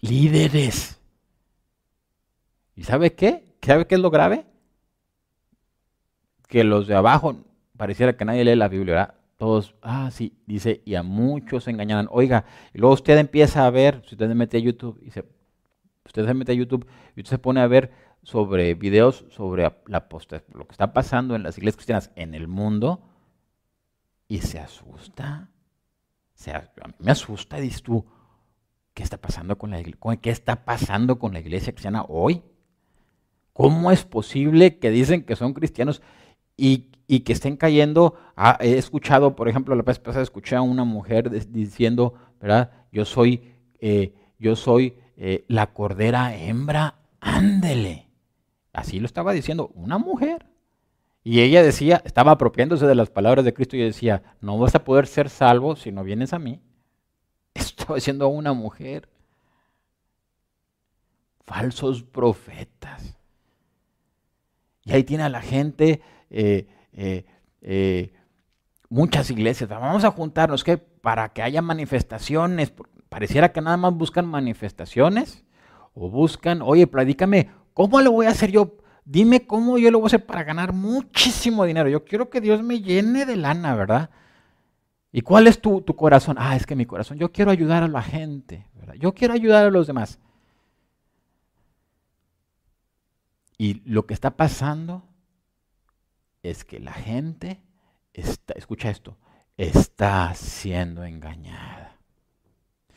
Líderes. 0.00 1.00
¿Y 2.76 2.84
sabe 2.84 3.16
qué? 3.16 3.56
¿Sabe 3.60 3.88
qué 3.88 3.96
es 3.96 4.00
lo 4.00 4.10
grave? 4.10 4.46
Que 6.48 6.64
los 6.64 6.88
de 6.88 6.96
abajo 6.96 7.36
pareciera 7.76 8.16
que 8.16 8.24
nadie 8.24 8.44
lee 8.44 8.56
la 8.56 8.68
Biblia, 8.68 8.94
¿verdad? 8.94 9.14
Todos, 9.36 9.76
ah, 9.82 10.10
sí, 10.10 10.36
dice, 10.46 10.82
y 10.84 10.96
a 10.96 11.04
muchos 11.04 11.64
se 11.64 11.70
engañarán. 11.70 12.08
Oiga, 12.10 12.44
y 12.74 12.78
luego 12.78 12.94
usted 12.94 13.16
empieza 13.18 13.64
a 13.64 13.70
ver, 13.70 14.02
si 14.04 14.16
usted 14.16 14.26
se 14.26 14.34
mete 14.34 14.56
a 14.56 14.60
YouTube, 14.60 15.00
y 15.00 15.12
se, 15.12 15.24
usted 16.04 16.26
se 16.26 16.34
mete 16.34 16.52
a 16.52 16.56
YouTube 16.56 16.86
y 17.14 17.20
usted 17.20 17.36
se 17.36 17.38
pone 17.38 17.60
a 17.60 17.68
ver 17.68 17.92
sobre 18.22 18.74
videos 18.74 19.24
sobre 19.30 19.62
la 19.86 20.08
lo 20.52 20.66
que 20.66 20.72
está 20.72 20.92
pasando 20.92 21.36
en 21.36 21.44
las 21.44 21.56
iglesias 21.56 21.76
cristianas 21.76 22.10
en 22.16 22.34
el 22.34 22.48
mundo 22.48 23.00
y 24.26 24.40
se 24.40 24.58
asusta. 24.58 25.50
Se, 26.34 26.52
a 26.52 26.70
mí 26.86 26.94
me 26.98 27.10
asusta, 27.10 27.56
dices 27.58 27.82
tú, 27.82 28.04
¿qué 28.94 29.02
está 29.02 29.18
pasando 29.18 29.56
con 29.58 29.70
la 29.70 29.82
¿Qué 30.20 30.30
está 30.30 30.64
pasando 30.64 31.18
con 31.18 31.32
la 31.32 31.40
iglesia 31.40 31.72
cristiana 31.72 32.04
hoy? 32.08 32.42
¿Cómo 33.52 33.90
es 33.90 34.04
posible 34.04 34.78
que 34.78 34.90
dicen 34.90 35.24
que 35.24 35.34
son 35.34 35.52
cristianos 35.52 36.02
y, 36.58 37.20
que 37.20 37.32
estén 37.32 37.56
cayendo? 37.56 38.16
Ah, 38.36 38.58
he 38.60 38.76
escuchado, 38.76 39.34
por 39.34 39.48
ejemplo, 39.48 39.74
la 39.74 39.82
vez 39.82 39.98
pasada 39.98 40.22
escuché 40.22 40.56
a 40.56 40.60
una 40.60 40.84
mujer 40.84 41.30
diciendo, 41.50 42.14
¿verdad? 42.40 42.72
Yo 42.92 43.04
soy, 43.04 43.54
eh, 43.80 44.12
yo 44.38 44.56
soy 44.56 44.94
eh, 45.16 45.44
la 45.48 45.72
cordera 45.72 46.36
hembra, 46.36 46.96
ándele. 47.20 48.08
Así 48.72 49.00
lo 49.00 49.06
estaba 49.06 49.32
diciendo 49.32 49.70
una 49.74 49.98
mujer. 49.98 50.46
Y 51.24 51.40
ella 51.40 51.62
decía, 51.62 52.02
estaba 52.04 52.32
apropiándose 52.32 52.86
de 52.86 52.94
las 52.94 53.10
palabras 53.10 53.44
de 53.44 53.54
Cristo 53.54 53.76
y 53.76 53.80
decía, 53.80 54.22
no 54.40 54.58
vas 54.58 54.74
a 54.74 54.84
poder 54.84 55.06
ser 55.06 55.28
salvo 55.30 55.76
si 55.76 55.92
no 55.92 56.04
vienes 56.04 56.32
a 56.32 56.38
mí. 56.38 56.60
estaba 57.54 57.94
diciendo 57.94 58.28
una 58.28 58.52
mujer. 58.52 59.08
Falsos 61.46 62.02
profetas. 62.02 63.18
Y 64.84 64.92
ahí 64.92 65.04
tiene 65.04 65.24
a 65.24 65.28
la 65.28 65.42
gente, 65.42 66.00
eh, 66.30 66.66
eh, 66.92 67.24
eh, 67.62 68.12
muchas 68.88 69.30
iglesias, 69.30 69.68
vamos 69.68 70.04
a 70.04 70.10
juntarnos 70.10 70.64
para 71.00 71.30
que 71.30 71.42
haya 71.42 71.62
manifestaciones, 71.62 72.72
pareciera 73.08 73.52
que 73.52 73.60
nada 73.60 73.76
más 73.76 73.94
buscan 73.94 74.26
manifestaciones 74.26 75.44
o 75.94 76.10
buscan, 76.10 76.62
oye, 76.62 76.86
predícame 76.86 77.50
¿Cómo 77.78 78.00
lo 78.00 78.10
voy 78.10 78.26
a 78.26 78.30
hacer 78.30 78.50
yo? 78.50 78.76
Dime 79.04 79.46
cómo 79.46 79.78
yo 79.78 79.92
lo 79.92 80.00
voy 80.00 80.06
a 80.06 80.08
hacer 80.08 80.26
para 80.26 80.42
ganar 80.42 80.72
muchísimo 80.72 81.64
dinero. 81.64 81.88
Yo 81.88 82.04
quiero 82.04 82.28
que 82.28 82.40
Dios 82.40 82.60
me 82.60 82.80
llene 82.80 83.24
de 83.24 83.36
lana, 83.36 83.76
¿verdad? 83.76 84.10
¿Y 85.12 85.20
cuál 85.20 85.46
es 85.46 85.60
tu, 85.60 85.84
corazón? 85.84 86.38
Ah, 86.40 86.56
es 86.56 86.66
que 86.66 86.74
mi 86.74 86.86
corazón, 86.86 87.18
yo 87.18 87.30
quiero 87.30 87.52
ayudar 87.52 87.84
a 87.84 87.86
la 87.86 88.02
gente. 88.02 88.66
Yo 88.98 89.14
quiero 89.14 89.32
ayudar 89.32 89.64
a 89.64 89.70
los 89.70 89.86
demás. 89.86 90.18
Y 93.56 93.74
lo 93.88 94.06
que 94.06 94.14
está 94.14 94.36
pasando 94.36 95.04
es 96.50 96.64
que 96.64 96.80
la 96.80 96.92
gente 96.92 97.60
está, 98.12 98.54
escucha 98.54 98.90
esto, 98.90 99.16
está 99.56 100.34
siendo 100.34 101.04
engañada. 101.04 101.96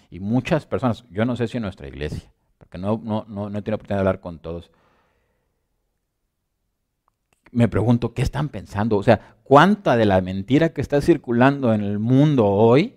Y 0.09 0.19
muchas 0.19 0.65
personas, 0.65 1.05
yo 1.09 1.25
no 1.25 1.35
sé 1.35 1.47
si 1.47 1.57
en 1.57 1.63
nuestra 1.63 1.87
iglesia, 1.87 2.31
porque 2.57 2.77
no, 2.77 3.01
no, 3.03 3.25
no, 3.27 3.49
no 3.49 3.57
he 3.57 3.61
tenido 3.61 3.75
oportunidad 3.75 3.97
de 4.03 4.07
hablar 4.07 4.19
con 4.19 4.39
todos. 4.39 4.71
Me 7.51 7.67
pregunto, 7.67 8.13
¿qué 8.13 8.21
están 8.21 8.49
pensando? 8.49 8.97
O 8.97 9.03
sea, 9.03 9.35
¿cuánta 9.43 9.97
de 9.97 10.05
la 10.05 10.21
mentira 10.21 10.69
que 10.69 10.81
está 10.81 11.01
circulando 11.01 11.73
en 11.73 11.81
el 11.81 11.99
mundo 11.99 12.45
hoy, 12.45 12.95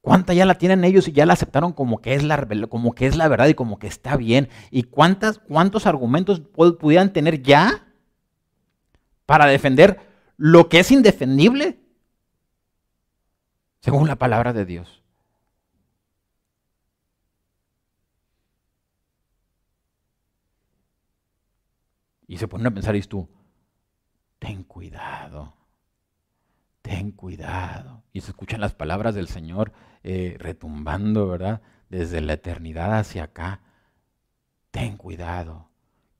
cuánta 0.00 0.34
ya 0.34 0.46
la 0.46 0.58
tienen 0.58 0.84
ellos 0.84 1.08
y 1.08 1.12
ya 1.12 1.26
la 1.26 1.32
aceptaron 1.32 1.72
como 1.72 2.00
que 2.00 2.14
es 2.14 2.22
la, 2.22 2.46
como 2.68 2.92
que 2.94 3.06
es 3.06 3.16
la 3.16 3.28
verdad 3.28 3.48
y 3.48 3.54
como 3.54 3.78
que 3.78 3.86
está 3.86 4.16
bien? 4.16 4.48
¿Y 4.70 4.84
cuántas, 4.84 5.38
cuántos 5.38 5.86
argumentos 5.86 6.40
pudieran 6.40 7.12
tener 7.12 7.42
ya 7.42 7.91
para 9.32 9.46
defender 9.46 9.98
lo 10.36 10.68
que 10.68 10.80
es 10.80 10.90
indefendible? 10.90 11.80
Según 13.80 14.06
la 14.06 14.16
palabra 14.16 14.52
de 14.52 14.66
Dios. 14.66 15.02
Y 22.26 22.36
se 22.36 22.46
ponen 22.46 22.66
a 22.66 22.74
pensar, 22.74 22.94
y 22.94 23.00
tú, 23.00 23.26
ten 24.38 24.64
cuidado, 24.64 25.56
ten 26.82 27.12
cuidado. 27.12 28.04
Y 28.12 28.20
se 28.20 28.32
escuchan 28.32 28.60
las 28.60 28.74
palabras 28.74 29.14
del 29.14 29.28
Señor 29.28 29.72
eh, 30.02 30.36
retumbando, 30.38 31.26
¿verdad? 31.26 31.62
Desde 31.88 32.20
la 32.20 32.34
eternidad 32.34 32.98
hacia 32.98 33.24
acá. 33.24 33.62
Ten 34.70 34.98
cuidado, 34.98 35.70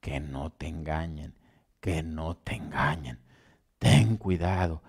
que 0.00 0.18
no 0.18 0.50
te 0.50 0.66
engañen, 0.66 1.34
que 1.82 2.02
no 2.02 2.36
te 2.36 2.54
engañen. 2.54 3.18
Ten 3.78 4.16
cuidado, 4.16 4.82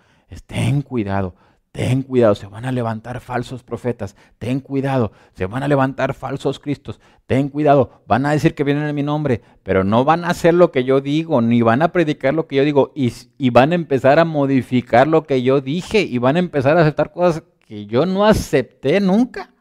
ten 0.45 0.83
cuidado. 0.83 1.35
Ten 1.73 2.03
cuidado, 2.03 2.35
se 2.35 2.45
van 2.45 2.65
a 2.65 2.71
levantar 2.71 3.19
falsos 3.19 3.63
profetas. 3.63 4.15
Ten 4.37 4.59
cuidado, 4.59 5.11
se 5.33 5.47
van 5.47 5.63
a 5.63 5.67
levantar 5.67 6.13
falsos 6.13 6.59
cristos. 6.59 7.01
Ten 7.25 7.49
cuidado, 7.49 8.03
van 8.05 8.27
a 8.27 8.31
decir 8.31 8.53
que 8.53 8.63
vienen 8.63 8.83
en 8.83 8.93
mi 8.93 9.01
nombre, 9.01 9.41
pero 9.63 9.83
no 9.83 10.05
van 10.05 10.23
a 10.23 10.29
hacer 10.29 10.53
lo 10.53 10.71
que 10.71 10.83
yo 10.83 11.01
digo, 11.01 11.41
ni 11.41 11.63
van 11.63 11.81
a 11.81 11.87
predicar 11.91 12.35
lo 12.35 12.45
que 12.45 12.57
yo 12.57 12.63
digo, 12.63 12.93
y, 12.93 13.49
van 13.49 13.71
a 13.71 13.75
empezar 13.75 14.19
a 14.19 14.23
modificar 14.23 15.07
lo 15.07 15.23
que 15.23 15.41
yo 15.41 15.61
dije, 15.61 16.01
y 16.01 16.19
van 16.19 16.35
a 16.35 16.39
empezar 16.39 16.77
a 16.77 16.81
aceptar 16.81 17.11
cosas 17.11 17.41
que 17.65 17.87
yo 17.87 18.05
no 18.05 18.23
acepté 18.23 18.99
nunca. 18.99 19.51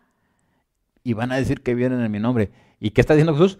Y 1.02 1.14
van 1.14 1.32
a 1.32 1.36
decir 1.36 1.62
que 1.62 1.74
vienen 1.74 2.02
en 2.02 2.12
mi 2.12 2.20
nombre. 2.20 2.52
¿Y 2.78 2.90
qué 2.90 3.00
está 3.00 3.14
diciendo 3.14 3.32
Jesús? 3.32 3.58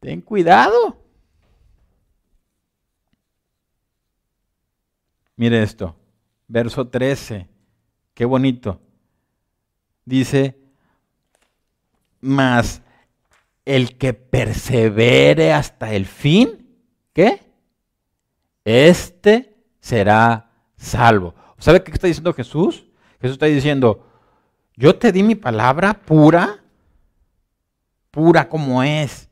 Ten 0.00 0.22
cuidado. 0.22 0.99
Mire 5.40 5.62
esto, 5.62 5.96
verso 6.48 6.88
13. 6.88 7.48
Qué 8.12 8.26
bonito. 8.26 8.78
Dice, 10.04 10.60
mas 12.20 12.82
el 13.64 13.96
que 13.96 14.12
persevere 14.12 15.54
hasta 15.54 15.94
el 15.94 16.04
fin, 16.04 16.68
¿qué? 17.14 17.40
Este 18.66 19.56
será 19.80 20.50
salvo. 20.76 21.34
¿Sabe 21.56 21.82
qué 21.82 21.90
está 21.92 22.06
diciendo 22.06 22.34
Jesús? 22.34 22.84
Jesús 23.18 23.36
está 23.36 23.46
diciendo, 23.46 24.06
yo 24.76 24.98
te 24.98 25.10
di 25.10 25.22
mi 25.22 25.36
palabra 25.36 25.94
pura, 25.94 26.62
pura 28.10 28.46
como 28.46 28.82
es. 28.82 29.29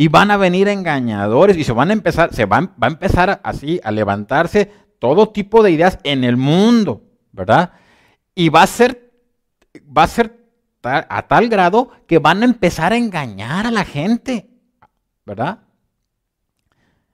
Y 0.00 0.08
van 0.08 0.30
a 0.30 0.38
venir 0.38 0.66
engañadores 0.66 1.58
y 1.58 1.64
se 1.64 1.72
van 1.72 1.90
a 1.90 1.92
empezar, 1.92 2.32
se 2.32 2.46
van, 2.46 2.72
va 2.82 2.86
a 2.86 2.90
empezar 2.90 3.42
así 3.44 3.82
a 3.84 3.90
levantarse 3.90 4.72
todo 4.98 5.28
tipo 5.28 5.62
de 5.62 5.72
ideas 5.72 5.98
en 6.04 6.24
el 6.24 6.38
mundo, 6.38 7.02
¿verdad? 7.32 7.72
Y 8.34 8.48
va 8.48 8.62
a 8.62 8.66
ser, 8.66 9.12
va 9.76 10.04
a 10.04 10.06
ser 10.06 10.40
a 10.82 11.28
tal 11.28 11.50
grado 11.50 11.90
que 12.06 12.18
van 12.18 12.40
a 12.40 12.46
empezar 12.46 12.94
a 12.94 12.96
engañar 12.96 13.66
a 13.66 13.70
la 13.70 13.84
gente, 13.84 14.48
¿verdad? 15.26 15.64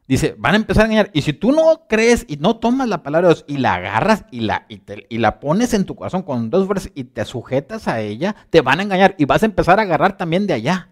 Dice, 0.06 0.36
van 0.38 0.52
a 0.52 0.58
empezar 0.58 0.84
a 0.84 0.86
engañar. 0.86 1.10
Y 1.12 1.22
si 1.22 1.32
tú 1.32 1.50
no 1.50 1.88
crees 1.88 2.24
y 2.28 2.36
no 2.36 2.58
tomas 2.58 2.88
la 2.88 3.02
palabra 3.02 3.26
de 3.26 3.34
Dios 3.34 3.44
y 3.48 3.56
la 3.56 3.74
agarras 3.74 4.26
y 4.30 4.42
la, 4.42 4.64
y, 4.68 4.80
y 5.08 5.18
la 5.18 5.40
pones 5.40 5.74
en 5.74 5.86
tu 5.86 5.96
corazón 5.96 6.22
con 6.22 6.50
dos 6.50 6.68
fuerzas 6.68 6.92
y 6.94 7.02
te 7.02 7.24
sujetas 7.24 7.88
a 7.88 8.00
ella, 8.00 8.36
te 8.50 8.60
van 8.60 8.78
a 8.78 8.84
engañar 8.84 9.16
y 9.18 9.24
vas 9.24 9.42
a 9.42 9.46
empezar 9.46 9.80
a 9.80 9.82
agarrar 9.82 10.16
también 10.16 10.46
de 10.46 10.54
allá. 10.54 10.90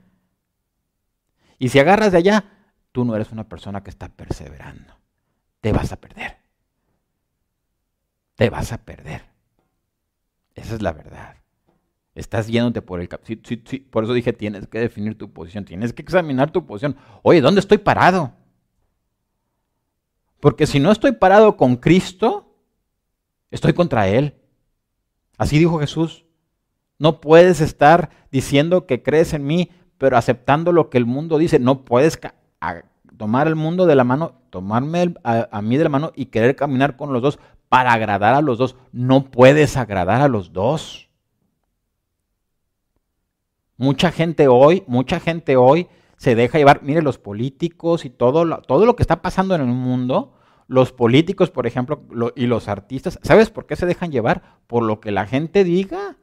Y 1.64 1.68
si 1.70 1.78
agarras 1.78 2.12
de 2.12 2.18
allá, 2.18 2.44
tú 2.92 3.04
no 3.04 3.16
eres 3.16 3.32
una 3.32 3.48
persona 3.48 3.82
que 3.82 3.90
está 3.90 4.08
perseverando. 4.08 4.94
Te 5.60 5.72
vas 5.72 5.92
a 5.92 5.96
perder 5.96 6.44
te 8.34 8.50
vas 8.50 8.72
a 8.72 8.78
perder. 8.78 9.22
Esa 10.54 10.74
es 10.74 10.82
la 10.82 10.92
verdad. 10.92 11.36
Estás 12.14 12.46
yéndote 12.46 12.80
por 12.80 13.00
el 13.00 13.08
sí, 13.24 13.40
sí, 13.42 13.78
Por 13.78 14.04
eso 14.04 14.12
dije, 14.12 14.32
tienes 14.32 14.68
que 14.68 14.78
definir 14.78 15.18
tu 15.18 15.32
posición, 15.32 15.64
tienes 15.64 15.92
que 15.92 16.02
examinar 16.02 16.52
tu 16.52 16.64
posición. 16.64 16.96
Oye, 17.22 17.40
¿dónde 17.40 17.60
estoy 17.60 17.78
parado? 17.78 18.32
Porque 20.40 20.66
si 20.66 20.78
no 20.78 20.92
estoy 20.92 21.12
parado 21.12 21.56
con 21.56 21.76
Cristo, 21.76 22.56
estoy 23.50 23.72
contra 23.72 24.08
Él. 24.08 24.34
Así 25.38 25.58
dijo 25.58 25.80
Jesús. 25.80 26.24
No 26.98 27.20
puedes 27.20 27.60
estar 27.60 28.10
diciendo 28.30 28.86
que 28.86 29.02
crees 29.02 29.32
en 29.32 29.44
mí, 29.44 29.70
pero 29.98 30.16
aceptando 30.16 30.72
lo 30.72 30.90
que 30.90 30.98
el 30.98 31.06
mundo 31.06 31.38
dice. 31.38 31.58
No 31.58 31.84
puedes 31.84 32.18
tomar 33.16 33.46
el 33.46 33.54
mundo 33.54 33.86
de 33.86 33.94
la 33.94 34.04
mano, 34.04 34.34
tomarme 34.50 35.14
a 35.22 35.62
mí 35.62 35.76
de 35.76 35.84
la 35.84 35.90
mano 35.90 36.12
y 36.14 36.26
querer 36.26 36.56
caminar 36.56 36.96
con 36.96 37.12
los 37.12 37.22
dos 37.22 37.38
para 37.68 37.92
agradar 37.92 38.34
a 38.34 38.40
los 38.40 38.58
dos. 38.58 38.76
No 38.92 39.30
puedes 39.30 39.76
agradar 39.76 40.20
a 40.20 40.28
los 40.28 40.52
dos. 40.52 41.08
Mucha 43.76 44.12
gente 44.12 44.46
hoy, 44.48 44.84
mucha 44.86 45.18
gente 45.18 45.56
hoy 45.56 45.88
se 46.16 46.34
deja 46.34 46.58
llevar, 46.58 46.82
mire, 46.82 47.02
los 47.02 47.18
políticos 47.18 48.04
y 48.04 48.10
todo 48.10 48.44
lo, 48.44 48.62
todo 48.62 48.86
lo 48.86 48.96
que 48.96 49.02
está 49.02 49.20
pasando 49.20 49.54
en 49.54 49.62
el 49.62 49.66
mundo, 49.66 50.34
los 50.68 50.92
políticos, 50.92 51.50
por 51.50 51.66
ejemplo, 51.66 52.02
y 52.36 52.46
los 52.46 52.68
artistas, 52.68 53.18
¿sabes 53.22 53.50
por 53.50 53.66
qué 53.66 53.76
se 53.76 53.86
dejan 53.86 54.12
llevar? 54.12 54.42
Por 54.66 54.84
lo 54.84 55.00
que 55.00 55.10
la 55.10 55.26
gente 55.26 55.64
diga. 55.64 56.16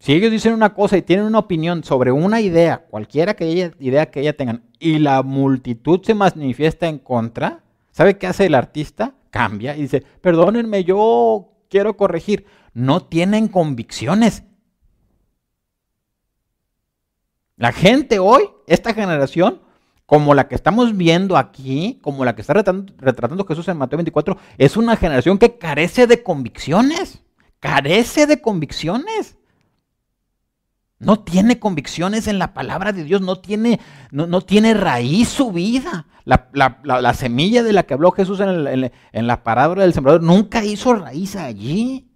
Si 0.00 0.12
ellos 0.12 0.30
dicen 0.30 0.54
una 0.54 0.74
cosa 0.74 0.96
y 0.96 1.02
tienen 1.02 1.26
una 1.26 1.40
opinión 1.40 1.82
sobre 1.82 2.12
una 2.12 2.40
idea, 2.40 2.86
cualquiera 2.88 3.34
que 3.34 3.46
ella, 3.46 3.72
idea 3.80 4.10
que 4.10 4.20
ella 4.20 4.36
tengan, 4.36 4.62
y 4.78 4.98
la 4.98 5.22
multitud 5.22 6.00
se 6.04 6.14
manifiesta 6.14 6.86
en 6.86 6.98
contra, 6.98 7.64
¿sabe 7.90 8.16
qué 8.16 8.28
hace 8.28 8.46
el 8.46 8.54
artista? 8.54 9.14
Cambia 9.30 9.76
y 9.76 9.82
dice, 9.82 10.04
perdónenme, 10.20 10.84
yo 10.84 11.48
quiero 11.68 11.96
corregir. 11.96 12.46
No 12.72 13.00
tienen 13.00 13.48
convicciones. 13.48 14.44
La 17.56 17.72
gente 17.72 18.20
hoy, 18.20 18.48
esta 18.68 18.94
generación, 18.94 19.60
como 20.06 20.32
la 20.32 20.46
que 20.46 20.54
estamos 20.54 20.96
viendo 20.96 21.36
aquí, 21.36 21.98
como 22.02 22.24
la 22.24 22.36
que 22.36 22.42
está 22.42 22.54
retratando, 22.54 22.94
retratando 22.98 23.44
Jesús 23.44 23.66
en 23.66 23.76
Mateo 23.76 23.96
24, 23.96 24.38
es 24.56 24.76
una 24.76 24.96
generación 24.96 25.38
que 25.38 25.58
carece 25.58 26.06
de 26.06 26.22
convicciones. 26.22 27.20
Carece 27.58 28.26
de 28.26 28.40
convicciones. 28.40 29.37
No 30.98 31.20
tiene 31.20 31.58
convicciones 31.58 32.26
en 32.26 32.38
la 32.38 32.54
palabra 32.54 32.92
de 32.92 33.04
Dios, 33.04 33.20
no 33.20 33.36
tiene, 33.36 33.78
no, 34.10 34.40
tiene 34.40 34.74
raíz 34.74 35.28
su 35.28 35.52
vida. 35.52 36.06
La, 36.24 37.14
semilla 37.14 37.62
de 37.62 37.72
la 37.72 37.84
que 37.84 37.94
habló 37.94 38.10
Jesús 38.10 38.40
en, 38.40 38.92
en 39.12 39.26
la 39.26 39.42
parábola 39.44 39.82
del 39.82 39.94
sembrador 39.94 40.22
nunca 40.22 40.64
hizo 40.64 40.94
raíz 40.94 41.36
allí. 41.36 42.08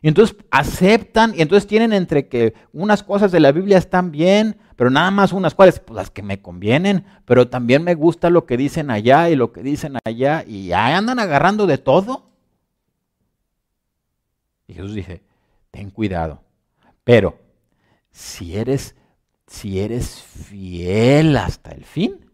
Y 0.00 0.08
entonces 0.08 0.36
aceptan 0.50 1.34
y 1.34 1.42
entonces 1.42 1.66
tienen 1.66 1.92
entre 1.92 2.28
que 2.28 2.54
unas 2.72 3.02
cosas 3.02 3.32
de 3.32 3.40
la 3.40 3.50
Biblia 3.50 3.78
están 3.78 4.12
bien, 4.12 4.58
pero 4.76 4.90
nada 4.90 5.10
más 5.10 5.32
unas 5.32 5.54
cuales, 5.54 5.80
pues 5.80 5.96
las 5.96 6.10
que 6.10 6.22
me 6.22 6.40
convienen, 6.40 7.04
pero 7.24 7.48
también 7.48 7.82
me 7.82 7.94
gusta 7.94 8.30
lo 8.30 8.46
que 8.46 8.56
dicen 8.56 8.90
allá 8.90 9.28
y 9.28 9.34
lo 9.34 9.52
que 9.52 9.62
dicen 9.62 9.98
allá 10.04 10.44
y 10.46 10.72
ahí 10.72 10.92
andan 10.92 11.18
agarrando 11.18 11.66
de 11.66 11.78
todo. 11.78 12.30
Y 14.68 14.74
Jesús 14.74 14.94
dice, 14.94 15.22
ten 15.72 15.90
cuidado, 15.90 16.42
pero 17.08 17.38
si 18.10 18.58
eres, 18.58 18.94
si 19.46 19.80
eres 19.80 20.20
fiel 20.20 21.38
hasta 21.38 21.70
el 21.70 21.86
fin, 21.86 22.30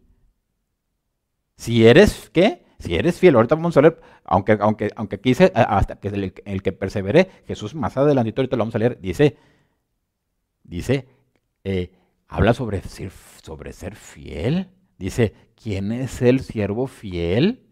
si 1.55 1.87
eres, 1.87 2.29
¿qué? 2.33 2.65
Si 2.79 2.93
eres 2.93 3.17
fiel, 3.17 3.35
ahorita 3.35 3.55
vamos 3.55 3.77
a 3.77 3.81
leer, 3.81 4.01
aunque, 4.25 4.57
aunque, 4.59 4.91
aunque 4.97 5.15
aquí 5.15 5.29
dice, 5.29 5.53
hasta 5.55 5.97
que 5.97 6.09
el, 6.09 6.33
el 6.43 6.61
que 6.61 6.73
persevere, 6.73 7.29
Jesús 7.47 7.73
más 7.73 7.95
adelante, 7.95 8.33
ahorita 8.35 8.57
lo 8.57 8.63
vamos 8.63 8.75
a 8.75 8.79
leer, 8.79 8.99
dice, 8.99 9.37
dice, 10.65 11.07
eh, 11.63 11.93
habla 12.27 12.53
sobre 12.53 12.81
ser, 12.81 13.13
sobre 13.41 13.71
ser 13.71 13.95
fiel. 13.95 14.71
Dice, 14.97 15.33
¿quién 15.55 15.93
es 15.93 16.21
el 16.21 16.41
siervo 16.41 16.87
fiel? 16.87 17.63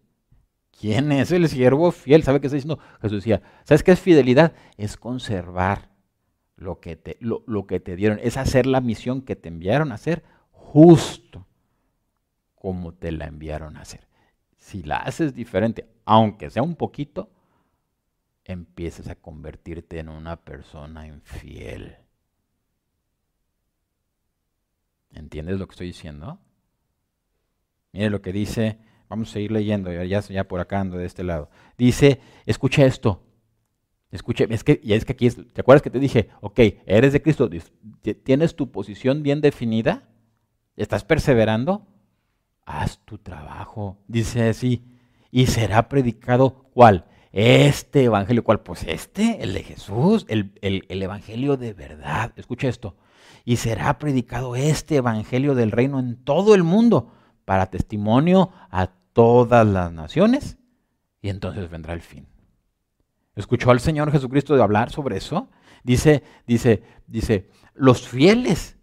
¿Quién 0.72 1.12
es 1.12 1.34
el 1.34 1.50
siervo 1.50 1.92
fiel? 1.92 2.24
¿Sabe 2.24 2.40
qué 2.40 2.48
está 2.48 2.56
diciendo? 2.56 2.80
Jesús 3.02 3.18
decía, 3.18 3.42
¿sabes 3.66 3.84
qué 3.84 3.92
es 3.92 4.00
fidelidad? 4.00 4.54
Es 4.78 4.96
conservar 4.96 5.93
lo 6.56 6.80
que, 6.80 6.96
te, 6.96 7.18
lo, 7.20 7.68
que 7.68 7.80
te 7.80 7.96
dieron, 7.96 8.20
es 8.22 8.38
hacer 8.38 8.66
la 8.66 8.82
misión 8.82 9.22
que 9.22 9.36
te 9.36 9.50
enviaron 9.50 9.92
a 9.92 9.96
hacer 9.96 10.24
justo 10.52 11.48
como 12.56 12.94
te 12.94 13.12
la 13.12 13.26
enviaron 13.26 13.78
a 13.78 13.82
hacer. 13.82 14.08
Si 14.58 14.84
la 14.84 14.98
haces 14.98 15.34
diferente, 15.34 15.90
aunque 16.06 16.50
sea 16.50 16.64
un 16.64 16.76
poquito, 16.76 17.30
empiezas 18.46 19.08
a 19.10 19.16
convertirte 19.16 20.00
en 20.00 20.10
una 20.10 20.38
persona 20.38 21.08
infiel. 21.08 21.98
¿Entiendes 25.12 25.60
lo 25.60 25.68
que 25.68 25.74
estoy 25.74 25.88
diciendo? 25.88 26.40
Mire 27.92 28.10
lo 28.10 28.22
que 28.22 28.32
dice, 28.32 28.80
vamos 29.10 29.30
a 29.30 29.34
seguir 29.34 29.52
leyendo, 29.52 29.92
ya, 29.92 30.22
ya 30.22 30.48
por 30.48 30.60
acá 30.60 30.80
ando 30.80 30.98
de 30.98 31.06
este 31.06 31.24
lado. 31.24 31.50
Dice, 31.78 32.20
escucha 32.46 32.86
esto, 32.86 33.22
Escuche, 34.14 34.46
es 34.52 34.64
que, 34.64 34.80
y 34.84 34.94
es 34.94 35.06
que 35.06 35.14
aquí, 35.14 35.28
¿te 35.32 35.62
acuerdas 35.62 35.82
que 35.82 35.90
te 35.90 35.98
dije, 35.98 36.30
ok, 36.40 36.60
eres 36.86 37.14
de 37.14 37.24
Cristo, 37.24 37.50
tienes 38.24 38.56
tu 38.56 38.72
posición 38.72 39.24
bien 39.24 39.42
definida? 39.42 40.08
¿Estás 40.78 41.04
perseverando? 41.04 41.88
Haz 42.64 43.04
tu 43.06 43.18
trabajo. 43.18 43.98
Dice 44.08 44.50
así, 44.50 44.86
y 45.32 45.48
será 45.48 45.90
predicado 45.90 46.70
cuál? 46.76 47.06
Este 47.32 48.04
evangelio, 48.04 48.44
¿cuál? 48.44 48.60
Pues 48.60 48.84
este, 48.84 49.42
el 49.42 49.52
de 49.56 49.64
Jesús, 49.64 50.28
el, 50.30 50.54
el 50.62 51.02
evangelio 51.02 51.58
de 51.58 51.74
verdad. 51.74 52.34
Escucha 52.36 52.68
esto. 52.68 52.96
Y 53.44 53.56
será 53.56 53.98
predicado 53.98 54.56
este 54.56 54.98
evangelio 54.98 55.56
del 55.56 55.72
reino 55.72 55.98
en 55.98 56.24
todo 56.24 56.54
el 56.54 56.62
mundo 56.62 57.12
para 57.46 57.72
testimonio 57.72 58.52
a 58.70 58.92
todas 59.14 59.66
las 59.66 59.92
naciones. 59.92 60.60
Y 61.20 61.30
entonces 61.30 61.68
vendrá 61.68 61.94
el 61.94 62.02
fin. 62.02 62.28
¿Escuchó 63.36 63.72
al 63.72 63.80
Señor 63.80 64.12
Jesucristo 64.12 64.56
de 64.56 64.62
hablar 64.62 64.92
sobre 64.92 65.18
eso? 65.18 65.50
Dice, 65.84 66.24
dice, 66.46 66.84
dice, 67.08 67.50
los 67.74 68.08
fieles, 68.08 68.78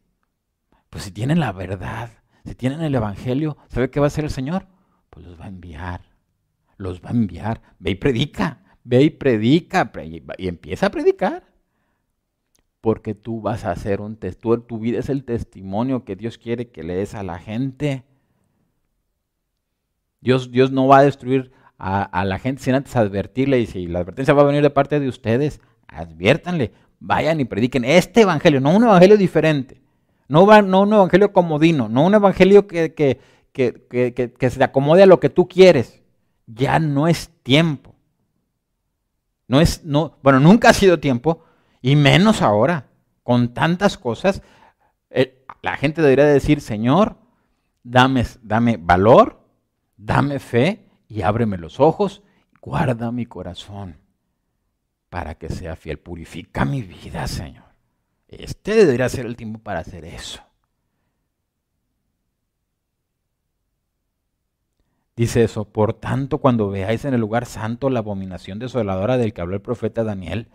pues 0.91 1.05
si 1.05 1.13
tienen 1.13 1.41
la 1.41 1.53
verdad, 1.53 2.11
si 2.45 2.55
tienen 2.55 2.83
el 2.83 2.95
Evangelio, 2.95 3.57
¿sabe 3.69 3.91
qué 3.91 4.01
va 4.01 4.07
a 4.07 4.09
hacer 4.09 4.25
el 4.25 4.31
Señor? 4.31 4.67
Pues 5.09 5.25
los 5.27 5.41
va 5.41 5.45
a 5.45 5.49
enviar, 5.49 6.03
los 6.77 7.01
va 7.01 7.11
a 7.11 7.13
enviar. 7.13 7.63
Ve 7.79 7.93
y 7.93 7.95
predica, 7.95 8.77
ve 8.83 9.03
y 9.03 9.11
predica, 9.11 9.91
y 10.37 10.49
empieza 10.49 10.87
a 10.87 10.91
predicar. 10.91 11.45
Porque 12.81 13.15
tú 13.15 13.41
vas 13.41 13.65
a 13.65 13.73
hacer 13.73 14.01
un 14.01 14.17
testimonio, 14.17 14.65
tu 14.65 14.79
vida 14.79 14.99
es 14.99 15.11
el 15.11 15.25
testimonio 15.25 16.05
que 16.05 16.17
Dios 16.17 16.39
quiere 16.39 16.71
que 16.71 16.83
le 16.83 16.97
des 16.97 17.15
a 17.15 17.23
la 17.23 17.39
gente. 17.39 18.05
Dios, 20.21 20.51
Dios 20.51 20.71
no 20.71 20.87
va 20.87 20.99
a 20.99 21.03
destruir 21.03 21.53
a, 21.81 22.25
la 22.27 22.39
gente 22.39 22.63
sin 22.63 22.75
antes 22.75 22.95
advertirle 22.95 23.59
y 23.59 23.67
si 23.67 23.87
la 23.87 24.01
advertencia 24.01 24.35
va 24.35 24.43
a 24.43 24.47
venir 24.47 24.63
de 24.63 24.71
parte 24.71 25.01
de 25.01 25.09
ustedes, 25.09 25.61
adviértanle, 25.89 26.73
vayan 26.99 27.41
y 27.41 27.47
prediquen 27.47 27.87
este 27.87 28.23
evangelio, 28.23 28.61
no 28.61 28.77
un 28.77 28.85
evangelio 28.85 29.17
diferente, 29.17 29.81
no, 30.29 30.47
va, 30.47 30.61
no 30.61 30.83
un 30.83 30.93
evangelio 30.93 31.33
comodino, 31.33 31.89
no 31.89 32.05
un 32.05 32.15
evangelio 32.15 32.67
que, 32.67 32.93
que, 32.93 33.19
que, 33.53 34.35
que, 34.39 34.51
se 34.51 34.63
acomode 34.63 35.03
a 35.03 35.07
lo 35.07 35.19
que 35.21 35.31
tú 35.31 35.49
quieres. 35.49 36.03
Ya 36.47 36.79
no 36.79 37.09
es 37.09 37.31
tiempo. 37.43 37.95
No 39.49 39.61
es, 39.61 39.85
no, 39.85 40.19
bueno, 40.23 40.39
nunca 40.39 40.69
ha 40.69 40.73
sido 40.73 41.01
tiempo, 41.01 41.43
y 41.83 41.97
menos 41.97 42.43
ahora, 42.43 42.87
con 43.25 43.55
tantas 43.55 43.99
cosas. 43.99 44.43
Eh, 45.11 45.45
la 45.63 45.77
gente 45.77 46.03
debería 46.03 46.27
decir, 46.27 46.61
Señor, 46.61 47.17
dame, 47.83 48.25
dame 48.43 48.77
valor, 48.77 49.41
dame 49.97 50.39
fe, 50.39 50.90
y 51.11 51.23
ábreme 51.23 51.59
los 51.59 51.81
ojos, 51.81 52.23
guarda 52.63 53.11
mi 53.11 53.27
corazón 53.27 53.99
para 55.09 55.35
que 55.35 55.49
sea 55.49 55.75
fiel. 55.75 55.99
Purifica 55.99 56.65
mi 56.65 56.83
vida, 56.83 57.27
Señor. 57.27 57.65
Este 58.29 58.75
debería 58.77 59.09
ser 59.09 59.27
el 59.27 59.37
tiempo 59.37 59.59
para 59.59 59.81
hacer 59.81 60.05
eso. 60.05 60.41
Dice 65.17 65.43
eso, 65.43 65.65
por 65.65 65.95
tanto, 65.95 66.39
cuando 66.39 66.71
veáis 66.71 67.05
en 67.05 67.13
el 67.13 67.21
lugar 67.21 67.45
santo 67.45 67.91
la 67.91 67.99
abominación 67.99 68.61
desoladora 68.61 69.19
del 69.19 69.35
que 69.35 69.41
habló 69.41 69.57
el 69.57 69.63
profeta 69.63 70.05
Daniel, 70.05 70.49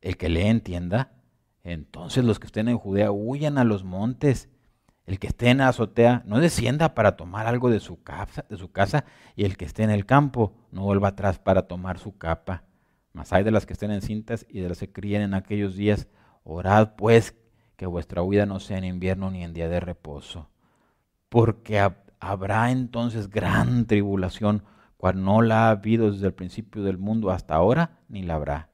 el 0.00 0.16
que 0.16 0.30
le 0.30 0.48
entienda, 0.48 1.12
entonces 1.62 2.24
los 2.24 2.40
que 2.40 2.46
estén 2.46 2.68
en 2.68 2.78
Judea 2.78 3.12
huyan 3.12 3.58
a 3.58 3.64
los 3.64 3.84
montes 3.84 4.48
el 5.06 5.18
que 5.18 5.26
esté 5.26 5.50
en 5.50 5.58
la 5.58 5.68
azotea 5.68 6.22
no 6.26 6.38
descienda 6.38 6.94
para 6.94 7.16
tomar 7.16 7.46
algo 7.46 7.70
de 7.70 7.80
su, 7.80 8.02
casa, 8.02 8.44
de 8.48 8.56
su 8.56 8.70
casa, 8.70 9.04
y 9.34 9.44
el 9.44 9.56
que 9.56 9.64
esté 9.64 9.82
en 9.82 9.90
el 9.90 10.06
campo 10.06 10.54
no 10.70 10.82
vuelva 10.82 11.08
atrás 11.08 11.38
para 11.38 11.62
tomar 11.62 11.98
su 11.98 12.16
capa. 12.16 12.64
Mas 13.12 13.32
hay 13.32 13.42
de 13.44 13.50
las 13.50 13.66
que 13.66 13.72
estén 13.72 13.90
en 13.90 14.02
cintas 14.02 14.46
y 14.48 14.60
de 14.60 14.68
las 14.68 14.78
que 14.78 14.92
críen 14.92 15.22
en 15.22 15.34
aquellos 15.34 15.76
días. 15.76 16.08
Orad 16.44 16.94
pues 16.96 17.34
que 17.76 17.86
vuestra 17.86 18.22
huida 18.22 18.46
no 18.46 18.60
sea 18.60 18.78
en 18.78 18.84
invierno 18.84 19.30
ni 19.30 19.42
en 19.42 19.52
día 19.52 19.68
de 19.68 19.80
reposo. 19.80 20.48
Porque 21.28 21.80
habrá 22.20 22.70
entonces 22.70 23.28
gran 23.28 23.86
tribulación, 23.86 24.62
cual 24.96 25.22
no 25.22 25.42
la 25.42 25.66
ha 25.66 25.70
habido 25.70 26.12
desde 26.12 26.28
el 26.28 26.34
principio 26.34 26.84
del 26.84 26.96
mundo 26.96 27.30
hasta 27.30 27.56
ahora, 27.56 27.98
ni 28.08 28.22
la 28.22 28.36
habrá. 28.36 28.70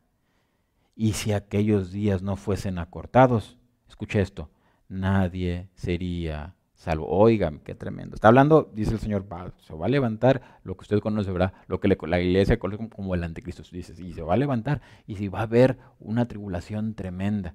Y 0.94 1.14
si 1.14 1.32
aquellos 1.32 1.90
días 1.90 2.22
no 2.22 2.36
fuesen 2.36 2.78
acortados, 2.78 3.56
escuche 3.88 4.20
esto, 4.20 4.50
nadie 4.88 5.68
sería 5.74 6.54
salvo. 6.74 7.06
Oigan, 7.08 7.60
qué 7.60 7.74
tremendo. 7.74 8.14
Está 8.14 8.28
hablando, 8.28 8.70
dice 8.74 8.92
el 8.92 9.00
Señor, 9.00 9.26
se 9.58 9.74
va 9.74 9.86
a 9.86 9.88
levantar 9.88 10.58
lo 10.62 10.76
que 10.76 10.82
usted 10.82 11.00
conoce, 11.00 11.30
¿verdad? 11.32 11.52
Lo 11.66 11.80
que 11.80 11.88
la 11.88 12.20
iglesia 12.20 12.58
conoce 12.58 12.88
como 12.88 13.14
el 13.14 13.24
anticristo. 13.24 13.62
Dice, 13.70 13.94
y 14.02 14.12
se 14.12 14.22
va 14.22 14.34
a 14.34 14.36
levantar 14.36 14.80
y 15.06 15.16
si 15.16 15.28
va 15.28 15.40
a 15.40 15.42
haber 15.42 15.78
una 15.98 16.26
tribulación 16.28 16.94
tremenda, 16.94 17.54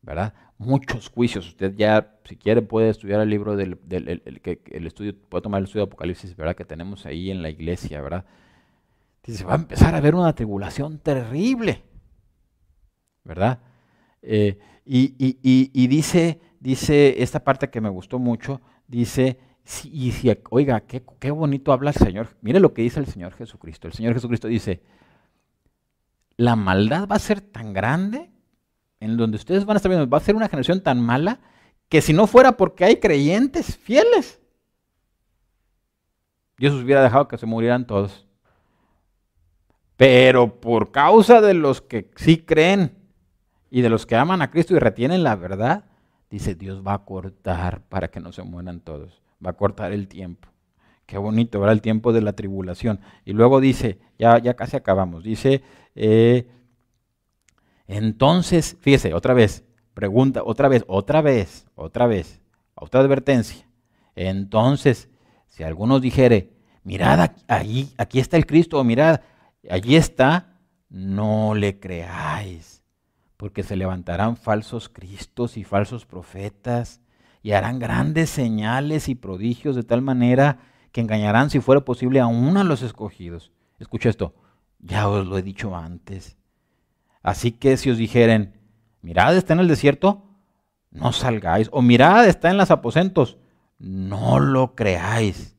¿verdad? 0.00 0.34
Muchos 0.58 1.08
juicios. 1.08 1.48
Usted 1.48 1.74
ya, 1.76 2.14
si 2.24 2.36
quiere, 2.36 2.62
puede 2.62 2.88
estudiar 2.88 3.20
el 3.20 3.28
libro 3.28 3.56
del, 3.56 3.78
el 3.90 4.86
estudio, 4.86 5.14
puede 5.28 5.42
tomar 5.42 5.58
el 5.58 5.64
estudio 5.64 5.84
de 5.84 5.90
Apocalipsis, 5.90 6.36
¿verdad? 6.36 6.54
Que 6.54 6.64
tenemos 6.64 7.04
ahí 7.04 7.30
en 7.30 7.42
la 7.42 7.50
iglesia, 7.50 8.00
¿verdad? 8.00 8.24
Dice, 9.24 9.44
va 9.44 9.54
a 9.54 9.56
empezar 9.56 9.92
a 9.94 9.98
haber 9.98 10.14
una 10.14 10.32
tribulación 10.36 11.00
terrible, 11.00 11.82
¿verdad? 13.24 13.58
Eh, 14.22 14.60
y, 14.86 15.86
dice, 15.88 16.40
dice 16.60 17.22
esta 17.22 17.42
parte 17.42 17.70
que 17.70 17.80
me 17.80 17.88
gustó 17.88 18.18
mucho, 18.18 18.60
dice, 18.86 19.38
si, 19.64 20.12
oiga, 20.50 20.80
qué, 20.82 21.02
qué 21.18 21.30
bonito 21.32 21.72
habla 21.72 21.90
el 21.90 21.96
Señor. 21.96 22.36
Mire 22.40 22.60
lo 22.60 22.72
que 22.72 22.82
dice 22.82 23.00
el 23.00 23.06
Señor 23.06 23.34
Jesucristo. 23.34 23.88
El 23.88 23.94
Señor 23.94 24.14
Jesucristo 24.14 24.46
dice, 24.46 24.82
la 26.36 26.54
maldad 26.54 27.08
va 27.08 27.16
a 27.16 27.20
ser 27.20 27.40
tan 27.40 27.72
grande, 27.72 28.30
en 29.00 29.16
donde 29.16 29.36
ustedes 29.36 29.64
van 29.64 29.76
a 29.76 29.78
estar 29.78 29.90
viendo, 29.90 30.08
va 30.08 30.18
a 30.18 30.22
ser 30.22 30.36
una 30.36 30.48
generación 30.48 30.80
tan 30.82 31.00
mala, 31.00 31.40
que 31.88 32.00
si 32.00 32.12
no 32.12 32.26
fuera 32.26 32.56
porque 32.56 32.84
hay 32.84 32.96
creyentes 32.96 33.76
fieles, 33.76 34.40
Dios 36.58 36.74
hubiera 36.74 37.02
dejado 37.02 37.28
que 37.28 37.38
se 37.38 37.46
murieran 37.46 37.86
todos. 37.86 38.26
Pero 39.96 40.60
por 40.60 40.92
causa 40.92 41.40
de 41.40 41.54
los 41.54 41.80
que 41.80 42.10
sí 42.16 42.38
creen 42.38 43.05
y 43.70 43.80
de 43.80 43.88
los 43.88 44.06
que 44.06 44.16
aman 44.16 44.42
a 44.42 44.50
Cristo 44.50 44.74
y 44.74 44.78
retienen 44.78 45.22
la 45.22 45.36
verdad, 45.36 45.84
dice 46.30 46.54
Dios 46.54 46.82
va 46.86 46.94
a 46.94 47.04
cortar 47.04 47.82
para 47.88 48.08
que 48.08 48.20
no 48.20 48.32
se 48.32 48.42
mueran 48.42 48.80
todos. 48.80 49.22
Va 49.44 49.50
a 49.50 49.56
cortar 49.56 49.92
el 49.92 50.08
tiempo. 50.08 50.48
Qué 51.06 51.18
bonito, 51.18 51.60
¿verdad? 51.60 51.74
El 51.74 51.82
tiempo 51.82 52.12
de 52.12 52.20
la 52.20 52.32
tribulación. 52.32 53.00
Y 53.24 53.32
luego 53.32 53.60
dice, 53.60 53.98
ya, 54.18 54.38
ya 54.38 54.54
casi 54.54 54.76
acabamos, 54.76 55.22
dice, 55.22 55.62
eh, 55.94 56.48
entonces, 57.86 58.76
fíjese, 58.80 59.14
otra 59.14 59.32
vez, 59.34 59.64
pregunta, 59.94 60.42
otra 60.44 60.68
vez, 60.68 60.84
otra 60.88 61.20
vez, 61.20 61.66
otra 61.74 62.06
vez, 62.06 62.40
otra 62.74 63.00
advertencia. 63.00 63.68
Entonces, 64.16 65.08
si 65.46 65.62
algunos 65.62 66.02
dijere, 66.02 66.52
mirad 66.82 67.30
ahí, 67.46 67.92
aquí 67.96 68.18
está 68.18 68.36
el 68.36 68.46
Cristo, 68.46 68.78
o 68.78 68.84
mirad, 68.84 69.20
allí 69.70 69.96
está, 69.96 70.58
no 70.88 71.54
le 71.54 71.78
creáis, 71.78 72.75
porque 73.36 73.62
se 73.62 73.76
levantarán 73.76 74.36
falsos 74.36 74.88
cristos 74.88 75.56
y 75.56 75.64
falsos 75.64 76.06
profetas, 76.06 77.00
y 77.42 77.52
harán 77.52 77.78
grandes 77.78 78.30
señales 78.30 79.08
y 79.08 79.14
prodigios 79.14 79.76
de 79.76 79.84
tal 79.84 80.02
manera 80.02 80.58
que 80.90 81.00
engañarán, 81.00 81.50
si 81.50 81.60
fuera 81.60 81.82
posible, 81.84 82.18
aún 82.18 82.56
a 82.56 82.64
los 82.64 82.82
escogidos. 82.82 83.52
Escucha 83.78 84.08
esto, 84.08 84.34
ya 84.80 85.08
os 85.08 85.26
lo 85.26 85.38
he 85.38 85.42
dicho 85.42 85.76
antes. 85.76 86.36
Así 87.22 87.52
que 87.52 87.76
si 87.76 87.90
os 87.90 87.98
dijeren, 87.98 88.54
mirad 89.02 89.36
está 89.36 89.52
en 89.52 89.60
el 89.60 89.68
desierto, 89.68 90.24
no 90.90 91.12
salgáis. 91.12 91.68
O 91.70 91.82
mirad 91.82 92.26
está 92.26 92.50
en 92.50 92.56
los 92.56 92.70
aposentos, 92.70 93.38
no 93.78 94.40
lo 94.40 94.74
creáis. 94.74 95.56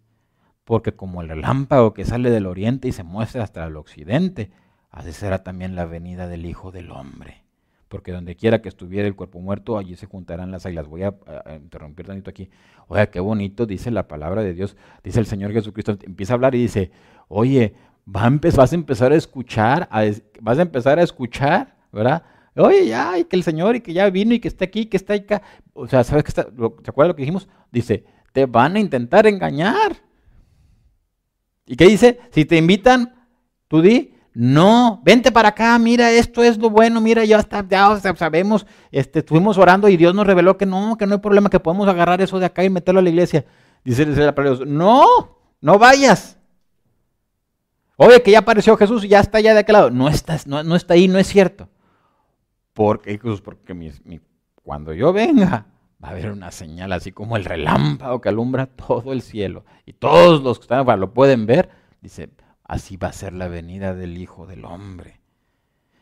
Porque 0.65 0.93
como 0.93 1.21
el 1.21 1.29
relámpago 1.29 1.93
que 1.93 2.03
sale 2.03 2.31
del 2.31 2.47
oriente 2.47 2.89
y 2.89 2.91
se 2.91 3.03
muestra 3.03 3.43
hasta 3.43 3.65
el 3.65 3.77
occidente, 3.77 4.51
así 4.89 5.13
será 5.13 5.43
también 5.43 5.75
la 5.75 5.85
venida 5.85 6.27
del 6.27 6.45
Hijo 6.45 6.71
del 6.71 6.91
Hombre 6.91 7.46
porque 7.87 8.11
donde 8.11 8.35
quiera 8.35 8.61
que 8.61 8.69
estuviera 8.69 9.07
el 9.07 9.15
cuerpo 9.15 9.39
muerto, 9.39 9.77
allí 9.77 9.95
se 9.95 10.05
juntarán 10.05 10.51
las 10.51 10.65
águilas. 10.65 10.87
Voy 10.87 11.03
a, 11.03 11.15
interrumpir 11.55 12.07
tantito 12.07 12.29
aquí. 12.29 12.49
Oiga, 12.87 13.07
qué 13.07 13.19
bonito 13.19 13.65
dice 13.65 13.91
la 13.91 14.07
palabra 14.07 14.43
de 14.43 14.53
Dios. 14.53 14.75
Dice 15.03 15.19
el 15.19 15.25
Señor 15.25 15.51
Jesucristo, 15.53 15.97
empieza 16.03 16.33
a 16.33 16.35
hablar 16.35 16.55
y 16.55 16.59
dice, 16.59 16.91
oye, 17.27 17.75
vas 18.05 18.71
a 18.71 18.75
empezar 18.75 19.11
a 19.11 19.15
escuchar, 19.15 19.89
vas 20.41 20.59
a 20.59 20.61
empezar 20.61 20.99
a 20.99 21.03
escuchar, 21.03 21.75
¿verdad? 21.91 22.23
Oye, 22.55 22.87
ya, 22.87 23.17
y 23.19 23.25
que 23.25 23.35
el 23.35 23.43
Señor, 23.43 23.75
y 23.75 23.81
que 23.81 23.93
ya 23.93 24.09
vino, 24.09 24.33
y 24.33 24.39
que 24.39 24.47
está 24.47 24.65
aquí, 24.65 24.87
que 24.87 24.97
está 24.97 25.13
acá. 25.13 25.41
O 25.73 25.87
sea, 25.87 26.03
¿sabes 26.03 26.23
qué 26.23 26.29
está? 26.29 26.45
¿Te 26.45 26.89
acuerdas 26.89 27.09
lo 27.09 27.15
que 27.15 27.21
dijimos? 27.21 27.47
Dice, 27.71 28.05
te 28.33 28.45
van 28.45 28.75
a 28.75 28.79
intentar 28.79 29.27
engañar. 29.27 29.97
¿Y 31.65 31.75
qué 31.75 31.85
dice? 31.85 32.19
Si 32.31 32.45
te 32.45 32.57
invitan, 32.57 33.13
tú 33.67 33.81
di, 33.81 34.13
no, 34.39 35.01
vente 35.03 35.31
para 35.31 35.49
acá, 35.49 35.79
mira, 35.79 36.11
esto 36.11 36.43
es 36.43 36.59
lo 36.59 36.69
bueno, 36.69 37.01
mira, 37.01 37.25
ya, 37.25 37.39
está, 37.39 37.65
ya 37.67 37.99
sabemos, 38.15 38.67
este, 38.91 39.19
estuvimos 39.19 39.57
orando 39.57 39.89
y 39.89 39.97
Dios 39.97 40.13
nos 40.13 40.27
reveló 40.27 40.57
que 40.57 40.67
no, 40.67 40.95
que 40.95 41.07
no 41.07 41.15
hay 41.15 41.21
problema, 41.21 41.49
que 41.49 41.59
podemos 41.59 41.87
agarrar 41.87 42.21
eso 42.21 42.37
de 42.37 42.45
acá 42.45 42.63
y 42.63 42.69
meterlo 42.69 42.99
a 42.99 43.01
la 43.03 43.09
iglesia. 43.09 43.45
Dice, 43.83 44.05
palabra 44.05 44.43
Dios, 44.43 44.67
no, 44.67 45.39
no 45.59 45.79
vayas. 45.79 46.37
Oye, 47.95 48.21
que 48.21 48.29
ya 48.29 48.37
apareció 48.37 48.77
Jesús 48.77 49.03
y 49.05 49.07
ya 49.07 49.21
está 49.21 49.39
allá 49.39 49.55
de 49.55 49.61
aquel 49.61 49.73
lado. 49.73 49.89
No, 49.89 50.07
está, 50.07 50.37
no, 50.45 50.75
está 50.75 50.93
ahí, 50.93 51.07
no 51.07 51.17
es 51.17 51.25
cierto. 51.25 51.67
Porque, 52.73 53.19
porque 53.43 53.91
cuando 54.61 54.93
yo 54.93 55.13
venga, 55.13 55.65
va 56.03 56.09
a 56.09 56.11
haber 56.11 56.29
una 56.31 56.51
señal 56.51 56.91
así 56.91 57.11
como 57.11 57.37
el 57.37 57.45
relámpago 57.45 58.21
que 58.21 58.29
alumbra 58.29 58.67
todo 58.67 59.13
el 59.13 59.23
cielo. 59.23 59.65
Y 59.87 59.93
todos 59.93 60.43
los 60.43 60.59
que 60.59 60.65
están 60.65 60.99
lo 60.99 61.11
pueden 61.11 61.47
ver. 61.47 61.71
Dice, 62.01 62.29
Así 62.67 62.97
va 62.97 63.07
a 63.07 63.13
ser 63.13 63.33
la 63.33 63.47
venida 63.47 63.95
del 63.95 64.17
Hijo 64.17 64.45
del 64.45 64.65
Hombre. 64.65 65.21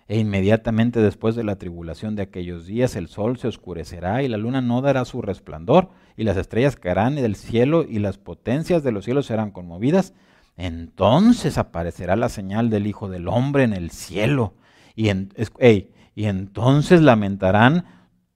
E 0.07 0.20
inmediatamente 0.20 0.99
después 0.99 1.36
de 1.36 1.43
la 1.43 1.57
tribulación 1.57 2.16
de 2.16 2.24
aquellos 2.24 2.68
días 2.68 2.95
el 2.95 3.07
sol 3.07 3.38
se 3.38 3.47
oscurecerá 3.47 4.22
y 4.22 4.28
la 4.28 4.38
luna 4.38 4.61
no 4.61 4.82
dará 4.82 5.03
su 5.05 5.22
resplandor 5.22 5.89
y 6.16 6.24
las 6.24 6.38
estrellas 6.38 6.76
caerán 6.76 7.16
del 7.16 7.36
cielo 7.36 7.84
y 7.88 7.97
las 7.97 8.20
potencias 8.20 8.84
de 8.84 8.91
los 8.91 9.05
cielos 9.05 9.26
serán 9.26 9.51
conmovidas. 9.51 10.13
Entonces 10.57 11.57
aparecerá 11.57 12.16
la 12.16 12.30
señal 12.30 12.70
del 12.70 12.88
Hijo 12.88 13.09
del 13.09 13.28
Hombre 13.28 13.63
en 13.63 13.74
el 13.74 13.89
cielo 13.91 14.53
y, 14.95 15.09
y 15.09 16.26
entonces 16.26 17.01
lamentarán 17.01 17.86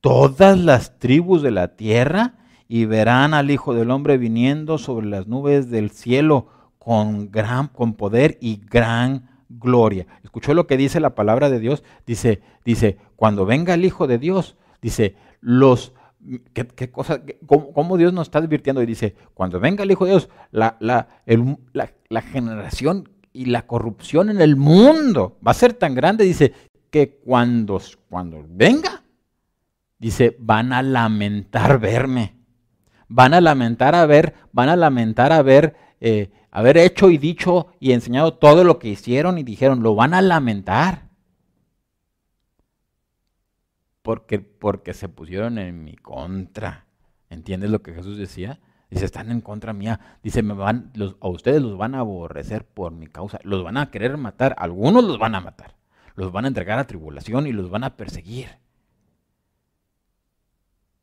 todas 0.01 0.57
las 0.57 0.97
tribus 0.97 1.41
de 1.41 1.51
la 1.51 1.75
tierra 1.75 2.35
y 2.67 2.85
verán 2.85 3.33
al 3.33 3.51
Hijo 3.51 3.73
del 3.73 3.91
Hombre 3.91 4.17
viniendo 4.17 4.77
sobre 4.77 5.07
las 5.07 5.27
nubes 5.27 5.69
del 5.69 5.91
cielo 5.91 6.47
con 6.79 7.31
gran 7.31 7.67
con 7.67 7.93
poder 7.93 8.37
y 8.41 8.61
gran 8.65 9.29
gloria. 9.49 10.07
¿Escuchó 10.23 10.53
lo 10.53 10.65
que 10.65 10.77
dice 10.77 10.99
la 10.99 11.15
palabra 11.15 11.49
de 11.49 11.59
Dios? 11.59 11.83
Dice, 12.05 12.41
dice, 12.65 12.97
cuando 13.15 13.45
venga 13.45 13.73
el 13.73 13.85
Hijo 13.85 14.07
de 14.07 14.17
Dios, 14.17 14.57
dice, 14.81 15.15
los 15.41 15.93
¿Qué, 16.53 16.91
cosa, 16.91 17.21
cómo, 17.45 17.97
Dios 17.97 18.11
nos 18.11 18.27
está 18.27 18.39
advirtiendo? 18.39 18.83
Y 18.83 18.85
dice, 18.85 19.15
cuando 19.33 19.59
venga 19.59 19.83
el 19.83 19.91
Hijo 19.91 20.03
de 20.05 20.11
Dios, 20.11 20.29
la, 20.51 20.75
la, 20.81 21.07
la, 22.09 22.21
generación 22.21 23.07
y 23.31 23.45
la 23.45 23.65
corrupción 23.65 24.29
en 24.29 24.41
el 24.41 24.57
mundo 24.57 25.37
va 25.45 25.51
a 25.51 25.53
ser 25.55 25.73
tan 25.73 25.95
grande, 25.95 26.25
dice, 26.25 26.53
que 26.89 27.19
cuando, 27.23 27.81
cuando 28.09 28.45
venga, 28.49 29.03
dice, 29.97 30.35
van 30.39 30.73
a 30.73 30.81
lamentar 30.81 31.79
verme. 31.79 32.35
Van 33.07 33.33
a 33.33 33.41
lamentar 33.41 33.95
a 33.95 34.05
ver, 34.05 34.33
van 34.51 34.69
a 34.69 34.75
lamentar 34.75 35.31
a 35.31 35.41
ver 35.41 35.75
eh, 36.01 36.29
haber 36.51 36.77
hecho 36.77 37.09
y 37.09 37.17
dicho 37.17 37.67
y 37.79 37.91
enseñado 37.91 38.33
todo 38.33 38.63
lo 38.63 38.79
que 38.79 38.89
hicieron 38.89 39.37
y 39.37 39.43
dijeron, 39.43 39.83
lo 39.83 39.95
van 39.95 40.13
a 40.13 40.21
lamentar. 40.21 41.09
Porque, 44.01 44.39
porque 44.39 44.93
se 44.93 45.09
pusieron 45.09 45.57
en 45.57 45.83
mi 45.83 45.95
contra. 45.95 46.87
¿Entiendes 47.29 47.69
lo 47.69 47.81
que 47.81 47.93
Jesús 47.93 48.17
decía? 48.17 48.59
Dice, 48.89 49.05
están 49.05 49.29
en 49.29 49.41
contra 49.41 49.73
mía. 49.73 49.99
Dice, 50.23 50.41
me 50.41 50.53
van, 50.53 50.91
a 51.19 51.27
ustedes 51.27 51.61
los 51.61 51.77
van 51.77 51.93
a 51.93 51.99
aborrecer 51.99 52.65
por 52.65 52.91
mi 52.91 53.07
causa. 53.07 53.39
Los 53.43 53.63
van 53.63 53.77
a 53.77 53.91
querer 53.91 54.17
matar. 54.17 54.55
Algunos 54.57 55.03
los 55.03 55.19
van 55.19 55.35
a 55.35 55.41
matar. 55.41 55.75
Los 56.15 56.31
van 56.31 56.45
a 56.45 56.47
entregar 56.47 56.79
a 56.79 56.87
tribulación 56.87 57.45
y 57.45 57.51
los 57.51 57.69
van 57.69 57.83
a 57.83 57.95
perseguir. 57.95 58.49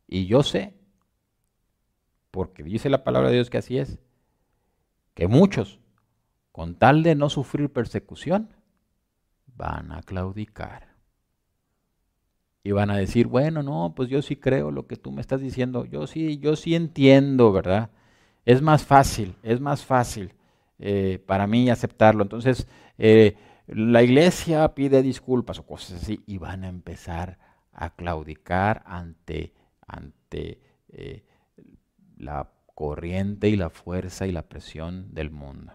Y 0.09 0.27
yo 0.27 0.43
sé, 0.43 0.75
porque 2.31 2.63
dice 2.63 2.89
la 2.91 3.03
palabra 3.03 3.29
de 3.29 3.37
Dios 3.37 3.51
que 3.51 3.59
así 3.59 3.79
es, 3.79 3.99
que 5.17 5.27
muchos, 5.29 5.81
con 6.53 6.77
tal 6.77 7.03
de 7.03 7.15
no 7.15 7.31
sufrir 7.31 7.73
persecución, 7.73 8.51
van 9.47 9.91
a 9.91 10.03
claudicar. 10.03 10.95
Y 12.63 12.73
van 12.73 12.91
a 12.91 12.99
decir, 12.99 13.27
bueno, 13.27 13.63
no, 13.63 13.95
pues 13.97 14.11
yo 14.11 14.21
sí 14.21 14.37
creo 14.37 14.71
lo 14.71 14.87
que 14.87 14.97
tú 14.97 15.11
me 15.13 15.23
estás 15.23 15.41
diciendo, 15.41 15.87
yo 15.87 16.07
sí, 16.07 16.39
yo 16.39 16.55
sí 16.55 16.75
entiendo, 16.75 17.51
¿verdad? 17.51 17.91
Es 18.45 18.61
más 18.61 18.85
fácil, 18.85 19.37
es 19.43 19.59
más 19.59 19.87
fácil 19.87 20.35
eh, 20.79 21.19
para 21.27 21.47
mí 21.47 21.71
aceptarlo. 21.71 22.23
Entonces, 22.23 22.69
eh, 22.99 23.37
la 23.69 24.03
iglesia 24.03 24.75
pide 24.75 25.01
disculpas 25.01 25.59
o 25.61 25.67
cosas 25.67 26.03
así 26.03 26.23
y 26.27 26.37
van 26.37 26.63
a 26.63 26.69
empezar 26.69 27.39
a 27.73 27.95
claudicar 27.95 28.83
ante, 28.85 29.55
ante 29.87 30.61
eh, 30.91 31.25
la 32.19 32.51
corriente 32.77 33.49
y 33.49 33.57
la 33.57 33.71
fuerza 33.71 34.27
y 34.27 34.33
la 34.33 34.43
presión 34.43 35.15
del 35.15 35.31
mundo, 35.31 35.73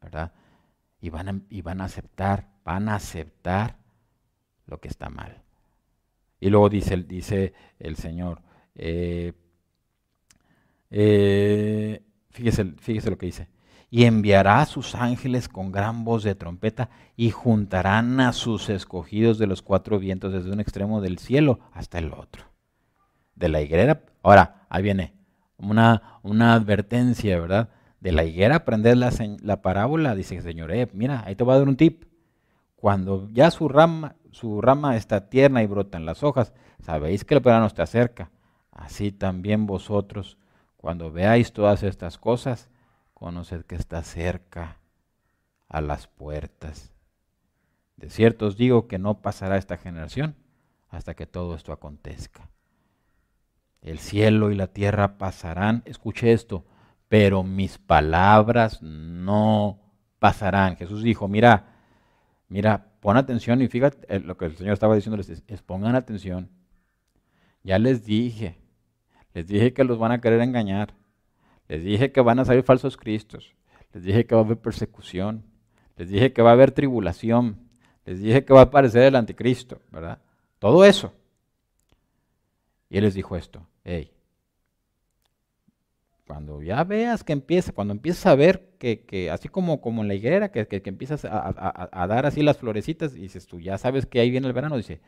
¿verdad? 0.00 0.32
Y 0.98 1.10
van 1.10 1.28
a, 1.28 1.40
y 1.50 1.60
van 1.60 1.82
a 1.82 1.84
aceptar, 1.84 2.48
van 2.64 2.88
a 2.88 2.94
aceptar 2.94 3.76
lo 4.64 4.80
que 4.80 4.88
está 4.88 5.10
mal. 5.10 5.42
Y 6.40 6.48
luego 6.48 6.70
dice, 6.70 7.52
el 7.78 7.96
Señor, 7.96 8.40
eh, 8.74 9.34
eh, 10.90 12.02
fíjese, 12.30 12.64
fíjese 12.78 13.10
lo 13.10 13.18
que 13.18 13.26
dice, 13.26 13.48
y 13.90 14.04
enviará 14.04 14.62
a 14.62 14.66
sus 14.66 14.94
ángeles 14.94 15.50
con 15.50 15.70
gran 15.70 16.02
voz 16.02 16.22
de 16.22 16.34
trompeta 16.34 16.88
y 17.14 17.30
juntarán 17.30 18.20
a 18.20 18.32
sus 18.32 18.70
escogidos 18.70 19.38
de 19.38 19.48
los 19.48 19.60
cuatro 19.60 19.98
vientos 19.98 20.32
desde 20.32 20.50
un 20.50 20.60
extremo 20.60 21.02
del 21.02 21.18
cielo 21.18 21.60
hasta 21.72 21.98
el 21.98 22.14
otro. 22.14 22.46
De 23.34 23.50
la 23.50 23.60
higuera, 23.60 24.02
ahora, 24.22 24.66
ahí 24.70 24.82
viene, 24.82 25.17
una, 25.58 26.20
una 26.22 26.54
advertencia, 26.54 27.38
¿verdad? 27.38 27.70
De 28.00 28.12
la 28.12 28.24
higuera 28.24 28.56
aprender 28.56 28.96
la, 28.96 29.12
la 29.42 29.60
parábola, 29.60 30.14
dice 30.14 30.40
Señor, 30.40 30.72
eh, 30.72 30.88
mira, 30.92 31.24
ahí 31.26 31.34
te 31.34 31.44
voy 31.44 31.54
a 31.54 31.58
dar 31.58 31.68
un 31.68 31.76
tip. 31.76 32.04
Cuando 32.76 33.28
ya 33.30 33.50
su 33.50 33.68
rama, 33.68 34.14
su 34.30 34.60
rama 34.60 34.96
está 34.96 35.28
tierna 35.28 35.62
y 35.62 35.66
brotan 35.66 36.06
las 36.06 36.22
hojas, 36.22 36.52
sabéis 36.80 37.24
que 37.24 37.34
el 37.34 37.40
verano 37.40 37.66
está 37.66 37.86
cerca. 37.86 38.30
así 38.70 39.10
también 39.10 39.66
vosotros, 39.66 40.38
cuando 40.76 41.10
veáis 41.10 41.52
todas 41.52 41.82
estas 41.82 42.18
cosas, 42.18 42.70
conoced 43.14 43.64
que 43.64 43.74
está 43.74 44.04
cerca 44.04 44.78
a 45.68 45.80
las 45.80 46.06
puertas. 46.06 46.92
De 47.96 48.10
cierto 48.10 48.46
os 48.46 48.56
digo 48.56 48.86
que 48.86 48.98
no 48.98 49.20
pasará 49.20 49.56
esta 49.56 49.76
generación 49.76 50.36
hasta 50.88 51.14
que 51.14 51.26
todo 51.26 51.56
esto 51.56 51.72
acontezca. 51.72 52.48
El 53.82 53.98
cielo 53.98 54.50
y 54.50 54.56
la 54.56 54.66
tierra 54.68 55.18
pasarán, 55.18 55.82
escuche 55.84 56.32
esto, 56.32 56.64
pero 57.08 57.42
mis 57.42 57.78
palabras 57.78 58.82
no 58.82 59.80
pasarán. 60.18 60.76
Jesús 60.76 61.02
dijo, 61.02 61.28
mira, 61.28 61.66
mira, 62.48 62.88
pon 63.00 63.16
atención 63.16 63.62
y 63.62 63.68
fíjate 63.68 64.16
eh, 64.16 64.20
lo 64.20 64.36
que 64.36 64.46
el 64.46 64.56
Señor 64.56 64.74
estaba 64.74 64.94
diciéndoles, 64.94 65.42
es, 65.46 65.62
pongan 65.62 65.94
atención. 65.94 66.50
Ya 67.62 67.78
les 67.78 68.04
dije, 68.04 68.58
les 69.34 69.46
dije 69.46 69.72
que 69.72 69.84
los 69.84 69.98
van 69.98 70.12
a 70.12 70.20
querer 70.20 70.40
engañar, 70.40 70.94
les 71.68 71.82
dije 71.82 72.12
que 72.12 72.20
van 72.20 72.38
a 72.38 72.44
salir 72.44 72.62
falsos 72.62 72.96
cristos, 72.96 73.54
les 73.92 74.02
dije 74.02 74.26
que 74.26 74.34
va 74.34 74.42
a 74.42 74.44
haber 74.44 74.58
persecución, 74.58 75.44
les 75.96 76.08
dije 76.08 76.32
que 76.32 76.42
va 76.42 76.50
a 76.50 76.54
haber 76.54 76.72
tribulación, 76.72 77.68
les 78.04 78.20
dije 78.20 78.44
que 78.44 78.54
va 78.54 78.60
a 78.60 78.64
aparecer 78.64 79.02
el 79.02 79.16
anticristo, 79.16 79.80
¿verdad? 79.90 80.20
Todo 80.58 80.84
eso. 80.84 81.12
Y 82.88 82.96
él 82.96 83.04
les 83.04 83.14
dijo 83.14 83.36
esto, 83.36 83.66
hey, 83.88 84.12
cuando 86.26 86.62
ya 86.62 86.84
veas 86.84 87.24
que 87.24 87.32
empieza, 87.32 87.72
cuando 87.72 87.92
empiezas 87.92 88.26
a 88.26 88.34
ver 88.34 88.68
que, 88.78 89.30
así 89.32 89.48
como, 89.48 89.80
como 89.80 90.02
en 90.02 90.08
la 90.08 90.14
higuera, 90.14 90.50
que, 90.50 90.66
que, 90.66 90.82
empiezas 90.84 91.24
a, 91.24 92.06
dar 92.06 92.26
así 92.26 92.42
las 92.42 92.58
florecitas, 92.58 93.16
y 93.16 93.20
dices 93.20 93.46
tú, 93.46 93.60
ya 93.60 93.78
sabes 93.78 94.04
que 94.04 94.20
ahí 94.20 94.30
viene 94.30 94.46
el 94.46 94.52
verano, 94.52 94.76
dice, 94.76 95.00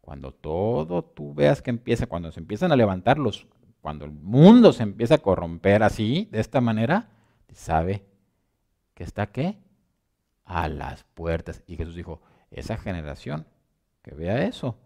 cuando 0.00 0.32
todo 0.32 1.02
tú 1.02 1.34
veas 1.34 1.60
que 1.60 1.70
empieza, 1.70 2.06
cuando 2.06 2.30
se 2.30 2.38
empiezan 2.38 2.70
a 2.70 2.76
levantar 2.76 3.18
los, 3.18 3.48
cuando 3.80 4.04
el 4.04 4.12
mundo 4.12 4.72
se 4.72 4.84
empieza 4.84 5.16
a 5.16 5.18
corromper 5.18 5.82
así, 5.82 6.28
de 6.30 6.38
esta 6.38 6.60
manera, 6.60 7.08
sabe 7.52 8.04
que 8.94 9.02
está 9.02 9.26
qué? 9.26 9.58
A 10.44 10.68
las 10.68 11.02
puertas. 11.02 11.64
Y 11.66 11.76
Jesús 11.76 11.96
dijo, 11.96 12.22
esa 12.52 12.76
generación 12.76 13.44
que 14.02 14.14
vea 14.14 14.46
eso, 14.46 14.78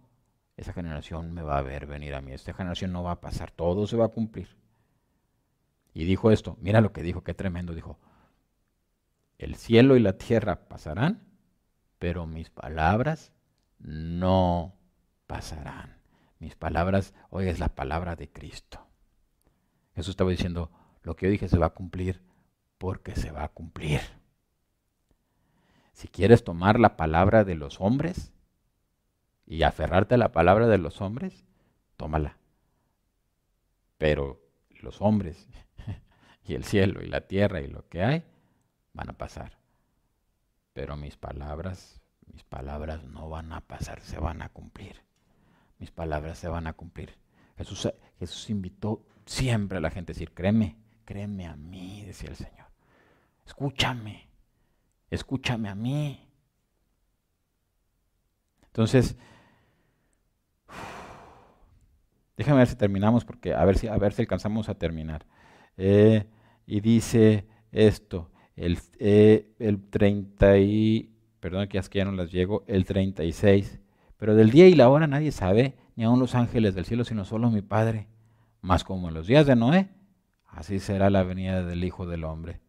esa 0.57 0.73
generación 0.73 1.33
me 1.33 1.43
va 1.43 1.59
a 1.59 1.63
ver 1.63 1.87
venir 1.87 2.15
a 2.15 2.21
mí, 2.21 2.33
esta 2.33 2.55
generación 2.55 2.93
no 2.93 3.03
va 3.03 3.13
a 3.13 3.21
pasar, 3.21 3.51
todo 3.51 3.87
se 3.87 3.97
va 3.97 4.07
a 4.07 4.09
cumplir. 4.09 4.57
Y 5.93 6.05
dijo 6.05 6.31
esto, 6.31 6.57
mira 6.61 6.81
lo 6.81 6.93
que 6.93 7.03
dijo, 7.03 7.23
qué 7.23 7.35
tremendo, 7.35 7.75
dijo, 7.75 7.99
el 9.39 9.57
cielo 9.57 9.97
y 9.97 10.01
la 10.01 10.19
tierra 10.19 10.69
pasarán, 10.69 11.23
pero 11.99 12.27
mis 12.27 12.51
palabras 12.51 13.33
no 13.79 14.75
pasarán. 15.27 15.99
Mis 16.39 16.57
palabras, 16.57 17.15
hoy 17.31 17.49
es 17.49 17.59
la 17.59 17.69
palabra 17.69 18.17
de 18.17 18.31
Cristo. 18.31 18.87
Jesús 19.95 20.11
estaba 20.11 20.31
diciendo, 20.31 20.71
lo 21.03 21.17
que 21.17 21.27
yo 21.27 21.33
dije 21.33 21.49
se 21.49 21.59
va 21.59 21.67
a 21.67 21.75
cumplir 21.75 22.23
porque 22.79 23.15
se 23.15 23.31
va 23.31 23.45
a 23.45 23.49
cumplir. 23.49 24.01
Si 25.93 26.09
quieres 26.09 26.45
tomar 26.45 26.81
la 26.81 26.97
palabra 26.97 27.45
de 27.45 27.55
los 27.55 27.81
hombres 27.81 28.34
y 29.47 29.63
aferrarte 29.63 30.15
a 30.15 30.19
la 30.19 30.33
palabra 30.33 30.67
de 30.67 30.79
los 30.79 31.01
hombres, 31.01 31.45
tómala. 31.97 32.39
Pero 33.99 34.41
los 34.81 35.01
hombres 35.01 35.49
y 36.45 36.55
el 36.55 36.65
cielo 36.65 37.03
y 37.03 37.07
la 37.07 37.23
tierra 37.23 37.61
y 37.61 37.69
lo 37.69 37.89
que 37.89 38.03
hay 38.03 38.25
van 38.93 39.11
a 39.11 39.15
pasar. 39.15 39.59
Pero 40.73 40.97
mis 40.97 41.17
palabras, 41.17 42.01
mis 42.33 42.43
palabras 42.45 43.05
no 43.05 43.29
van 43.29 43.53
a 43.53 43.61
pasar, 43.61 44.01
se 44.01 44.19
van 44.19 44.43
a 44.43 44.49
cumplir. 44.49 45.03
Mis 45.79 45.91
palabras 45.91 46.39
se 46.39 46.49
van 46.49 46.67
a 46.67 46.73
cumplir. 46.73 47.17
Jesús, 47.57 47.89
Jesús 48.19 48.51
invitó 48.51 49.07
siempre 49.27 49.79
a 49.79 49.81
la 49.81 49.91
gente 49.91 50.13
a 50.13 50.15
decir, 50.15 50.33
créeme, 50.33 50.77
créeme 51.05 51.47
a 51.47 51.57
mí, 51.57 52.03
decía 52.05 52.31
el 52.31 52.37
Señor. 52.37 52.67
Escúchame, 53.47 54.29
escúchame 55.11 55.69
a 55.69 55.75
mí. 55.75 56.29
Entonces, 58.67 59.17
déjame 62.37 62.59
ver 62.59 62.69
si 62.69 62.77
terminamos, 62.77 63.25
porque 63.25 63.55
a 63.55 63.65
ver 63.65 63.79
si, 63.79 63.89
a 63.89 63.97
ver 63.97 64.13
si 64.13 64.23
alcanzamos 64.23 64.69
a 64.69 64.75
terminar. 64.75 65.27
Eh, 65.77 66.27
y 66.67 66.81
dice 66.81 67.47
esto, 67.73 68.31
el, 68.57 68.79
eh, 68.99 69.55
el 69.59 69.89
30 69.91 70.59
y, 70.59 71.11
perdón 71.41 71.69
que 71.69 71.81
ya 71.81 72.05
no 72.05 72.13
las 72.13 72.31
llego, 72.31 72.65
el 72.67 72.85
36, 72.85 73.81
pero 74.17 74.35
del 74.35 74.51
día 74.51 74.69
y 74.69 74.75
la 74.75 74.89
hora 74.89 75.07
nadie 75.07 75.33
sabe, 75.33 75.77
ni 75.97 76.05
aun 76.05 76.19
los 76.19 76.35
ángeles 76.35 76.75
del 76.75 76.85
cielo, 76.85 77.05
sino 77.05 77.25
solo 77.25 77.51
mi 77.51 77.63
Padre. 77.63 78.09
Más 78.61 78.85
como 78.85 79.09
en 79.09 79.15
los 79.15 79.27
días 79.27 79.47
de 79.47 79.57
Noé, 79.57 79.91
así 80.47 80.79
será 80.79 81.11
la 81.11 81.23
venida 81.23 81.65
del 81.65 81.85
Hijo 81.85 82.07
del 82.07 82.25
Hombre. 82.25 82.61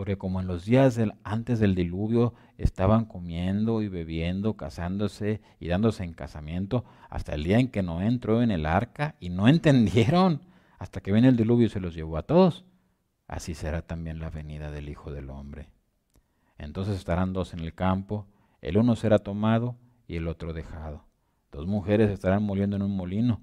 Porque 0.00 0.16
como 0.16 0.40
en 0.40 0.46
los 0.46 0.64
días 0.64 0.94
del, 0.94 1.12
antes 1.24 1.58
del 1.60 1.74
diluvio 1.74 2.32
estaban 2.56 3.04
comiendo 3.04 3.82
y 3.82 3.88
bebiendo, 3.88 4.56
casándose 4.56 5.42
y 5.60 5.68
dándose 5.68 6.04
en 6.04 6.14
casamiento, 6.14 6.86
hasta 7.10 7.34
el 7.34 7.44
día 7.44 7.58
en 7.58 7.68
que 7.68 7.82
Noé 7.82 8.06
entró 8.06 8.40
en 8.40 8.50
el 8.50 8.64
arca 8.64 9.16
y 9.20 9.28
no 9.28 9.46
entendieron, 9.48 10.40
hasta 10.78 11.02
que 11.02 11.12
viene 11.12 11.28
el 11.28 11.36
diluvio 11.36 11.66
y 11.66 11.68
se 11.70 11.80
los 11.80 11.94
llevó 11.94 12.16
a 12.16 12.22
todos 12.22 12.64
así 13.30 13.54
será 13.54 13.82
también 13.82 14.18
la 14.18 14.28
venida 14.28 14.72
del 14.72 14.88
Hijo 14.88 15.12
del 15.12 15.30
Hombre. 15.30 15.68
Entonces 16.58 16.96
estarán 16.96 17.32
dos 17.32 17.54
en 17.54 17.60
el 17.60 17.74
campo, 17.74 18.26
el 18.60 18.76
uno 18.76 18.96
será 18.96 19.20
tomado 19.20 19.76
y 20.08 20.16
el 20.16 20.26
otro 20.26 20.52
dejado. 20.52 21.04
Dos 21.52 21.68
mujeres 21.68 22.10
estarán 22.10 22.42
moliendo 22.42 22.74
en 22.74 22.82
un 22.82 22.96
molino, 22.96 23.40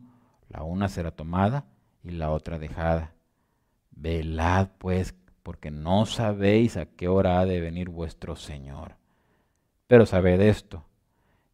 la 0.50 0.64
una 0.64 0.90
será 0.90 1.12
tomada 1.12 1.68
y 2.04 2.12
la 2.12 2.32
otra 2.32 2.60
dejada. 2.60 3.14
Velad 3.92 4.72
pues, 4.78 5.16
porque 5.48 5.72
no 5.72 6.06
sabéis 6.06 6.76
a 6.76 6.88
qué 6.88 7.08
hora 7.08 7.40
ha 7.40 7.46
de 7.46 7.62
venir 7.62 7.88
vuestro 7.88 8.36
Señor. 8.36 8.98
Pero 9.88 10.06
sabed 10.06 10.42
esto, 10.42 10.84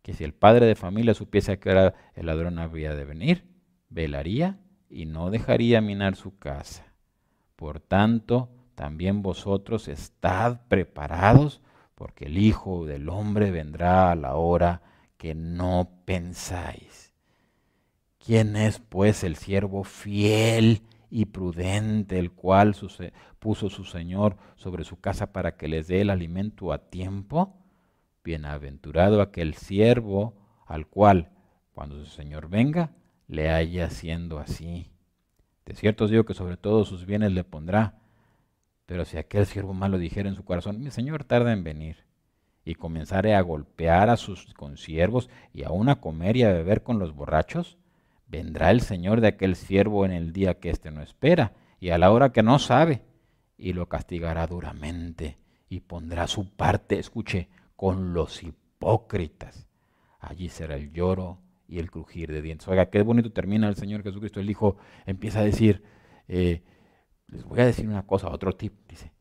que 0.02 0.16
si 0.16 0.24
el 0.24 0.34
padre 0.34 0.66
de 0.66 0.74
familia 0.74 1.14
supiese 1.14 1.52
a 1.52 1.60
qué 1.60 1.70
hora 1.70 1.94
el 2.16 2.26
ladrón 2.26 2.58
había 2.58 2.96
de 2.96 3.06
venir, 3.06 3.46
velaría 3.90 4.58
y 4.90 5.06
no 5.06 5.30
dejaría 5.30 5.80
minar 5.80 6.16
su 6.16 6.40
casa. 6.40 6.96
Por 7.56 7.80
tanto, 7.82 8.50
también 8.74 9.22
vosotros 9.22 9.88
estad 9.88 10.62
preparados, 10.68 11.62
porque 11.94 12.26
el 12.26 12.40
Hijo 12.40 12.88
del 12.88 13.10
Hombre 13.10 13.52
vendrá 13.52 14.10
a 14.10 14.16
la 14.16 14.34
hora 14.34 14.82
que 15.18 15.36
no 15.36 16.00
pensáis. 16.06 17.14
¿Quién 18.18 18.56
es 18.56 18.80
pues 18.80 19.24
el 19.24 19.36
siervo 19.36 19.84
fiel 19.84 20.82
y 21.16 21.26
prudente, 21.26 22.18
el 22.18 22.32
cual 22.32 22.74
puso 23.44 23.70
su 23.70 23.84
Señor 23.84 24.38
sobre 24.56 24.86
su 24.86 25.02
casa 25.02 25.34
para 25.34 25.58
que 25.58 25.68
les 25.68 25.90
dé 25.90 26.00
el 26.00 26.10
alimento 26.10 26.72
a 26.72 26.78
tiempo? 26.78 27.58
Bienaventurado 28.24 29.22
aquel 29.22 29.56
siervo 29.56 30.34
al 30.66 30.88
cual, 30.88 31.30
cuando 31.74 32.00
su 32.00 32.06
Señor 32.06 32.48
venga, 32.48 32.92
le 33.28 33.50
haya 33.50 33.90
siendo 33.90 34.40
así. 34.40 34.94
De 35.66 35.76
cierto 35.76 36.06
os 36.06 36.10
digo 36.10 36.24
que 36.24 36.34
sobre 36.34 36.56
todos 36.56 36.88
sus 36.88 37.06
bienes 37.06 37.34
le 37.34 37.44
pondrá. 37.44 38.00
Pero 38.86 39.04
si 39.04 39.18
aquel 39.18 39.46
siervo 39.46 39.74
malo 39.74 39.98
dijera 39.98 40.30
en 40.30 40.36
su 40.36 40.46
corazón, 40.46 40.82
mi 40.82 40.90
señor 40.90 41.26
tarda 41.26 41.52
en 41.52 41.66
venir, 41.66 42.06
y 42.64 42.76
comenzare 42.76 43.36
a 43.36 43.42
golpear 43.42 44.10
a 44.10 44.16
sus 44.16 44.54
consiervos 44.54 45.30
y 45.52 45.64
aún 45.64 45.90
a 45.90 46.00
comer 46.00 46.38
y 46.38 46.44
a 46.44 46.54
beber 46.54 46.82
con 46.82 46.98
los 46.98 47.14
borrachos, 47.14 47.78
vendrá 48.26 48.72
el 48.72 48.80
señor 48.80 49.20
de 49.20 49.28
aquel 49.28 49.58
siervo 49.58 50.06
en 50.06 50.14
el 50.14 50.32
día 50.32 50.62
que 50.62 50.70
éste 50.70 50.92
no 50.92 51.02
espera 51.02 51.52
y 51.82 51.90
a 51.90 51.98
la 51.98 52.10
hora 52.10 52.32
que 52.32 52.42
no 52.42 52.60
sabe, 52.60 53.04
y 53.58 53.74
lo 53.74 53.88
castigará 53.88 54.48
duramente 54.48 55.38
y 55.70 55.82
pondrá 55.82 56.28
su 56.28 56.50
parte, 56.56 57.00
escuche, 57.00 57.50
con 57.76 58.14
los 58.14 58.44
hipócritas. 58.44 59.68
Allí 60.20 60.50
será 60.50 60.76
el 60.76 60.92
lloro 60.92 61.40
y 61.68 61.80
el 61.80 61.90
crujir 61.90 62.32
de 62.32 62.42
dientes. 62.42 62.68
Oiga, 62.68 62.90
qué 62.90 63.02
bonito 63.02 63.32
termina 63.32 63.68
el 63.68 63.76
Señor 63.76 64.04
Jesucristo. 64.04 64.40
El 64.40 64.50
Hijo 64.50 64.78
empieza 65.06 65.40
a 65.40 65.44
decir, 65.44 65.84
eh, 66.28 66.64
les 67.28 67.44
voy 67.44 67.60
a 67.60 67.66
decir 67.66 67.88
una 67.88 68.06
cosa, 68.06 68.30
otro 68.30 68.54
tip, 68.54 68.74
dice. 68.88 69.12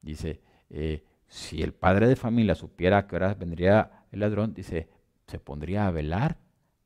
Dice, 0.00 0.40
eh, 0.70 1.04
si 1.26 1.62
el 1.62 1.74
padre 1.74 2.08
de 2.08 2.16
familia 2.16 2.54
supiera 2.54 3.06
que 3.06 3.16
ahora 3.16 3.34
vendría 3.34 4.04
el 4.12 4.20
ladrón, 4.20 4.54
dice, 4.54 4.88
se 5.26 5.38
pondría 5.38 5.86
a 5.86 5.90
velar, 5.90 6.38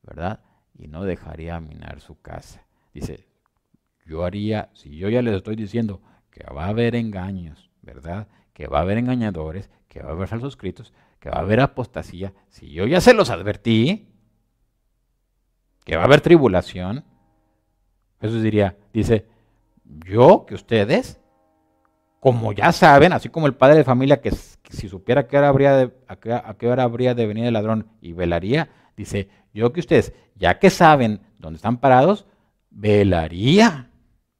¿verdad? 0.03 0.43
Y 0.73 0.87
no 0.87 1.03
dejaría 1.03 1.59
minar 1.59 2.01
su 2.01 2.19
casa. 2.21 2.65
Dice, 2.93 3.27
yo 4.05 4.23
haría, 4.25 4.69
si 4.73 4.97
yo 4.97 5.09
ya 5.09 5.21
les 5.21 5.35
estoy 5.35 5.55
diciendo 5.55 6.01
que 6.35 6.43
va 6.53 6.65
a 6.65 6.69
haber 6.69 6.95
engaños, 6.95 7.71
¿verdad? 7.81 8.27
Que 8.53 8.67
va 8.67 8.79
a 8.79 8.81
haber 8.81 8.97
engañadores, 8.97 9.69
que 9.87 10.03
va 10.03 10.09
a 10.09 10.11
haber 10.11 10.27
falsos 10.27 10.49
escritos, 10.49 10.93
que 11.21 11.29
va 11.29 11.37
a 11.37 11.41
haber 11.41 11.61
apostasía, 11.61 12.33
si 12.49 12.71
yo 12.71 12.85
ya 12.85 12.99
se 12.99 13.13
los 13.13 13.29
advertí, 13.29 14.09
que 15.85 15.95
va 15.95 16.01
a 16.01 16.05
haber 16.05 16.19
tribulación, 16.19 17.05
Jesús 18.19 18.43
diría, 18.43 18.75
dice, 18.91 19.27
yo 19.85 20.45
que 20.45 20.55
ustedes, 20.55 21.21
como 22.19 22.51
ya 22.51 22.73
saben, 22.73 23.13
así 23.13 23.29
como 23.29 23.47
el 23.47 23.55
padre 23.55 23.77
de 23.77 23.83
familia 23.85 24.19
que, 24.19 24.31
si 24.31 24.89
supiera 24.89 25.27
que 25.27 25.37
hora 25.37 25.47
habría 25.47 25.77
de, 25.77 25.93
a, 26.09 26.17
qué, 26.17 26.67
hora 26.67 26.83
habría 26.83 27.15
de 27.15 27.27
venir 27.27 27.45
el 27.45 27.53
ladrón 27.53 27.87
y 28.01 28.11
velaría, 28.11 28.69
dice, 28.97 29.29
yo 29.53 29.71
que 29.71 29.79
ustedes, 29.79 30.11
ya 30.35 30.59
que 30.59 30.69
saben 30.69 31.21
dónde 31.39 31.55
están 31.55 31.77
parados, 31.77 32.25
velaría, 32.71 33.89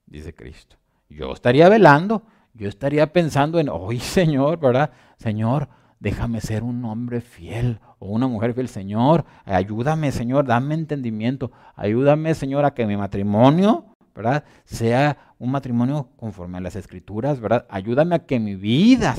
dice 0.05 0.35
Cristo. 0.35 0.75
Yo 1.09 1.33
estaría 1.33 1.69
velando, 1.69 2.23
yo 2.53 2.69
estaría 2.69 3.11
pensando 3.13 3.59
en, 3.59 3.69
hoy 3.69 3.99
Señor, 3.99 4.59
¿verdad? 4.59 4.91
Señor, 5.17 5.69
déjame 5.99 6.41
ser 6.41 6.63
un 6.63 6.83
hombre 6.85 7.21
fiel 7.21 7.79
o 7.99 8.07
una 8.07 8.27
mujer 8.27 8.53
fiel. 8.53 8.67
Señor, 8.67 9.25
ayúdame, 9.45 10.11
Señor, 10.11 10.45
dame 10.45 10.75
entendimiento. 10.75 11.51
Ayúdame, 11.75 12.33
Señor, 12.33 12.65
a 12.65 12.73
que 12.73 12.85
mi 12.85 12.97
matrimonio, 12.97 13.85
¿verdad? 14.13 14.43
Sea 14.63 15.33
un 15.39 15.51
matrimonio 15.51 16.09
conforme 16.15 16.57
a 16.57 16.61
las 16.61 16.75
escrituras, 16.75 17.39
¿verdad? 17.39 17.65
Ayúdame 17.69 18.15
a 18.15 18.25
que 18.25 18.39
mi 18.39 18.55
vida 18.55 19.15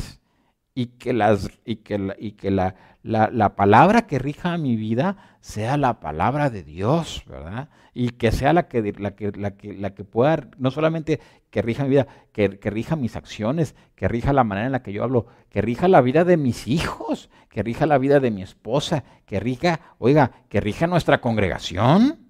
y 0.74 0.86
que, 0.86 1.12
las, 1.12 1.48
y 1.64 1.76
que, 1.76 1.98
la, 1.98 2.16
y 2.18 2.32
que 2.32 2.50
la, 2.50 2.74
la, 3.02 3.56
palabra 3.56 4.06
que 4.06 4.18
rija 4.18 4.58
mi 4.58 4.76
vida 4.76 5.16
sea 5.40 5.76
la 5.76 6.00
palabra 6.00 6.50
de 6.50 6.62
Dios, 6.62 7.24
¿verdad? 7.26 7.70
Y 7.94 8.10
que 8.10 8.30
sea 8.30 8.52
la 8.52 8.68
que, 8.68 8.92
la 8.98 9.12
que, 9.12 9.32
la 9.32 9.52
que, 9.52 9.72
la 9.72 9.94
que 9.94 10.04
pueda, 10.04 10.48
no 10.58 10.70
solamente 10.70 11.20
que 11.56 11.62
rija 11.62 11.84
mi 11.84 11.88
vida, 11.88 12.06
que, 12.32 12.48
rija 12.48 12.96
mis 12.96 13.16
acciones, 13.16 13.74
que 13.94 14.08
rija 14.08 14.34
la 14.34 14.44
manera 14.44 14.66
en 14.66 14.72
la 14.72 14.82
que 14.82 14.92
yo 14.92 15.02
hablo, 15.02 15.24
que 15.48 15.62
rija 15.62 15.88
la 15.88 16.02
vida 16.02 16.22
de 16.22 16.36
mis 16.36 16.68
hijos, 16.68 17.30
que 17.48 17.62
rija 17.62 17.86
la 17.86 17.96
vida 17.96 18.20
de 18.20 18.30
mi 18.30 18.42
esposa, 18.42 19.04
que 19.24 19.40
rija, 19.40 19.80
oiga, 19.96 20.32
que 20.50 20.60
rija 20.60 20.86
nuestra 20.86 21.22
congregación. 21.22 22.28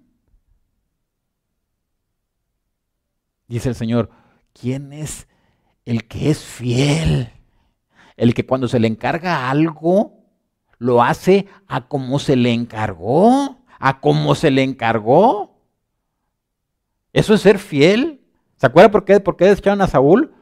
Dice 3.49 3.71
el 3.71 3.75
Señor, 3.75 4.11
¿quién 4.53 4.93
es 4.93 5.27
el 5.87 6.07
que 6.07 6.31
es 6.31 6.45
fiel? 6.45 7.33
El 8.17 8.33
que 8.33 8.47
cuando 8.47 8.69
se 8.69 8.79
le 8.79 8.87
encarga 8.87 9.51
algo, 9.51 10.21
lo 10.79 11.03
hace 11.03 11.49
a 11.67 11.89
como 11.89 12.21
se 12.21 12.37
le 12.37 12.53
encargó, 12.53 13.57
a 13.81 14.01
como 14.01 14.37
se 14.37 14.53
le 14.53 14.63
encargó. 14.63 15.59
Eso 17.13 17.35
es 17.35 17.41
ser 17.41 17.59
fiel. 17.59 18.16
¿Se 18.57 18.67
acuerda 18.67 18.91
por 18.91 19.05
qué, 19.05 19.45
desecharon 19.45 19.83
a 19.83 19.87
Saúl? 19.87 20.33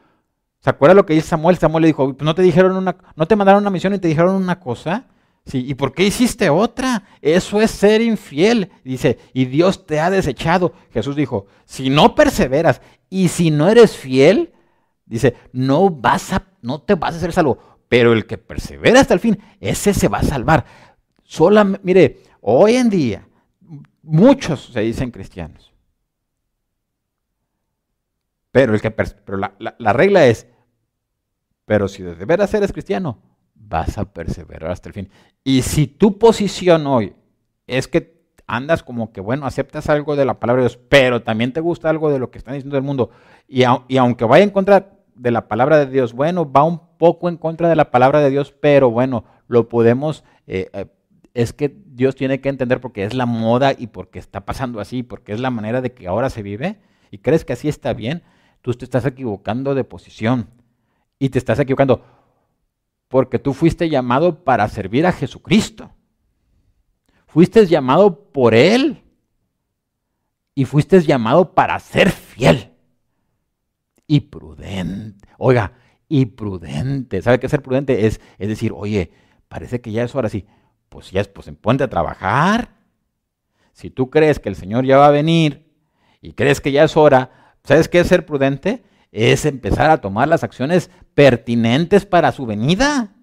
¿Se 0.59 0.69
acuerda 0.69 0.95
lo 0.95 1.05
que 1.05 1.13
dice 1.13 1.27
Samuel? 1.27 1.57
Samuel 1.57 1.83
le 1.83 1.87
dijo, 1.87 2.15
¿no 2.19 2.33
te 2.33 2.41
dijeron 2.41 2.75
una, 2.75 2.95
no 3.15 3.27
te 3.27 3.35
mandaron 3.35 3.61
una 3.61 3.69
misión 3.69 3.93
y 3.93 3.99
te 3.99 4.07
dijeron 4.07 4.35
una 4.35 4.59
cosa? 4.59 5.05
Sí, 5.45 5.63
¿y 5.67 5.75
por 5.75 5.93
qué 5.93 6.07
hiciste 6.07 6.49
otra? 6.49 7.03
Eso 7.21 7.61
es 7.61 7.69
ser 7.69 8.01
infiel. 8.01 8.71
Dice, 8.83 9.19
y 9.31 9.45
Dios 9.45 9.85
te 9.85 9.99
ha 9.99 10.09
desechado. 10.09 10.73
Jesús 10.91 11.15
dijo, 11.15 11.45
si 11.65 11.91
no 11.91 12.15
perseveras 12.15 12.81
y 13.09 13.27
si 13.27 13.51
no 13.51 13.69
eres 13.69 13.95
fiel, 13.95 14.53
dice, 15.05 15.35
no 15.51 15.91
vas 15.91 16.33
a, 16.33 16.47
no 16.61 16.81
te 16.81 16.95
vas 16.95 17.13
a 17.13 17.17
hacer 17.17 17.31
salvo. 17.31 17.59
Pero 17.87 18.13
el 18.13 18.25
que 18.25 18.39
persevera 18.39 19.01
hasta 19.01 19.13
el 19.13 19.19
fin, 19.19 19.37
ese 19.59 19.93
se 19.93 20.07
va 20.07 20.19
a 20.19 20.23
salvar. 20.23 20.65
Solamente, 21.23 21.81
mire, 21.83 22.23
hoy 22.41 22.75
en 22.75 22.89
día, 22.89 23.27
muchos 24.01 24.71
se 24.73 24.79
dicen 24.79 25.11
cristianos. 25.11 25.74
Pero, 28.55 28.73
el 28.73 28.79
que, 28.79 28.89
pero 28.89 29.37
la, 29.37 29.53
la 29.59 29.91
regla 29.91 30.27
es, 30.27 30.47
pero 31.65 31.89
si 31.89 32.03
de 32.03 32.13
veras 32.23 32.53
eres 32.53 32.71
cristiano, 32.71 33.21
vas 33.53 33.97
a 33.97 34.05
perseverar 34.13 34.71
hasta 34.71 34.87
el 34.87 34.93
fin. 34.93 35.09
Y 35.43 35.63
si 35.63 35.87
tu 35.87 36.17
posición 36.17 36.87
hoy 36.87 37.13
es 37.67 37.89
que 37.89 38.15
andas 38.47 38.81
como 38.81 39.11
que, 39.11 39.19
bueno, 39.19 39.45
aceptas 39.45 39.89
algo 39.89 40.15
de 40.15 40.23
la 40.23 40.39
palabra 40.39 40.63
de 40.63 40.69
Dios, 40.69 40.79
pero 40.87 41.21
también 41.21 41.51
te 41.51 41.59
gusta 41.59 41.89
algo 41.89 42.09
de 42.09 42.17
lo 42.17 42.31
que 42.31 42.37
están 42.37 42.53
diciendo 42.53 42.77
del 42.77 42.85
mundo, 42.85 43.09
y, 43.45 43.63
y 43.89 43.97
aunque 43.97 44.23
vaya 44.23 44.45
en 44.45 44.51
contra 44.51 44.99
de 45.15 45.31
la 45.31 45.49
palabra 45.49 45.77
de 45.77 45.87
Dios, 45.87 46.13
bueno, 46.13 46.49
va 46.49 46.63
un 46.63 46.79
poco 46.97 47.27
en 47.27 47.35
contra 47.35 47.67
de 47.67 47.75
la 47.75 47.91
palabra 47.91 48.21
de 48.21 48.29
Dios, 48.29 48.55
pero 48.57 48.89
bueno, 48.89 49.25
lo 49.49 49.67
podemos, 49.67 50.23
eh, 50.47 50.69
eh, 50.71 50.85
es 51.33 51.51
que 51.51 51.75
Dios 51.87 52.15
tiene 52.15 52.39
que 52.39 52.47
entender 52.47 52.79
porque 52.79 53.03
es 53.03 53.15
la 53.15 53.25
moda 53.25 53.73
y 53.77 53.87
porque 53.87 54.17
está 54.17 54.45
pasando 54.45 54.79
así, 54.79 55.03
porque 55.03 55.33
es 55.33 55.41
la 55.41 55.49
manera 55.49 55.81
de 55.81 55.93
que 55.93 56.07
ahora 56.07 56.29
se 56.29 56.41
vive, 56.41 56.79
y 57.11 57.17
crees 57.17 57.43
que 57.43 57.51
así 57.51 57.67
está 57.67 57.91
bien, 57.91 58.23
tú 58.65 58.73
te 58.73 58.83
estás 58.83 59.05
equivocando 59.05 59.75
de 59.75 59.83
posición, 59.83 60.49
y 61.19 61.29
te 61.29 61.37
estás 61.37 61.59
equivocando 61.59 62.03
porque 63.09 63.37
tú 63.37 63.53
fuiste 63.53 63.89
llamado 63.89 64.43
para 64.43 64.67
servir 64.67 65.05
a 65.05 65.11
Jesucristo. 65.11 65.91
Fuiste 67.27 67.67
llamado 67.67 68.31
por 68.31 68.55
Él 68.55 69.03
y 70.55 70.65
fuiste 70.65 70.99
llamado 70.99 71.53
para 71.53 71.79
ser 71.79 72.09
fiel 72.09 72.71
y 74.07 74.21
prudente. 74.21 75.29
Oiga, 75.37 75.73
y 76.09 76.25
prudente. 76.25 77.21
¿Sabe 77.21 77.39
qué 77.39 77.47
ser 77.47 77.61
prudente? 77.61 78.07
Es, 78.07 78.19
es 78.39 78.47
decir, 78.47 78.71
oye, 78.75 79.11
parece 79.47 79.79
que 79.79 79.91
ya 79.91 80.03
es 80.03 80.15
hora, 80.15 80.27
sí. 80.27 80.47
Pues 80.89 81.11
ya 81.11 81.21
es, 81.21 81.27
pues 81.27 81.51
ponte 81.61 81.83
a 81.83 81.89
trabajar. 81.89 82.77
Si 83.73 83.91
tú 83.91 84.09
crees 84.09 84.39
que 84.39 84.49
el 84.49 84.55
Señor 84.55 84.85
ya 84.85 84.97
va 84.97 85.05
a 85.05 85.11
venir 85.11 85.71
y 86.19 86.33
crees 86.33 86.61
que 86.61 86.71
ya 86.71 86.83
es 86.83 86.97
hora, 86.97 87.44
¿sabes 87.65 87.89
qué 87.89 87.99
es 87.99 88.07
ser 88.07 88.25
prudente? 88.25 88.83
Es 89.11 89.45
empezar 89.45 89.89
a 89.89 89.99
tomar 89.99 90.27
las 90.27 90.43
acciones 90.43 90.89
pertinentes 91.13 92.05
para 92.05 92.31
su 92.31 92.45
venida. 92.45 93.15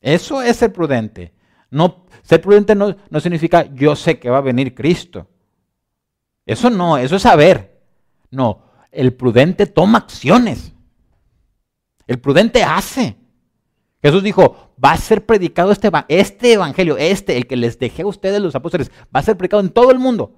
Eso 0.00 0.42
es 0.42 0.56
ser 0.56 0.72
prudente. 0.72 1.34
No, 1.70 2.06
ser 2.22 2.40
prudente 2.40 2.74
no, 2.74 2.96
no 3.10 3.20
significa 3.20 3.72
yo 3.74 3.96
sé 3.96 4.18
que 4.18 4.30
va 4.30 4.38
a 4.38 4.42
venir 4.42 4.74
Cristo. 4.74 5.28
Eso 6.44 6.70
no, 6.70 6.96
eso 6.96 7.16
es 7.16 7.22
saber. 7.22 7.82
No, 8.30 8.64
el 8.92 9.12
prudente 9.14 9.66
toma 9.66 9.98
acciones. 9.98 10.72
El 12.06 12.20
prudente 12.20 12.62
hace. 12.62 13.16
Jesús 14.02 14.22
dijo, 14.22 14.72
va 14.82 14.92
a 14.92 14.96
ser 14.96 15.26
predicado 15.26 15.72
este, 15.72 15.90
este 16.08 16.52
evangelio, 16.52 16.96
este, 16.96 17.36
el 17.36 17.46
que 17.46 17.56
les 17.56 17.78
dejé 17.78 18.02
a 18.02 18.06
ustedes 18.06 18.40
los 18.40 18.54
apóstoles, 18.54 18.90
va 19.14 19.20
a 19.20 19.22
ser 19.22 19.36
predicado 19.36 19.62
en 19.62 19.70
todo 19.70 19.90
el 19.90 19.98
mundo. 19.98 20.34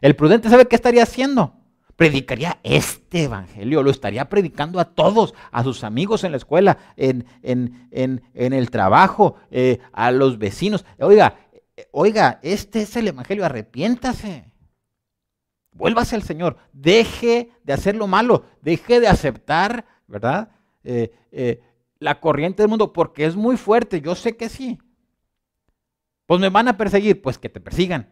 El 0.00 0.16
prudente 0.16 0.50
sabe 0.50 0.66
qué 0.66 0.74
estaría 0.74 1.04
haciendo. 1.04 1.54
Predicaría 1.96 2.58
este 2.64 3.24
evangelio, 3.24 3.82
lo 3.82 3.90
estaría 3.90 4.28
predicando 4.28 4.80
a 4.80 4.94
todos, 4.94 5.32
a 5.52 5.62
sus 5.62 5.84
amigos 5.84 6.24
en 6.24 6.32
la 6.32 6.38
escuela, 6.38 6.78
en, 6.96 7.24
el 8.34 8.70
trabajo, 8.70 9.36
eh, 9.50 9.78
a 9.92 10.10
los 10.10 10.38
vecinos. 10.38 10.84
Oiga, 10.98 11.36
oiga, 11.92 12.40
este 12.42 12.82
es 12.82 12.96
el 12.96 13.08
evangelio, 13.08 13.44
arrepiéntase. 13.44 14.50
Vuélvase 15.70 16.16
al 16.16 16.22
Señor, 16.22 16.56
deje 16.72 17.50
de 17.62 17.72
hacer 17.72 17.94
lo 17.94 18.08
malo, 18.08 18.44
deje 18.60 18.98
de 18.98 19.08
aceptar, 19.08 19.84
¿verdad? 20.08 20.50
Eh, 20.82 21.12
eh, 21.30 21.62
la 22.00 22.20
corriente 22.20 22.62
del 22.62 22.70
mundo, 22.70 22.92
porque 22.92 23.24
es 23.24 23.36
muy 23.36 23.56
fuerte, 23.56 24.00
yo 24.00 24.16
sé 24.16 24.36
que 24.36 24.48
sí. 24.48 24.78
Pues 26.26 26.40
me 26.40 26.48
van 26.48 26.68
a 26.68 26.76
perseguir, 26.76 27.22
pues 27.22 27.38
que 27.38 27.48
te 27.48 27.60
persigan. 27.60 28.10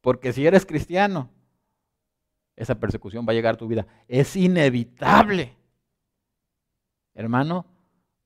Porque 0.00 0.32
si 0.32 0.46
eres 0.46 0.64
cristiano, 0.64 1.30
esa 2.60 2.78
persecución 2.78 3.26
va 3.26 3.32
a 3.32 3.34
llegar 3.34 3.54
a 3.54 3.58
tu 3.58 3.66
vida. 3.66 3.86
Es 4.06 4.36
inevitable. 4.36 5.56
Hermano, 7.14 7.66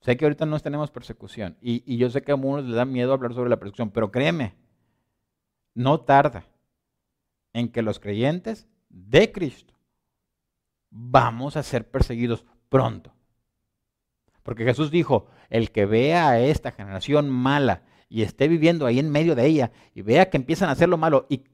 sé 0.00 0.16
que 0.16 0.24
ahorita 0.24 0.46
no 0.46 0.58
tenemos 0.60 0.90
persecución 0.90 1.56
y, 1.60 1.82
y 1.86 1.96
yo 1.96 2.10
sé 2.10 2.22
que 2.22 2.32
a 2.32 2.34
algunos 2.34 2.64
les 2.64 2.74
da 2.74 2.84
miedo 2.84 3.12
hablar 3.12 3.34
sobre 3.34 3.50
la 3.50 3.58
persecución, 3.58 3.90
pero 3.90 4.10
créeme, 4.10 4.54
no 5.74 6.00
tarda 6.00 6.46
en 7.52 7.68
que 7.68 7.82
los 7.82 8.00
creyentes 8.00 8.66
de 8.88 9.32
Cristo 9.32 9.74
vamos 10.90 11.56
a 11.56 11.62
ser 11.62 11.90
perseguidos 11.90 12.44
pronto. 12.68 13.12
Porque 14.42 14.64
Jesús 14.64 14.90
dijo, 14.90 15.28
el 15.48 15.70
que 15.70 15.86
vea 15.86 16.30
a 16.30 16.40
esta 16.40 16.72
generación 16.72 17.30
mala 17.30 17.82
y 18.08 18.22
esté 18.22 18.48
viviendo 18.48 18.86
ahí 18.86 18.98
en 18.98 19.10
medio 19.10 19.34
de 19.34 19.46
ella 19.46 19.72
y 19.94 20.02
vea 20.02 20.30
que 20.30 20.36
empiezan 20.36 20.68
a 20.68 20.72
hacer 20.72 20.88
lo 20.88 20.98
malo 20.98 21.26
y, 21.28 21.44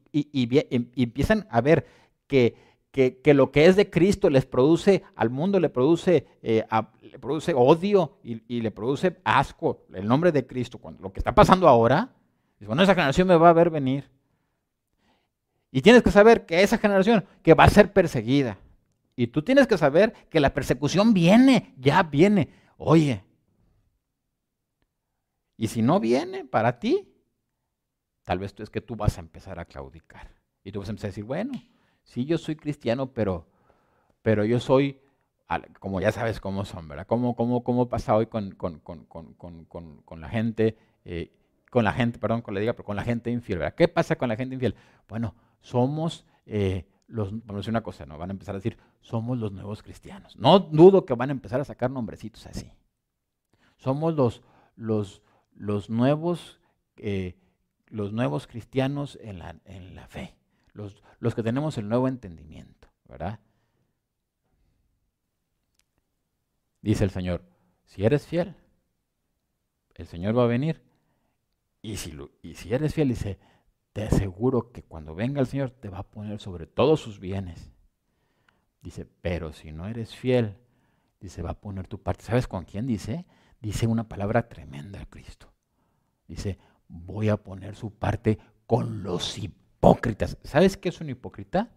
empiezan 1.03 1.47
a 1.51 1.61
ver 1.61 1.87
que, 2.27 2.55
que, 2.91 3.21
lo 3.35 3.53
que 3.53 3.67
es 3.67 3.77
de 3.77 3.89
Cristo 3.89 4.31
les 4.31 4.47
produce, 4.47 5.03
al 5.15 5.31
mundo 5.31 5.61
le 5.61 5.69
produce, 5.69 6.27
eh, 6.43 6.65
le 7.03 7.19
produce 7.19 7.55
odio 7.55 8.19
y, 8.23 8.61
le 8.61 8.71
produce 8.71 9.21
asco, 9.25 9.85
el 9.95 10.07
nombre 10.07 10.33
de 10.33 10.47
Cristo, 10.47 10.79
cuando, 10.79 11.03
lo 11.03 11.13
que 11.13 11.21
está 11.21 11.35
pasando 11.35 11.69
ahora, 11.69 12.13
bueno, 12.61 12.83
esa 12.83 12.95
generación 12.95 13.29
me 13.29 13.37
va 13.37 13.51
a 13.51 13.55
ver 13.55 13.71
venir. 13.71 14.11
Y 15.73 15.83
tienes 15.83 16.03
que 16.03 16.11
saber 16.11 16.47
que 16.47 16.63
esa 16.63 16.79
generación 16.79 17.25
que 17.43 17.55
va 17.55 17.65
a 17.65 17.71
ser 17.71 17.93
perseguida. 17.93 18.59
Y 19.15 19.29
tú 19.29 19.43
tienes 19.43 19.67
que 19.67 19.79
saber 19.79 20.13
que 20.29 20.41
la 20.41 20.53
persecución 20.53 21.15
viene, 21.15 21.75
ya 21.79 22.03
viene. 22.03 22.51
Oye, 22.77 23.23
y 25.57 25.69
si 25.69 25.83
no 25.83 26.01
viene 26.01 26.47
para 26.47 26.79
ti, 26.79 27.07
tal 28.25 28.39
vez 28.39 28.55
es 28.59 28.71
que 28.71 28.81
tú 28.81 28.97
vas 28.97 29.19
a 29.19 29.21
empezar 29.21 29.59
a 29.59 29.67
claudicar. 29.67 30.35
Y 30.65 30.73
tú 30.73 30.81
vas 30.81 30.89
a 30.89 30.93
empezar 30.93 31.09
a 31.09 31.13
decir, 31.13 31.25
bueno, 31.25 31.53
sí, 32.03 32.25
yo 32.25 32.39
soy 32.39 32.57
cristiano, 32.57 33.13
pero, 33.13 33.47
pero 34.23 34.45
yo 34.45 34.61
soy, 34.61 35.01
como 35.79 36.01
ya 36.01 36.13
sabes 36.13 36.41
cómo 36.41 36.65
son, 36.65 36.89
¿verdad? 36.89 37.07
¿Cómo, 37.07 37.35
cómo, 37.35 37.65
cómo 37.65 37.89
pasa 37.89 38.15
hoy 38.15 38.27
con, 38.27 38.53
con, 38.53 38.81
con 38.81 40.21
la 40.21 40.29
gente? 40.29 40.77
Eh, 41.05 41.33
con 41.71 41.85
la 41.85 41.93
gente, 41.93 42.19
perdón, 42.19 42.43
con 42.43 42.53
la 42.53 42.61
diga, 42.61 42.73
pero 42.73 42.85
con 42.85 42.97
la 42.97 43.05
gente 43.05 43.31
infiel, 43.31 43.59
¿verdad? 43.59 43.75
¿Qué 43.75 43.89
pasa 43.89 44.17
con 44.17 44.29
la 44.29 44.37
gente 44.37 44.55
infiel? 44.55 44.75
Bueno, 45.09 45.35
somos 45.61 46.27
eh, 46.47 46.87
los, 47.07 47.31
vamos 47.31 47.51
a 47.51 47.57
decir 47.57 47.71
una 47.71 47.83
cosa, 47.83 48.07
¿no? 48.07 48.19
Van 48.19 48.31
a 48.31 48.33
empezar 48.33 48.55
a 48.55 48.59
decir, 48.59 48.77
somos 49.01 49.39
los 49.39 49.53
nuevos 49.53 49.83
cristianos. 49.83 50.37
No 50.37 50.59
dudo 50.59 51.07
que 51.07 51.15
van 51.15 51.31
a 51.31 51.33
empezar 51.33 51.61
a 51.61 51.65
sacar 51.65 51.91
nombrecitos 51.91 52.47
así. 52.47 52.73
Somos 53.77 54.15
los, 54.15 54.43
los, 54.77 55.23
los 55.55 55.91
nuevos, 55.91 56.61
eh, 56.97 57.37
los 57.87 58.13
nuevos 58.13 58.47
cristianos 58.47 59.19
en 59.23 59.39
la, 59.39 59.57
en 59.65 59.95
la 59.95 60.07
fe. 60.09 60.37
Los, 60.73 61.03
los 61.19 61.35
que 61.35 61.43
tenemos 61.43 61.79
el 61.79 61.89
nuevo 61.89 62.09
entendimiento, 62.09 62.89
¿verdad? 63.05 63.41
Dice 66.83 67.05
el 67.05 67.11
Señor, 67.11 67.45
si 67.85 68.05
eres 68.05 68.27
fiel, 68.27 68.57
el 69.95 70.07
Señor 70.07 70.37
va 70.37 70.45
a 70.45 70.49
venir. 70.49 70.83
Y 71.83 71.97
si, 71.97 72.17
y 72.43 72.55
si 72.55 72.73
eres 72.73 72.95
fiel, 72.95 73.09
dice, 73.09 73.39
te 73.93 74.05
aseguro 74.05 74.73
que 74.73 74.83
cuando 74.83 75.15
venga 75.15 75.41
el 75.41 75.47
Señor 75.47 75.71
te 75.71 75.89
va 75.89 75.99
a 75.99 76.11
poner 76.11 76.41
sobre 76.41 76.67
todos 76.67 77.01
sus 77.01 77.21
bienes. 77.21 77.73
Dice, 78.83 79.05
pero 79.05 79.53
si 79.53 79.73
no 79.73 79.89
eres 79.89 80.15
fiel, 80.15 80.57
dice, 81.21 81.43
va 81.43 81.51
a 81.51 81.61
poner 81.61 81.87
tu 81.87 82.03
parte. 82.03 82.25
¿Sabes 82.25 82.47
con 82.47 82.65
quién 82.65 82.87
dice? 82.87 83.27
Dice 83.61 83.87
una 83.87 84.09
palabra 84.09 84.49
tremenda 84.49 85.05
Cristo. 85.07 85.53
Dice, 86.27 86.59
voy 86.89 87.29
a 87.29 87.37
poner 87.37 87.77
su 87.77 87.93
parte 87.93 88.39
con 88.67 89.03
los 89.03 89.25
hipócritas. 89.81 90.37
¿Sabes 90.45 90.77
qué 90.77 90.91
es 90.91 91.01
un 91.01 91.09
hipócrita? 91.09 91.71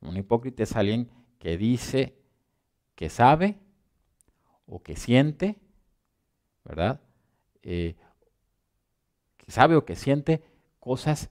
Un 0.00 0.16
hipócrita 0.16 0.64
es 0.64 0.74
alguien 0.74 1.08
que 1.38 1.56
dice 1.56 2.16
que 2.96 3.08
sabe 3.08 3.60
o 4.66 4.82
que 4.82 4.96
siente, 4.96 5.60
¿verdad? 6.64 7.00
Eh, 7.62 7.94
que 9.36 9.52
sabe 9.52 9.76
o 9.76 9.84
que 9.84 9.94
siente 9.94 10.42
cosas 10.80 11.30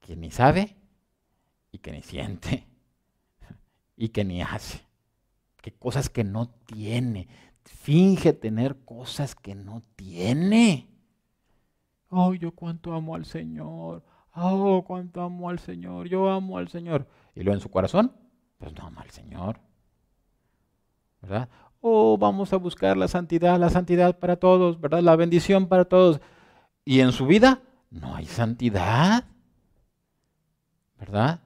que 0.00 0.16
ni 0.16 0.32
sabe 0.32 0.74
y 1.70 1.78
que 1.78 1.92
ni 1.92 2.02
siente 2.02 2.66
y 3.96 4.08
que 4.08 4.24
ni 4.24 4.42
hace. 4.42 4.84
Que 5.62 5.72
cosas 5.72 6.10
que 6.10 6.24
no 6.24 6.48
tiene. 6.48 7.28
Finge 7.64 8.32
tener 8.32 8.84
cosas 8.84 9.36
que 9.36 9.54
no 9.54 9.82
tiene. 9.94 10.88
Oh, 12.08 12.34
yo 12.34 12.50
cuánto 12.50 12.92
amo 12.92 13.14
al 13.14 13.24
Señor. 13.24 14.02
Oh, 14.36 14.84
cuánto 14.86 15.22
amo 15.22 15.48
al 15.48 15.58
Señor. 15.58 16.08
Yo 16.08 16.28
amo 16.28 16.58
al 16.58 16.68
Señor. 16.68 17.06
Y 17.34 17.42
luego 17.42 17.54
en 17.54 17.60
su 17.60 17.70
corazón, 17.70 18.12
pues 18.58 18.74
no 18.74 18.86
ama 18.86 19.00
al 19.00 19.10
Señor. 19.10 19.58
¿Verdad? 21.22 21.48
Oh, 21.80 22.18
vamos 22.18 22.52
a 22.52 22.56
buscar 22.56 22.96
la 22.96 23.08
santidad, 23.08 23.58
la 23.58 23.70
santidad 23.70 24.18
para 24.18 24.36
todos, 24.36 24.80
¿verdad? 24.80 25.00
La 25.00 25.16
bendición 25.16 25.68
para 25.68 25.86
todos. 25.86 26.20
Y 26.84 27.00
en 27.00 27.12
su 27.12 27.26
vida 27.26 27.62
no 27.90 28.14
hay 28.14 28.26
santidad. 28.26 29.24
¿Verdad? 30.98 31.40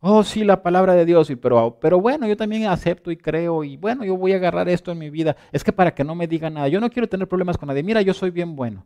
Oh, 0.00 0.24
sí, 0.24 0.44
la 0.44 0.62
palabra 0.62 0.94
de 0.94 1.06
Dios, 1.06 1.32
pero, 1.40 1.78
pero 1.80 2.00
bueno, 2.00 2.26
yo 2.26 2.36
también 2.36 2.66
acepto 2.66 3.10
y 3.10 3.16
creo 3.16 3.62
y 3.62 3.76
bueno, 3.76 4.04
yo 4.04 4.16
voy 4.16 4.32
a 4.32 4.36
agarrar 4.36 4.68
esto 4.68 4.90
en 4.90 4.98
mi 4.98 5.10
vida. 5.10 5.36
Es 5.52 5.62
que 5.62 5.72
para 5.72 5.94
que 5.94 6.02
no 6.02 6.14
me 6.14 6.26
digan 6.26 6.54
nada, 6.54 6.68
yo 6.68 6.80
no 6.80 6.90
quiero 6.90 7.08
tener 7.08 7.28
problemas 7.28 7.56
con 7.56 7.68
nadie. 7.68 7.82
Mira, 7.84 8.02
yo 8.02 8.12
soy 8.12 8.30
bien 8.30 8.56
bueno. 8.56 8.84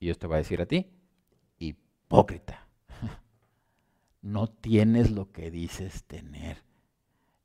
Y 0.00 0.12
te 0.14 0.26
va 0.26 0.36
a 0.36 0.38
decir 0.38 0.60
a 0.60 0.66
ti, 0.66 0.86
hipócrita, 2.08 2.66
no 4.22 4.46
tienes 4.48 5.10
lo 5.10 5.30
que 5.30 5.50
dices 5.50 6.04
tener. 6.04 6.64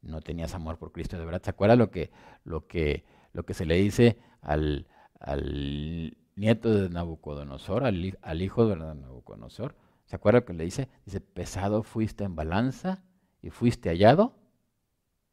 No 0.02 0.22
tenías 0.22 0.54
amor 0.54 0.78
por 0.78 0.94
Cristo, 0.94 1.18
de 1.18 1.26
verdad. 1.26 1.42
¿Se 1.44 1.50
acuerda 1.50 1.76
lo 1.76 1.92
que, 1.92 2.12
lo 2.46 2.68
que, 2.68 3.04
lo 3.34 3.46
que 3.46 3.54
se 3.54 3.66
le 3.66 3.76
dice 3.76 4.20
al, 4.42 4.88
al 5.20 6.18
nieto 6.36 6.74
de 6.74 6.90
Nabucodonosor, 6.90 7.84
al, 7.84 8.18
al 8.22 8.42
hijo 8.42 8.66
de 8.68 8.78
Nabucodonosor? 8.78 9.76
¿Se 10.06 10.16
acuerda 10.16 10.40
lo 10.40 10.46
que 10.46 10.54
le 10.54 10.64
dice? 10.64 10.90
Dice, 11.06 11.20
pesado 11.20 11.84
fuiste 11.84 12.24
en 12.24 12.36
balanza 12.36 13.04
y 13.42 13.50
fuiste 13.50 13.90
hallado 13.90 14.36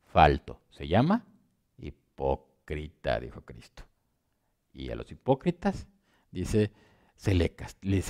falto. 0.03 0.61
Se 0.70 0.89
llama 0.89 1.24
hipócrita, 1.78 3.20
dijo 3.20 3.43
Cristo. 3.43 3.85
Y 4.72 4.91
a 4.91 4.97
los 4.97 5.11
hipócritas, 5.11 5.87
dice, 6.31 6.72
se, 7.21 7.35
le, 7.35 7.53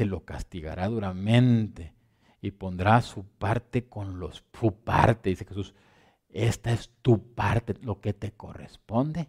lo 0.07 0.25
castigará 0.25 0.87
duramente 0.87 1.95
y 2.41 2.53
pondrá 2.53 3.03
su 3.03 3.25
parte 3.25 3.89
con 3.89 4.21
los, 4.21 4.45
su 4.53 4.73
parte, 4.85 5.31
dice 5.31 5.45
Jesús. 5.45 5.75
Esta 6.29 6.71
es 6.71 6.93
tu 7.03 7.35
parte, 7.35 7.75
lo 7.83 8.01
que 8.01 8.13
te 8.13 8.31
corresponde 8.31 9.29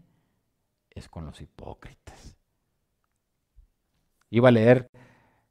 es 0.91 1.09
con 1.09 1.25
los 1.25 1.41
hipócritas. 1.41 2.37
Iba 4.29 4.49
a 4.49 4.51
leer 4.51 4.91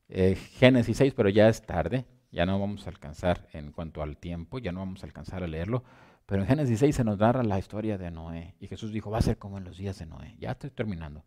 eh, 0.09 0.37
Génesis 0.37 0.99
6, 0.99 1.13
pero 1.15 1.29
ya 1.29 1.49
es 1.49 1.63
tarde, 1.63 2.07
ya 2.31 2.47
no 2.47 2.61
vamos 2.61 2.87
a 2.87 2.91
alcanzar 2.91 3.49
en 3.53 3.73
cuanto 3.73 4.01
al 4.01 4.17
tiempo, 4.17 4.61
ya 4.61 4.71
no 4.71 4.79
vamos 4.79 5.03
a 5.03 5.07
alcanzar 5.07 5.43
a 5.43 5.49
leerlo. 5.49 5.83
Pero 6.27 6.43
en 6.43 6.47
Génesis 6.47 6.79
6 6.79 6.95
se 6.95 7.03
nos 7.03 7.19
narra 7.19 7.43
la 7.43 7.59
historia 7.59 7.99
de 7.99 8.13
Noé. 8.13 8.55
Y 8.61 8.69
Jesús 8.69 8.93
dijo, 8.93 9.11
va 9.11 9.19
a 9.19 9.23
ser 9.23 9.39
como 9.39 9.59
en 9.59 9.65
los 9.65 9.77
días 9.77 9.99
de 9.99 10.07
Noé. 10.07 10.37
Ya 10.39 10.53
estoy 10.53 10.71
terminando. 10.71 11.25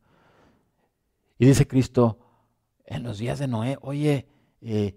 Y 1.38 1.48
dice 1.48 1.68
Cristo, 1.68 2.33
en 2.86 3.04
los 3.04 3.18
días 3.18 3.40
de 3.40 3.48
Noé, 3.48 3.78
oye, 3.82 4.28
eh, 4.62 4.96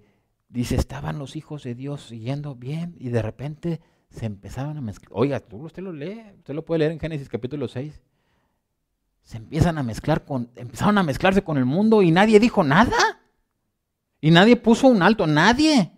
dice, 0.49 0.77
estaban 0.77 1.19
los 1.19 1.37
hijos 1.37 1.63
de 1.63 1.75
Dios 1.75 2.03
siguiendo 2.03 2.55
bien 2.55 2.95
y 2.99 3.09
de 3.11 3.23
repente 3.23 3.81
se 4.11 4.27
empezaban 4.27 4.77
a 4.77 4.81
mezclar. 4.81 5.11
Oiga, 5.15 5.43
usted 5.51 5.83
lo 5.83 5.93
lee, 5.93 6.23
usted 6.39 6.55
lo 6.55 6.65
puede 6.65 6.81
leer 6.81 6.93
en 6.93 7.01
Génesis 7.01 7.29
capítulo 7.29 7.69
6. 7.69 8.01
Se 9.23 9.37
empiezan 9.37 9.79
a 9.79 9.83
mezclar 9.83 10.25
con, 10.25 10.51
empezaron 10.55 10.99
a 10.99 11.03
mezclarse 11.03 11.43
con 11.43 11.59
el 11.59 11.65
mundo 11.65 12.03
y 12.03 12.11
nadie 12.13 12.39
dijo 12.39 12.63
nada. 12.63 12.97
Y 14.21 14.31
nadie 14.31 14.57
puso 14.57 14.89
un 14.89 15.03
alto, 15.03 15.27
nadie. 15.27 15.93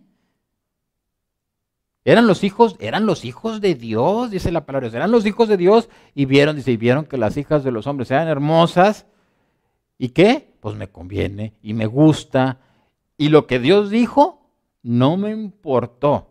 Eran 2.05 2.27
los 2.27 2.43
hijos, 2.43 2.77
eran 2.81 3.05
los 3.05 3.25
hijos 3.27 3.61
de 3.61 3.75
Dios, 3.75 4.31
dice 4.31 4.51
la 4.51 4.65
palabra. 4.65 4.89
Eran 4.89 5.11
los 5.11 5.27
hijos 5.27 5.49
de 5.49 5.59
Dios 5.59 5.91
y 6.15 6.25
vieron, 6.25 6.57
dice, 6.57 6.73
y 6.73 6.77
vieron 6.79 7.05
que 7.05 7.19
las 7.19 7.37
hijas 7.37 7.65
de 7.65 7.71
los 7.71 7.87
hombres 7.87 8.11
eran 8.11 8.29
hermosas. 8.29 9.07
¿Y 9.99 10.09
qué? 10.11 10.55
Pues 10.69 10.77
me 10.77 10.89
conviene 10.89 11.55
y 11.63 11.73
me 11.73 11.87
gusta. 11.87 12.61
Y 13.17 13.31
lo 13.31 13.47
que 13.47 13.59
Dios 13.59 13.89
dijo 13.89 14.53
no 14.83 15.17
me 15.17 15.31
importó. 15.31 16.29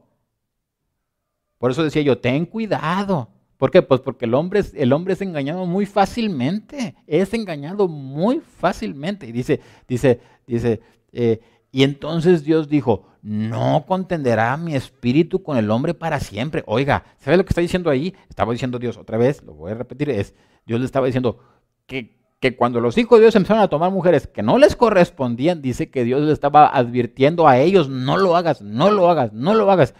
Por 1.58 1.72
eso 1.72 1.84
decía 1.84 2.04
yo, 2.04 2.20
ten 2.20 2.46
cuidado. 2.46 3.30
¿Por 3.58 3.72
qué? 3.72 3.82
Pues 3.82 4.00
porque 4.02 4.26
el 4.26 4.36
hombre, 4.36 4.60
es, 4.60 4.76
el 4.76 4.94
hombre 4.94 5.16
es 5.16 5.22
engañado 5.24 5.66
muy 5.66 5.88
fácilmente. 5.88 6.94
Es 7.08 7.34
engañado 7.34 7.88
muy 7.88 8.40
fácilmente. 8.40 9.26
Y 9.26 9.32
dice, 9.32 9.60
dice, 9.88 10.22
dice, 10.46 10.82
eh, 11.12 11.40
y 11.72 11.82
entonces 11.82 12.44
Dios 12.44 12.70
dijo, 12.70 13.08
no 13.24 13.86
contenderá 13.88 14.56
mi 14.56 14.76
espíritu 14.76 15.42
con 15.42 15.58
el 15.58 15.72
hombre 15.72 15.96
para 15.96 16.20
siempre. 16.20 16.64
Oiga, 16.68 17.06
¿sabe 17.18 17.38
lo 17.38 17.44
que 17.44 17.50
está 17.50 17.62
diciendo 17.62 17.90
ahí? 17.90 18.14
Estaba 18.30 18.52
diciendo 18.52 18.78
Dios 18.78 18.98
otra 18.98 19.18
vez, 19.18 19.42
lo 19.42 19.56
voy 19.56 19.72
a 19.72 19.76
repetir, 19.76 20.12
es, 20.12 20.36
Dios 20.68 20.80
le 20.80 20.86
estaba 20.86 21.08
diciendo 21.08 21.40
que, 21.88 22.16
que 22.40 22.56
cuando 22.56 22.80
los 22.80 22.98
hijos 22.98 23.18
de 23.18 23.26
Dios 23.26 23.36
empezaron 23.36 23.64
a 23.64 23.68
tomar 23.68 23.92
mujeres 23.92 24.28
que 24.28 24.44
no 24.44 24.58
les 24.58 24.76
correspondían, 24.76 25.62
dice 25.62 25.90
que 25.90 26.04
Dios 26.04 26.22
le 26.22 26.32
estaba 26.32 26.68
advirtiendo 26.68 27.48
a 27.48 27.58
ellos, 27.60 27.90
no 27.90 28.18
lo 28.18 28.36
hagas, 28.36 28.62
no 28.62 28.92
lo 28.92 29.10
hagas, 29.10 29.34
no 29.34 29.56
lo 29.56 29.72
hagas. 29.72 29.96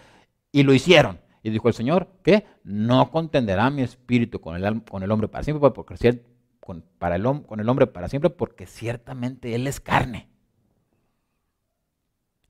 Y 0.52 0.62
lo 0.62 0.72
hicieron. 0.72 1.20
Y 1.42 1.50
dijo 1.50 1.68
el 1.68 1.74
Señor, 1.74 2.08
¿qué? 2.22 2.46
No 2.62 3.10
contenderá 3.10 3.70
mi 3.70 3.82
espíritu 3.82 4.40
con 4.40 4.56
el, 4.56 4.82
con 4.84 5.02
el 5.02 5.10
hombre 5.10 5.28
para 5.28 5.44
siempre, 5.44 5.70
porque, 5.70 6.22
con, 6.60 6.84
para 6.98 7.16
el, 7.16 7.22
con 7.22 7.60
el 7.60 7.68
hombre 7.68 7.86
para 7.86 8.08
siempre, 8.08 8.30
porque 8.30 8.66
ciertamente 8.66 9.54
Él 9.54 9.66
es 9.66 9.80
carne. 9.80 10.28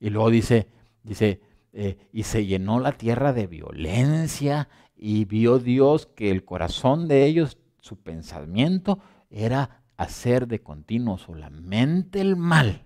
Y 0.01 0.11
luego 0.11 0.31
dice, 0.31 0.69
dice, 1.03 1.41
eh, 1.73 1.99
y 2.13 2.25
se 2.25 2.47
llenó 2.47 2.79
la 2.81 2.93
tierra 2.93 3.33
de 3.33 3.47
violencia 3.47 4.69
y 4.97 5.25
vio 5.25 5.59
Dios 5.59 6.07
que 6.07 6.31
el 6.31 6.45
corazón 6.45 7.09
de 7.09 7.25
ellos, 7.25 7.59
su 7.81 7.97
pensamiento 7.97 8.99
era 9.31 9.78
hacer 9.99 10.47
de 10.47 10.63
continuo 10.63 11.19
solamente 11.19 12.23
el 12.23 12.37
mal. 12.37 12.85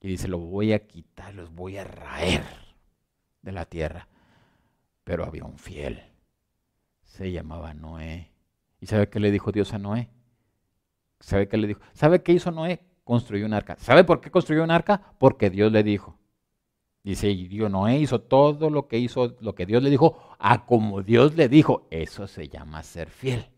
Y 0.00 0.08
dice, 0.08 0.28
lo 0.28 0.38
voy 0.38 0.72
a 0.72 0.86
quitar, 0.86 1.34
los 1.34 1.52
voy 1.52 1.76
a 1.76 1.84
raer 1.84 2.44
de 3.42 3.52
la 3.52 3.66
tierra. 3.66 4.08
Pero 5.04 5.24
había 5.24 5.44
un 5.44 5.58
fiel, 5.58 6.02
se 7.02 7.30
llamaba 7.30 7.74
Noé. 7.74 8.30
¿Y 8.80 8.86
sabe 8.86 9.10
qué 9.10 9.20
le 9.20 9.30
dijo 9.30 9.52
Dios 9.52 9.74
a 9.74 9.78
Noé? 9.78 10.08
¿Sabe 11.18 11.48
qué 11.48 11.58
le 11.58 11.66
dijo? 11.66 11.80
¿Sabe 11.92 12.22
qué 12.22 12.32
hizo 12.32 12.50
Noé? 12.50 12.80
construyó 13.04 13.44
un 13.44 13.52
arca. 13.52 13.76
¿Sabe 13.80 14.04
por 14.04 14.20
qué 14.20 14.30
construyó 14.30 14.62
un 14.62 14.70
arca? 14.70 15.14
Porque 15.18 15.50
Dios 15.50 15.72
le 15.72 15.82
dijo. 15.82 16.16
Dice, 17.02 17.28
y 17.28 17.48
Dios 17.48 17.68
Noé 17.68 17.98
hizo 17.98 18.20
todo 18.20 18.70
lo 18.70 18.86
que 18.86 18.98
hizo, 18.98 19.36
lo 19.40 19.54
que 19.56 19.66
Dios 19.66 19.82
le 19.82 19.90
dijo, 19.90 20.36
a 20.38 20.64
como 20.64 21.02
Dios 21.02 21.34
le 21.34 21.48
dijo. 21.48 21.88
Eso 21.90 22.28
se 22.28 22.48
llama 22.48 22.84
ser 22.84 23.10
fiel. 23.10 23.50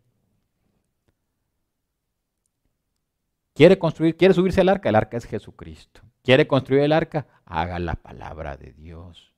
¿Quiere 3.55 3.79
construir, 3.79 4.17
quiere 4.17 4.35
subirse 4.35 4.61
al 4.61 4.69
arca? 4.69 4.89
El 4.89 4.95
arca 4.95 5.17
es 5.17 5.27
Jesucristo. 5.27 6.01
¿Quiere 6.23 6.47
construir 6.47 6.83
el 6.83 6.93
arca? 6.93 7.27
Haga 7.45 7.79
la 7.79 7.97
palabra 7.97 8.57
de 8.57 8.73
Dios. 8.73 9.35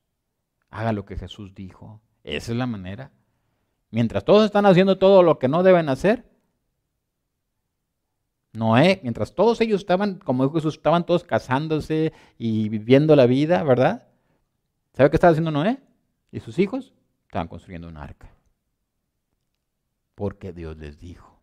Haga 0.70 0.93
lo 0.93 1.05
que 1.05 1.16
Jesús 1.16 1.55
dijo. 1.55 2.01
Esa 2.23 2.53
es 2.53 2.59
la 2.59 2.66
manera. 2.66 3.11
Mientras 3.91 4.24
todos 4.24 4.45
están 4.45 4.66
haciendo 4.66 4.99
todo 4.99 5.23
lo 5.23 5.39
que 5.39 5.49
no 5.49 5.62
deben 5.62 5.89
hacer, 5.89 6.31
Noé, 8.53 9.01
mientras 9.03 9.35
todos 9.35 9.61
ellos 9.61 9.81
estaban, 9.81 10.20
como 10.20 10.45
dijo 10.45 10.55
Jesús, 10.55 10.74
estaban 10.74 11.05
todos 11.07 11.24
casándose 11.24 12.12
y 12.39 12.69
viviendo 12.69 13.16
la 13.16 13.27
vida, 13.27 13.62
¿verdad? 13.65 14.09
¿Sabe 14.93 15.11
qué 15.11 15.16
estaba 15.16 15.32
haciendo 15.32 15.51
Noé? 15.51 15.81
Y 16.31 16.39
sus 16.39 16.61
hijos 16.61 16.95
estaban 17.27 17.49
construyendo 17.49 17.89
un 17.89 17.97
arca. 17.97 18.32
Porque 20.15 20.53
Dios 20.53 20.77
les 20.77 21.01
dijo, 21.01 21.41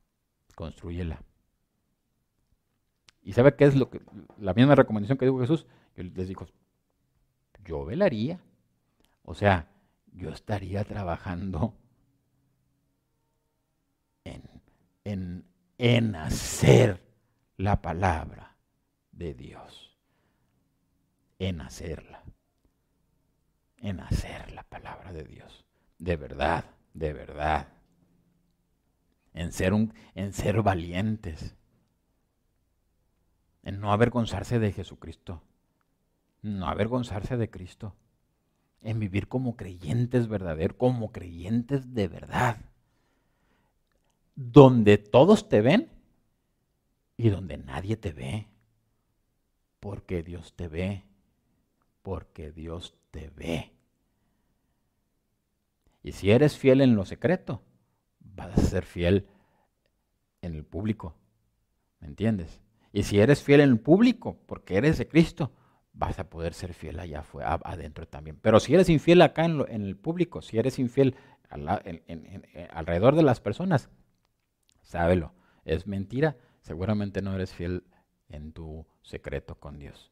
construyela. 0.56 1.22
¿Y 3.24 3.34
sabe 3.34 3.56
qué 3.56 3.66
es 3.66 3.76
lo 3.76 3.90
que, 3.90 4.02
la 4.38 4.54
misma 4.54 4.76
recomendación 4.76 5.18
que 5.18 5.26
dijo 5.26 5.40
Jesús? 5.40 5.68
Yo 5.96 6.04
les 6.04 6.28
dijo, 6.28 6.48
yo 7.64 7.86
velaría. 7.86 8.42
O 9.24 9.36
sea, 9.36 9.70
yo 10.14 10.30
estaría 10.30 10.84
trabajando 10.84 11.76
en, 14.24 14.44
en, 15.04 15.46
en 15.78 16.16
hacer 16.16 17.04
la 17.58 17.82
palabra 17.82 18.58
de 19.12 19.34
Dios. 19.34 19.98
En 21.40 21.62
hacerla. 21.62 22.24
En 23.78 24.00
hacer 24.00 24.52
la 24.52 24.64
palabra 24.64 25.14
de 25.14 25.24
Dios. 25.24 25.66
De 25.98 26.16
verdad, 26.16 26.66
de 26.94 27.14
verdad. 27.14 27.68
En 29.34 29.52
ser, 29.52 29.74
un, 29.74 29.94
en 30.16 30.34
ser 30.34 30.62
valientes. 30.62 31.56
En 33.64 33.80
no 33.80 33.92
avergonzarse 33.92 34.60
de 34.60 34.72
Jesucristo. 34.72 35.42
No 36.42 36.68
avergonzarse 36.68 37.38
de 37.38 37.50
Cristo. 37.50 37.96
En 38.82 39.00
vivir 39.00 39.28
como 39.28 39.56
creyentes 39.56 40.28
verdaderos, 40.28 40.78
como 40.78 41.12
creyentes 41.12 41.94
de 41.94 42.08
verdad. 42.08 42.58
Donde 44.36 44.98
todos 44.98 45.50
te 45.50 45.62
ven 45.62 45.90
y 47.18 47.30
donde 47.30 47.58
nadie 47.58 47.98
te 47.98 48.12
ve. 48.12 48.48
Porque 49.80 50.24
Dios 50.24 50.54
te 50.56 50.68
ve. 50.68 51.04
Porque 52.02 52.52
Dios 52.52 52.96
te 53.12 53.30
ve. 53.30 53.72
Y 56.04 56.14
si 56.14 56.32
eres 56.32 56.58
fiel 56.58 56.82
en 56.82 56.96
lo 56.96 57.06
secreto, 57.06 57.62
vas 58.20 58.58
a 58.58 58.62
ser 58.62 58.86
fiel 58.86 59.28
en 60.42 60.56
el 60.56 60.66
público. 60.66 61.16
¿Me 62.00 62.08
entiendes? 62.08 62.60
Y 62.94 63.04
si 63.04 63.20
eres 63.20 63.42
fiel 63.42 63.62
en 63.62 63.70
el 63.70 63.80
público, 63.80 64.38
porque 64.46 64.78
eres 64.78 64.98
de 64.98 65.08
Cristo, 65.08 65.52
vas 65.94 66.20
a 66.20 66.30
poder 66.30 66.54
ser 66.54 66.74
fiel 66.74 67.00
allá 67.00 67.24
adentro 67.64 68.08
también. 68.08 68.38
Pero 68.42 68.60
si 68.60 68.74
eres 68.74 68.90
infiel 68.90 69.22
acá 69.22 69.46
en, 69.46 69.62
el 69.70 69.98
público, 69.98 70.42
si 70.42 70.58
eres 70.58 70.80
infiel 70.80 71.16
alrededor 72.70 73.16
de 73.16 73.24
las 73.24 73.40
personas, 73.40 73.90
sábelo, 74.82 75.34
es 75.64 75.88
mentira, 75.88 76.38
seguramente 76.62 77.22
no 77.22 77.34
eres 77.34 77.54
fiel 77.54 77.84
en 78.30 78.52
tu 78.54 78.86
secreto 79.02 79.56
con 79.56 79.80
Dios. 79.80 80.12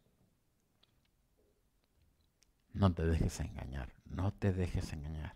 No 2.72 2.94
te 2.94 3.06
dejes 3.06 3.40
engañar, 3.40 3.94
no 4.06 4.34
te 4.34 4.54
dejes 4.54 4.94
engañar. 4.94 5.36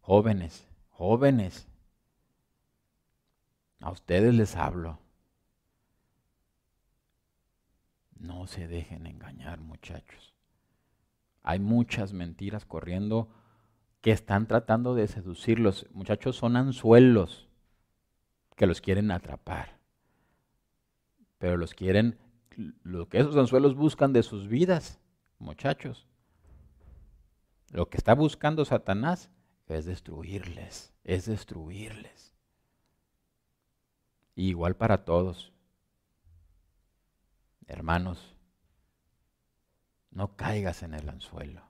Jóvenes, 0.00 0.68
jóvenes, 0.88 1.66
a 3.80 3.90
ustedes 3.90 4.34
les 4.34 4.56
hablo. 4.56 4.98
No 8.20 8.46
se 8.46 8.68
dejen 8.68 9.06
engañar, 9.06 9.60
muchachos. 9.60 10.34
Hay 11.42 11.58
muchas 11.58 12.12
mentiras 12.12 12.66
corriendo 12.66 13.30
que 14.02 14.12
están 14.12 14.46
tratando 14.46 14.94
de 14.94 15.08
seducirlos. 15.08 15.86
Muchachos, 15.92 16.36
son 16.36 16.56
anzuelos 16.56 17.48
que 18.56 18.66
los 18.66 18.82
quieren 18.82 19.10
atrapar. 19.10 19.78
Pero 21.38 21.56
los 21.56 21.72
quieren, 21.72 22.18
lo 22.82 23.08
que 23.08 23.18
esos 23.18 23.36
anzuelos 23.36 23.74
buscan 23.74 24.12
de 24.12 24.22
sus 24.22 24.48
vidas, 24.48 25.00
muchachos. 25.38 26.06
Lo 27.70 27.88
que 27.88 27.96
está 27.96 28.14
buscando 28.14 28.66
Satanás 28.66 29.30
es 29.66 29.86
destruirles, 29.86 30.92
es 31.04 31.24
destruirles. 31.24 32.34
igual 34.34 34.76
para 34.76 35.04
todos. 35.06 35.54
Hermanos, 37.70 38.34
no 40.10 40.34
caigas 40.34 40.82
en 40.82 40.92
el 40.92 41.08
anzuelo. 41.08 41.62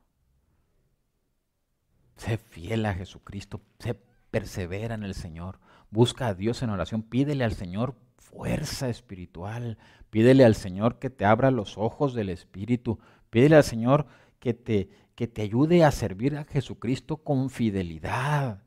Sé 2.16 2.39
fiel 2.39 2.86
a 2.86 2.94
Jesucristo, 2.94 3.60
sé 3.78 3.94
persevera 4.31 4.94
en 4.94 5.02
el 5.02 5.14
Señor. 5.14 5.60
Busca 5.90 6.28
a 6.28 6.35
Dios 6.35 6.62
en 6.62 6.70
oración, 6.70 7.02
pídele 7.02 7.44
al 7.44 7.52
Señor 7.52 7.97
fuerza 8.16 8.89
espiritual, 8.89 9.77
pídele 10.09 10.47
al 10.47 10.55
Señor 10.55 10.98
que 10.98 11.10
te 11.10 11.27
abra 11.27 11.51
los 11.51 11.77
ojos 11.77 12.14
del 12.14 12.31
Espíritu, 12.31 12.98
pídele 13.28 13.56
al 13.56 13.64
Señor 13.64 14.06
que 14.39 14.55
te, 14.55 14.89
que 15.14 15.28
te 15.28 15.43
ayude 15.43 15.85
a 15.85 15.90
servir 15.90 16.35
a 16.39 16.44
Jesucristo 16.44 17.18
con 17.18 17.51
fidelidad 17.51 18.62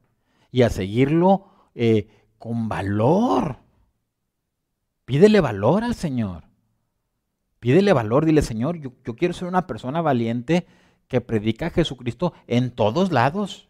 y 0.51 0.61
a 0.61 0.69
seguirlo 0.69 1.47
eh, 1.73 2.09
con 2.37 2.69
valor. 2.69 3.57
Pídele 5.05 5.41
valor 5.41 5.83
al 5.83 5.95
Señor. 5.95 6.52
Pídele 7.63 7.93
valor, 7.93 8.25
dile, 8.25 8.41
Señor, 8.41 8.77
yo, 8.77 8.91
quiero 9.15 9.33
ser 9.33 9.47
una 9.47 9.67
persona 9.67 10.01
valiente 10.01 10.67
que 11.07 11.21
predica 11.21 11.67
a 11.67 11.69
Jesucristo 11.69 12.33
en 12.45 12.71
todos 12.71 13.13
lados. 13.13 13.69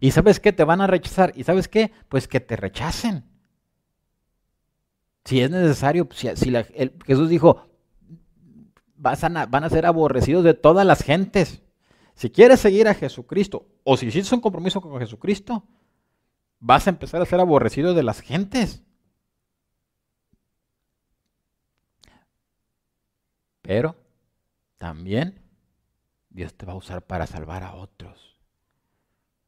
¿Y 0.00 0.12
sabes 0.12 0.40
qué? 0.40 0.54
Te 0.54 0.64
van 0.64 0.80
a 0.80 0.86
rechazar. 0.86 1.34
¿Y 1.36 1.44
sabes 1.44 1.68
qué? 1.68 1.92
Pues 2.08 2.26
que 2.26 2.40
te 2.40 2.56
rechacen. 2.56 3.26
Si 5.26 5.42
es 5.42 5.50
necesario, 5.50 6.08
si, 6.10 6.30
Jesús 7.04 7.28
dijo, 7.28 7.68
a, 9.04 9.46
van 9.46 9.64
a 9.64 9.68
ser 9.68 9.84
aborrecidos 9.84 10.42
de 10.42 10.54
todas 10.54 10.86
las 10.86 11.02
gentes. 11.02 11.60
Si 12.14 12.30
quieres 12.30 12.60
seguir 12.60 12.88
a 12.88 12.94
Jesucristo, 12.94 13.68
o 13.82 13.98
si 13.98 14.06
hiciste 14.06 14.34
un 14.34 14.40
compromiso 14.40 14.80
con 14.80 14.98
Jesucristo, 14.98 15.66
vas 16.60 16.86
a 16.86 16.90
empezar 16.90 17.20
a 17.20 17.26
ser 17.26 17.40
aborrecido 17.40 17.92
de 17.92 18.04
las 18.04 18.22
gentes. 18.22 18.82
Pero 23.64 23.96
también 24.76 25.40
Dios 26.28 26.54
te 26.54 26.66
va 26.66 26.74
a 26.74 26.76
usar 26.76 27.06
para 27.06 27.26
salvar 27.26 27.62
a 27.62 27.74
otros. 27.74 28.38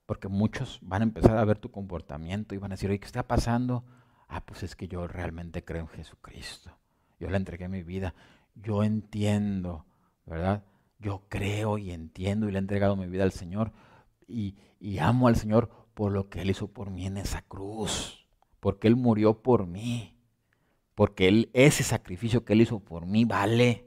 Porque 0.06 0.28
muchos 0.28 0.78
van 0.80 1.02
a 1.02 1.05
empezar 1.05 1.36
a 1.36 1.44
ver 1.44 1.59
tu 1.59 1.70
comportamiento 1.70 2.55
y 2.55 2.59
van 2.59 2.72
a 2.72 2.76
decir, 2.76 2.88
oye, 2.88 2.98
¿qué 2.98 3.05
está 3.05 3.28
pasando? 3.28 3.84
Ah, 4.26 4.47
pues 4.47 4.62
es 4.62 4.74
que 4.74 4.88
yo 4.88 5.06
realmente 5.06 5.66
creo 5.66 5.82
en 5.82 5.88
Jesucristo. 5.88 6.70
Yo 7.20 7.28
le 7.28 7.36
entregué 7.36 7.68
mi 7.68 7.82
vida. 7.82 8.14
Yo 8.55 8.82
entiendo, 8.84 9.84
¿verdad? 10.24 10.64
Yo 10.98 11.24
creo 11.28 11.76
y 11.76 11.90
entiendo 11.90 12.48
y 12.48 12.52
le 12.52 12.59
he 12.59 12.60
entregado 12.60 12.97
mi 12.97 13.09
vida 13.09 13.24
al 13.24 13.32
Señor. 13.32 13.72
Y, 14.26 14.56
amo 14.98 15.28
al 15.28 15.36
Señor 15.36 15.68
por 15.93 16.10
lo 16.10 16.30
que 16.30 16.40
Él 16.40 16.48
hizo 16.48 16.68
por 16.68 16.90
mí 16.90 17.05
en 17.05 17.18
esa 17.18 17.43
cruz. 17.43 18.26
Porque 18.60 18.88
Él 18.88 18.97
murió 18.97 19.43
por 19.43 19.66
mí. 19.66 20.18
Porque 20.94 21.28
él, 21.28 21.51
ese 21.52 21.82
sacrificio 21.82 22.47
que 22.47 22.55
Él 22.55 22.62
hizo 22.62 22.80
por 22.80 23.05
mí 23.05 23.26
vale 23.26 23.85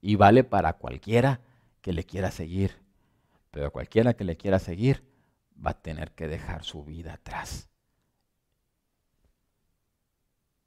y 0.00 0.16
vale 0.16 0.44
para 0.44 0.74
cualquiera 0.74 1.40
que 1.80 1.92
le 1.92 2.04
quiera 2.04 2.30
seguir. 2.30 2.76
Pero 3.50 3.72
cualquiera 3.72 4.14
que 4.14 4.24
le 4.24 4.36
quiera 4.36 4.58
seguir 4.58 5.04
va 5.64 5.72
a 5.72 5.82
tener 5.82 6.12
que 6.12 6.28
dejar 6.28 6.64
su 6.64 6.84
vida 6.84 7.14
atrás 7.14 7.68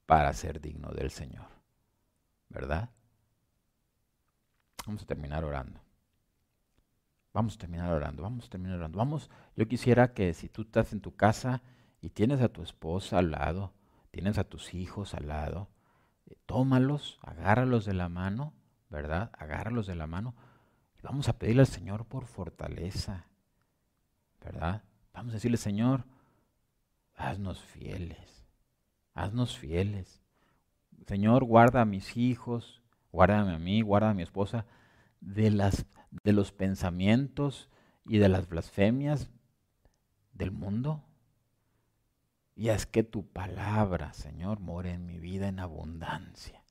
para 0.06 0.32
ser 0.32 0.60
digno 0.60 0.90
del 0.92 1.10
Señor. 1.10 1.46
¿Verdad? 2.48 2.90
Vamos 4.86 5.02
a 5.02 5.06
terminar 5.06 5.44
orando. 5.44 5.80
Vamos 7.32 7.56
a 7.56 7.58
terminar 7.58 7.90
orando, 7.90 8.22
vamos 8.22 8.46
a 8.46 8.48
terminar 8.48 8.76
orando. 8.76 8.98
Vamos, 8.98 9.28
yo 9.56 9.66
quisiera 9.66 10.14
que 10.14 10.34
si 10.34 10.48
tú 10.48 10.62
estás 10.62 10.92
en 10.92 11.00
tu 11.00 11.16
casa 11.16 11.62
y 12.00 12.10
tienes 12.10 12.40
a 12.40 12.48
tu 12.48 12.62
esposa 12.62 13.18
al 13.18 13.32
lado, 13.32 13.72
tienes 14.12 14.38
a 14.38 14.44
tus 14.44 14.72
hijos 14.72 15.14
al 15.14 15.26
lado, 15.26 15.68
eh, 16.26 16.36
tómalos, 16.46 17.18
agárralos 17.22 17.86
de 17.86 17.94
la 17.94 18.08
mano 18.08 18.52
¿verdad? 18.94 19.30
Agárralos 19.36 19.86
de 19.86 19.96
la 19.96 20.06
mano 20.06 20.34
y 20.98 21.02
vamos 21.02 21.28
a 21.28 21.36
pedirle 21.38 21.62
al 21.62 21.66
Señor 21.66 22.06
por 22.06 22.26
fortaleza, 22.26 23.26
¿verdad? 24.40 24.84
Vamos 25.12 25.32
a 25.32 25.34
decirle, 25.34 25.56
Señor, 25.56 26.04
haznos 27.16 27.60
fieles, 27.60 28.46
haznos 29.12 29.58
fieles. 29.58 30.22
Señor, 31.06 31.44
guarda 31.44 31.82
a 31.82 31.84
mis 31.84 32.16
hijos, 32.16 32.82
guárdame 33.10 33.54
a 33.54 33.58
mí, 33.58 33.82
guarda 33.82 34.10
a 34.10 34.14
mi 34.14 34.22
esposa 34.22 34.64
de, 35.20 35.50
las, 35.50 35.86
de 36.22 36.32
los 36.32 36.52
pensamientos 36.52 37.68
y 38.06 38.18
de 38.18 38.28
las 38.28 38.48
blasfemias 38.48 39.28
del 40.32 40.52
mundo. 40.52 41.04
Y 42.54 42.68
es 42.68 42.86
que 42.86 43.02
tu 43.02 43.26
palabra, 43.26 44.12
Señor, 44.12 44.60
more 44.60 44.92
en 44.92 45.04
mi 45.04 45.18
vida 45.18 45.48
en 45.48 45.58
abundancia. 45.58 46.63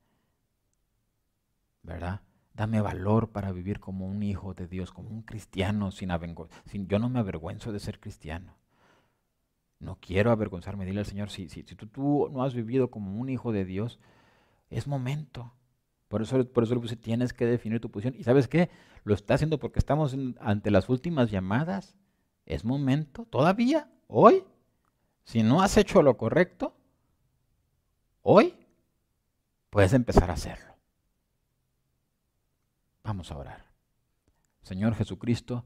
¿Verdad? 1.84 2.22
Dame 2.54 2.82
valor 2.82 3.30
para 3.30 3.52
vivir 3.52 3.80
como 3.80 4.08
un 4.08 4.24
hijo 4.24 4.54
de 4.54 4.68
Dios, 4.68 4.92
como 4.92 5.10
un 5.10 5.22
cristiano, 5.22 5.92
sin, 5.92 6.10
sin 6.66 6.88
Yo 6.88 7.00
no 7.00 7.10
me 7.10 7.20
avergüenzo 7.20 7.72
de 7.72 7.80
ser 7.80 8.00
cristiano. 8.00 8.56
No 9.80 9.98
quiero 10.00 10.32
avergonzarme. 10.32 10.86
Dile 10.86 11.00
al 11.02 11.06
Señor, 11.06 11.30
si, 11.30 11.50
si, 11.50 11.64
si 11.64 11.76
tú, 11.76 11.88
tú, 11.88 12.30
no 12.32 12.44
has 12.44 12.54
vivido 12.54 12.90
como 12.90 13.20
un 13.20 13.30
hijo 13.30 13.52
de 13.52 13.66
Dios, 13.66 14.00
es 14.70 14.88
momento. 14.88 15.54
Por 16.08 16.22
eso, 16.22 16.48
por 16.48 16.64
eso 16.64 16.76
le 16.76 16.82
puse, 16.82 16.96
tienes 16.96 17.34
que 17.34 17.46
definir 17.46 17.82
tu 17.82 17.90
posición. 17.90 18.16
¿Y 18.18 18.24
sabes 18.24 18.48
qué? 18.48 18.70
Lo 19.04 19.14
está 19.14 19.34
haciendo 19.34 19.60
porque 19.60 19.80
estamos 19.80 20.16
ante 20.40 20.72
las 20.72 20.88
últimas 20.90 21.32
llamadas. 21.32 21.96
Es 22.46 22.64
momento, 22.64 23.26
todavía, 23.26 23.90
hoy. 24.08 24.44
Si 25.26 25.42
no 25.42 25.62
has 25.62 25.78
hecho 25.78 26.04
lo 26.04 26.18
correcto, 26.18 26.76
hoy 28.22 28.54
puedes 29.70 29.94
empezar 29.94 30.30
a 30.30 30.34
hacerlo. 30.34 30.73
Vamos 33.04 33.32
a 33.32 33.38
orar. 33.38 33.66
Señor 34.62 34.96
Jesucristo, 34.96 35.66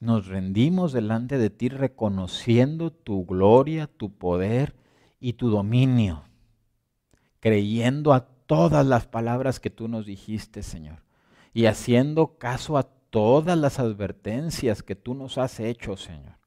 nos 0.00 0.26
rendimos 0.26 0.92
delante 0.92 1.38
de 1.38 1.50
ti 1.50 1.68
reconociendo 1.68 2.90
tu 2.90 3.24
gloria, 3.26 3.86
tu 3.86 4.12
poder 4.12 4.74
y 5.20 5.34
tu 5.34 5.50
dominio, 5.50 6.24
creyendo 7.38 8.12
a 8.12 8.26
todas 8.46 8.84
las 8.84 9.06
palabras 9.06 9.60
que 9.60 9.70
tú 9.70 9.86
nos 9.86 10.06
dijiste, 10.06 10.62
Señor, 10.62 11.04
y 11.52 11.66
haciendo 11.66 12.38
caso 12.38 12.76
a 12.76 12.84
todas 13.10 13.56
las 13.56 13.78
advertencias 13.78 14.82
que 14.82 14.96
tú 14.96 15.14
nos 15.14 15.38
has 15.38 15.60
hecho, 15.60 15.96
Señor. 15.96 16.38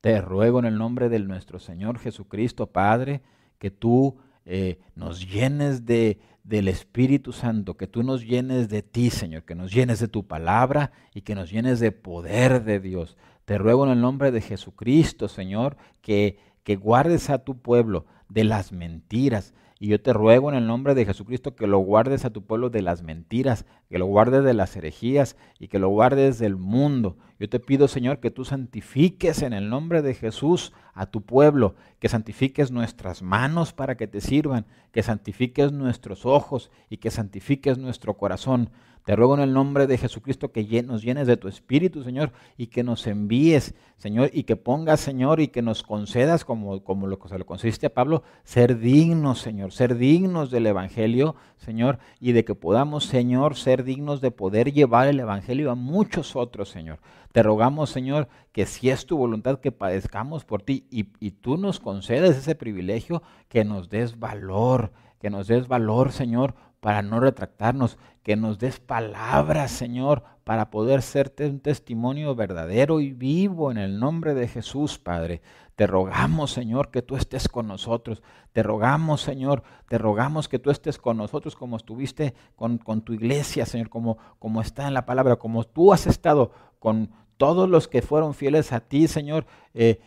Te 0.00 0.20
ruego 0.20 0.58
en 0.58 0.66
el 0.66 0.76
nombre 0.76 1.08
de 1.08 1.18
nuestro 1.20 1.58
Señor 1.58 1.98
Jesucristo, 1.98 2.66
Padre, 2.66 3.22
que 3.58 3.70
tú 3.70 4.18
eh, 4.44 4.80
nos 4.94 5.28
llenes 5.28 5.86
de, 5.86 6.20
del 6.48 6.68
Espíritu 6.68 7.32
Santo, 7.32 7.76
que 7.76 7.86
tú 7.86 8.02
nos 8.02 8.24
llenes 8.24 8.70
de 8.70 8.82
ti, 8.82 9.10
Señor, 9.10 9.44
que 9.44 9.54
nos 9.54 9.70
llenes 9.70 10.00
de 10.00 10.08
tu 10.08 10.26
palabra 10.26 10.92
y 11.12 11.20
que 11.20 11.34
nos 11.34 11.50
llenes 11.50 11.78
de 11.78 11.92
poder 11.92 12.64
de 12.64 12.80
Dios. 12.80 13.18
Te 13.44 13.58
ruego 13.58 13.84
en 13.84 13.92
el 13.92 14.00
nombre 14.00 14.30
de 14.30 14.40
Jesucristo, 14.40 15.28
Señor, 15.28 15.76
que, 16.00 16.38
que 16.64 16.76
guardes 16.76 17.28
a 17.28 17.44
tu 17.44 17.58
pueblo 17.58 18.06
de 18.30 18.44
las 18.44 18.72
mentiras, 18.72 19.52
y 19.80 19.88
yo 19.88 20.00
te 20.00 20.12
ruego 20.12 20.50
en 20.50 20.56
el 20.56 20.66
nombre 20.66 20.94
de 20.94 21.04
Jesucristo 21.04 21.54
que 21.54 21.66
lo 21.66 21.78
guardes 21.78 22.24
a 22.24 22.30
tu 22.30 22.42
pueblo 22.42 22.68
de 22.70 22.82
las 22.82 23.02
mentiras, 23.02 23.64
que 23.88 23.98
lo 23.98 24.06
guardes 24.06 24.42
de 24.44 24.54
las 24.54 24.74
herejías 24.76 25.36
y 25.58 25.68
que 25.68 25.78
lo 25.78 25.88
guardes 25.88 26.38
del 26.38 26.56
mundo. 26.56 27.16
Yo 27.38 27.48
te 27.48 27.60
pido, 27.60 27.86
Señor, 27.86 28.18
que 28.18 28.32
tú 28.32 28.44
santifiques 28.44 29.42
en 29.42 29.52
el 29.52 29.70
nombre 29.70 30.02
de 30.02 30.14
Jesús 30.14 30.72
a 30.94 31.06
tu 31.06 31.22
pueblo, 31.22 31.76
que 32.00 32.08
santifiques 32.08 32.72
nuestras 32.72 33.22
manos 33.22 33.72
para 33.72 33.96
que 33.96 34.08
te 34.08 34.20
sirvan, 34.20 34.66
que 34.90 35.04
santifiques 35.04 35.70
nuestros 35.70 36.26
ojos 36.26 36.70
y 36.90 36.96
que 36.96 37.12
santifiques 37.12 37.78
nuestro 37.78 38.14
corazón. 38.14 38.70
Te 39.08 39.16
ruego 39.16 39.36
en 39.36 39.40
el 39.40 39.54
nombre 39.54 39.86
de 39.86 39.96
Jesucristo 39.96 40.52
que 40.52 40.82
nos 40.82 41.02
llenes 41.02 41.26
de 41.26 41.38
tu 41.38 41.48
Espíritu, 41.48 42.04
Señor, 42.04 42.30
y 42.58 42.66
que 42.66 42.82
nos 42.82 43.06
envíes, 43.06 43.74
Señor, 43.96 44.28
y 44.34 44.42
que 44.42 44.56
pongas, 44.56 45.00
Señor, 45.00 45.40
y 45.40 45.48
que 45.48 45.62
nos 45.62 45.82
concedas, 45.82 46.44
como, 46.44 46.84
como 46.84 47.06
lo 47.06 47.18
se 47.26 47.38
lo 47.38 47.46
concediste 47.46 47.86
a 47.86 47.94
Pablo, 47.94 48.22
ser 48.44 48.78
dignos, 48.78 49.40
Señor, 49.40 49.67
ser 49.70 49.96
dignos 49.96 50.50
del 50.50 50.66
Evangelio, 50.66 51.36
Señor, 51.56 51.98
y 52.20 52.32
de 52.32 52.44
que 52.44 52.54
podamos, 52.54 53.04
Señor, 53.04 53.56
ser 53.56 53.84
dignos 53.84 54.20
de 54.20 54.30
poder 54.30 54.72
llevar 54.72 55.08
el 55.08 55.20
Evangelio 55.20 55.70
a 55.70 55.74
muchos 55.74 56.36
otros, 56.36 56.68
Señor. 56.68 56.98
Te 57.32 57.42
rogamos, 57.42 57.90
Señor, 57.90 58.28
que 58.52 58.66
si 58.66 58.90
es 58.90 59.06
tu 59.06 59.16
voluntad 59.16 59.60
que 59.60 59.72
padezcamos 59.72 60.44
por 60.44 60.62
ti 60.62 60.86
y, 60.90 61.08
y 61.20 61.32
tú 61.32 61.56
nos 61.56 61.80
concedes 61.80 62.36
ese 62.36 62.54
privilegio, 62.54 63.22
que 63.48 63.64
nos 63.64 63.88
des 63.88 64.18
valor, 64.18 64.92
que 65.20 65.30
nos 65.30 65.46
des 65.46 65.68
valor, 65.68 66.12
Señor, 66.12 66.54
para 66.80 67.02
no 67.02 67.20
retractarnos, 67.20 67.98
que 68.22 68.36
nos 68.36 68.58
des 68.58 68.78
palabras, 68.78 69.70
Señor, 69.70 70.22
para 70.44 70.70
poder 70.70 71.02
ser 71.02 71.32
un 71.40 71.60
testimonio 71.60 72.34
verdadero 72.34 73.00
y 73.00 73.12
vivo 73.12 73.70
en 73.70 73.78
el 73.78 73.98
nombre 73.98 74.34
de 74.34 74.48
Jesús, 74.48 74.98
Padre. 74.98 75.42
Te 75.78 75.86
rogamos, 75.86 76.50
Señor, 76.50 76.90
que 76.90 77.02
tú 77.02 77.14
estés 77.14 77.46
con 77.46 77.68
nosotros. 77.68 78.20
Te 78.52 78.64
rogamos, 78.64 79.20
Señor, 79.20 79.62
te 79.88 79.96
rogamos 79.96 80.48
que 80.48 80.58
tú 80.58 80.72
estés 80.72 80.98
con 80.98 81.16
nosotros 81.16 81.54
como 81.54 81.76
estuviste 81.76 82.34
con, 82.56 82.80
tu 83.02 83.12
iglesia, 83.12 83.64
Señor, 83.64 83.88
como, 83.88 84.18
como 84.40 84.60
está 84.60 84.88
en 84.88 84.94
la 84.94 85.06
palabra, 85.06 85.36
como 85.36 85.62
tú 85.62 85.92
has 85.92 86.08
estado 86.08 86.50
con 86.80 87.12
todos 87.36 87.68
los 87.68 87.86
que 87.86 88.02
fueron 88.02 88.34
fieles 88.34 88.72
a 88.72 88.80
ti, 88.80 89.06
Señor. 89.06 89.46
Eh, 89.72 90.00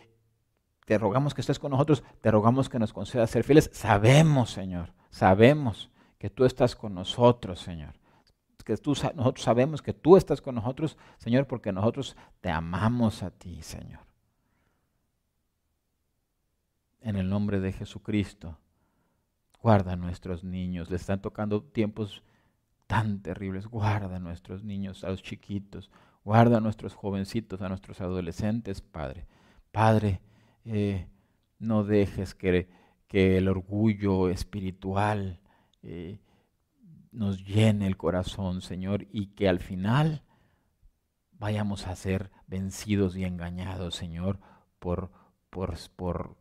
te 0.86 0.98
rogamos 0.98 1.34
que 1.34 1.40
estés 1.40 1.58
con 1.58 1.72
nosotros, 1.72 2.04
te 2.20 2.30
rogamos 2.32 2.68
que 2.68 2.78
nos 2.78 2.92
concedas 2.92 3.30
ser 3.30 3.46
fieles. 3.46 3.70
Sabemos, 3.72 4.52
Señor, 4.52 4.92
sabemos 5.10 5.90
que 6.18 6.30
tú 6.30 6.44
estás 6.44 6.76
con 6.76 6.96
nosotros, 6.96 7.62
Señor. 7.62 7.94
Que 8.66 8.76
tú, 8.76 8.92
nosotros 9.16 9.42
sabemos 9.42 9.82
que 9.82 9.94
tú 9.94 10.18
estás 10.18 10.42
con 10.42 10.56
nosotros, 10.56 10.98
Señor, 11.18 11.48
porque 11.48 11.72
nosotros 11.72 12.18
te 12.42 12.50
amamos 12.50 13.24
a 13.24 13.32
ti, 13.32 13.62
Señor. 13.62 14.11
En 17.02 17.16
el 17.16 17.30
nombre 17.30 17.60
de 17.60 17.74
Jesucristo, 17.74 18.60
guarda 19.62 19.94
a 19.94 19.96
nuestros 19.96 20.44
niños. 20.44 20.90
Le 20.90 20.98
están 20.98 21.22
tocando 21.22 21.64
tiempos 21.64 22.24
tan 22.88 23.22
terribles. 23.22 23.68
Guarda 23.68 24.18
a 24.18 24.20
nuestros 24.20 24.64
niños, 24.64 25.04
a 25.04 25.10
los 25.10 25.24
chiquitos. 25.24 25.90
Guarda 26.24 26.58
a 26.58 26.62
nuestros 26.62 26.94
jovencitos, 26.94 27.62
a 27.62 27.70
nuestros 27.70 28.02
adolescentes, 28.02 28.82
Padre. 28.82 29.26
Padre, 29.72 30.22
eh, 30.66 31.08
no 31.58 31.84
dejes 31.84 32.36
que, 32.36 32.70
que 33.08 33.38
el 33.38 33.48
orgullo 33.48 34.30
espiritual 34.30 35.40
eh, 35.82 36.20
nos 37.12 37.44
llene 37.44 37.88
el 37.88 37.98
corazón, 37.98 38.62
Señor, 38.62 39.08
y 39.12 39.28
que 39.28 39.50
al 39.50 39.60
final 39.60 40.24
vayamos 41.32 41.88
a 41.88 41.96
ser 41.96 42.30
vencidos 42.46 43.16
y 43.18 43.24
engañados, 43.24 43.96
Señor, 43.96 44.40
por, 44.80 45.12
por, 45.50 45.76
por 45.96 46.38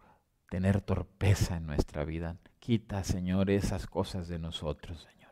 tener 0.50 0.80
torpeza 0.82 1.56
en 1.56 1.66
nuestra 1.66 2.04
vida. 2.04 2.36
Quita, 2.58 3.02
Señor, 3.04 3.50
esas 3.50 3.86
cosas 3.86 4.28
de 4.28 4.38
nosotros, 4.38 5.08
Señor. 5.10 5.30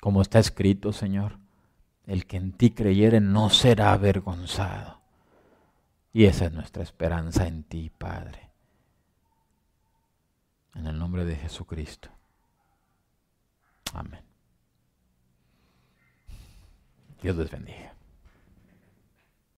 Como 0.00 0.22
está 0.22 0.38
escrito, 0.38 0.92
Señor, 0.92 1.38
el 2.06 2.26
que 2.26 2.38
en 2.38 2.52
ti 2.52 2.70
creyere 2.70 3.20
no 3.20 3.50
será 3.50 3.92
avergonzado. 3.92 5.00
Y 6.12 6.24
esa 6.24 6.46
es 6.46 6.52
nuestra 6.52 6.84
esperanza 6.84 7.46
en 7.48 7.64
ti, 7.64 7.90
Padre. 7.90 8.48
En 10.74 10.86
el 10.86 10.96
nombre 10.96 11.24
de 11.24 11.34
Jesucristo. 11.34 12.10
Amén. 13.92 14.22
Dios 17.20 17.36
les 17.36 17.50
bendiga. 17.50 17.99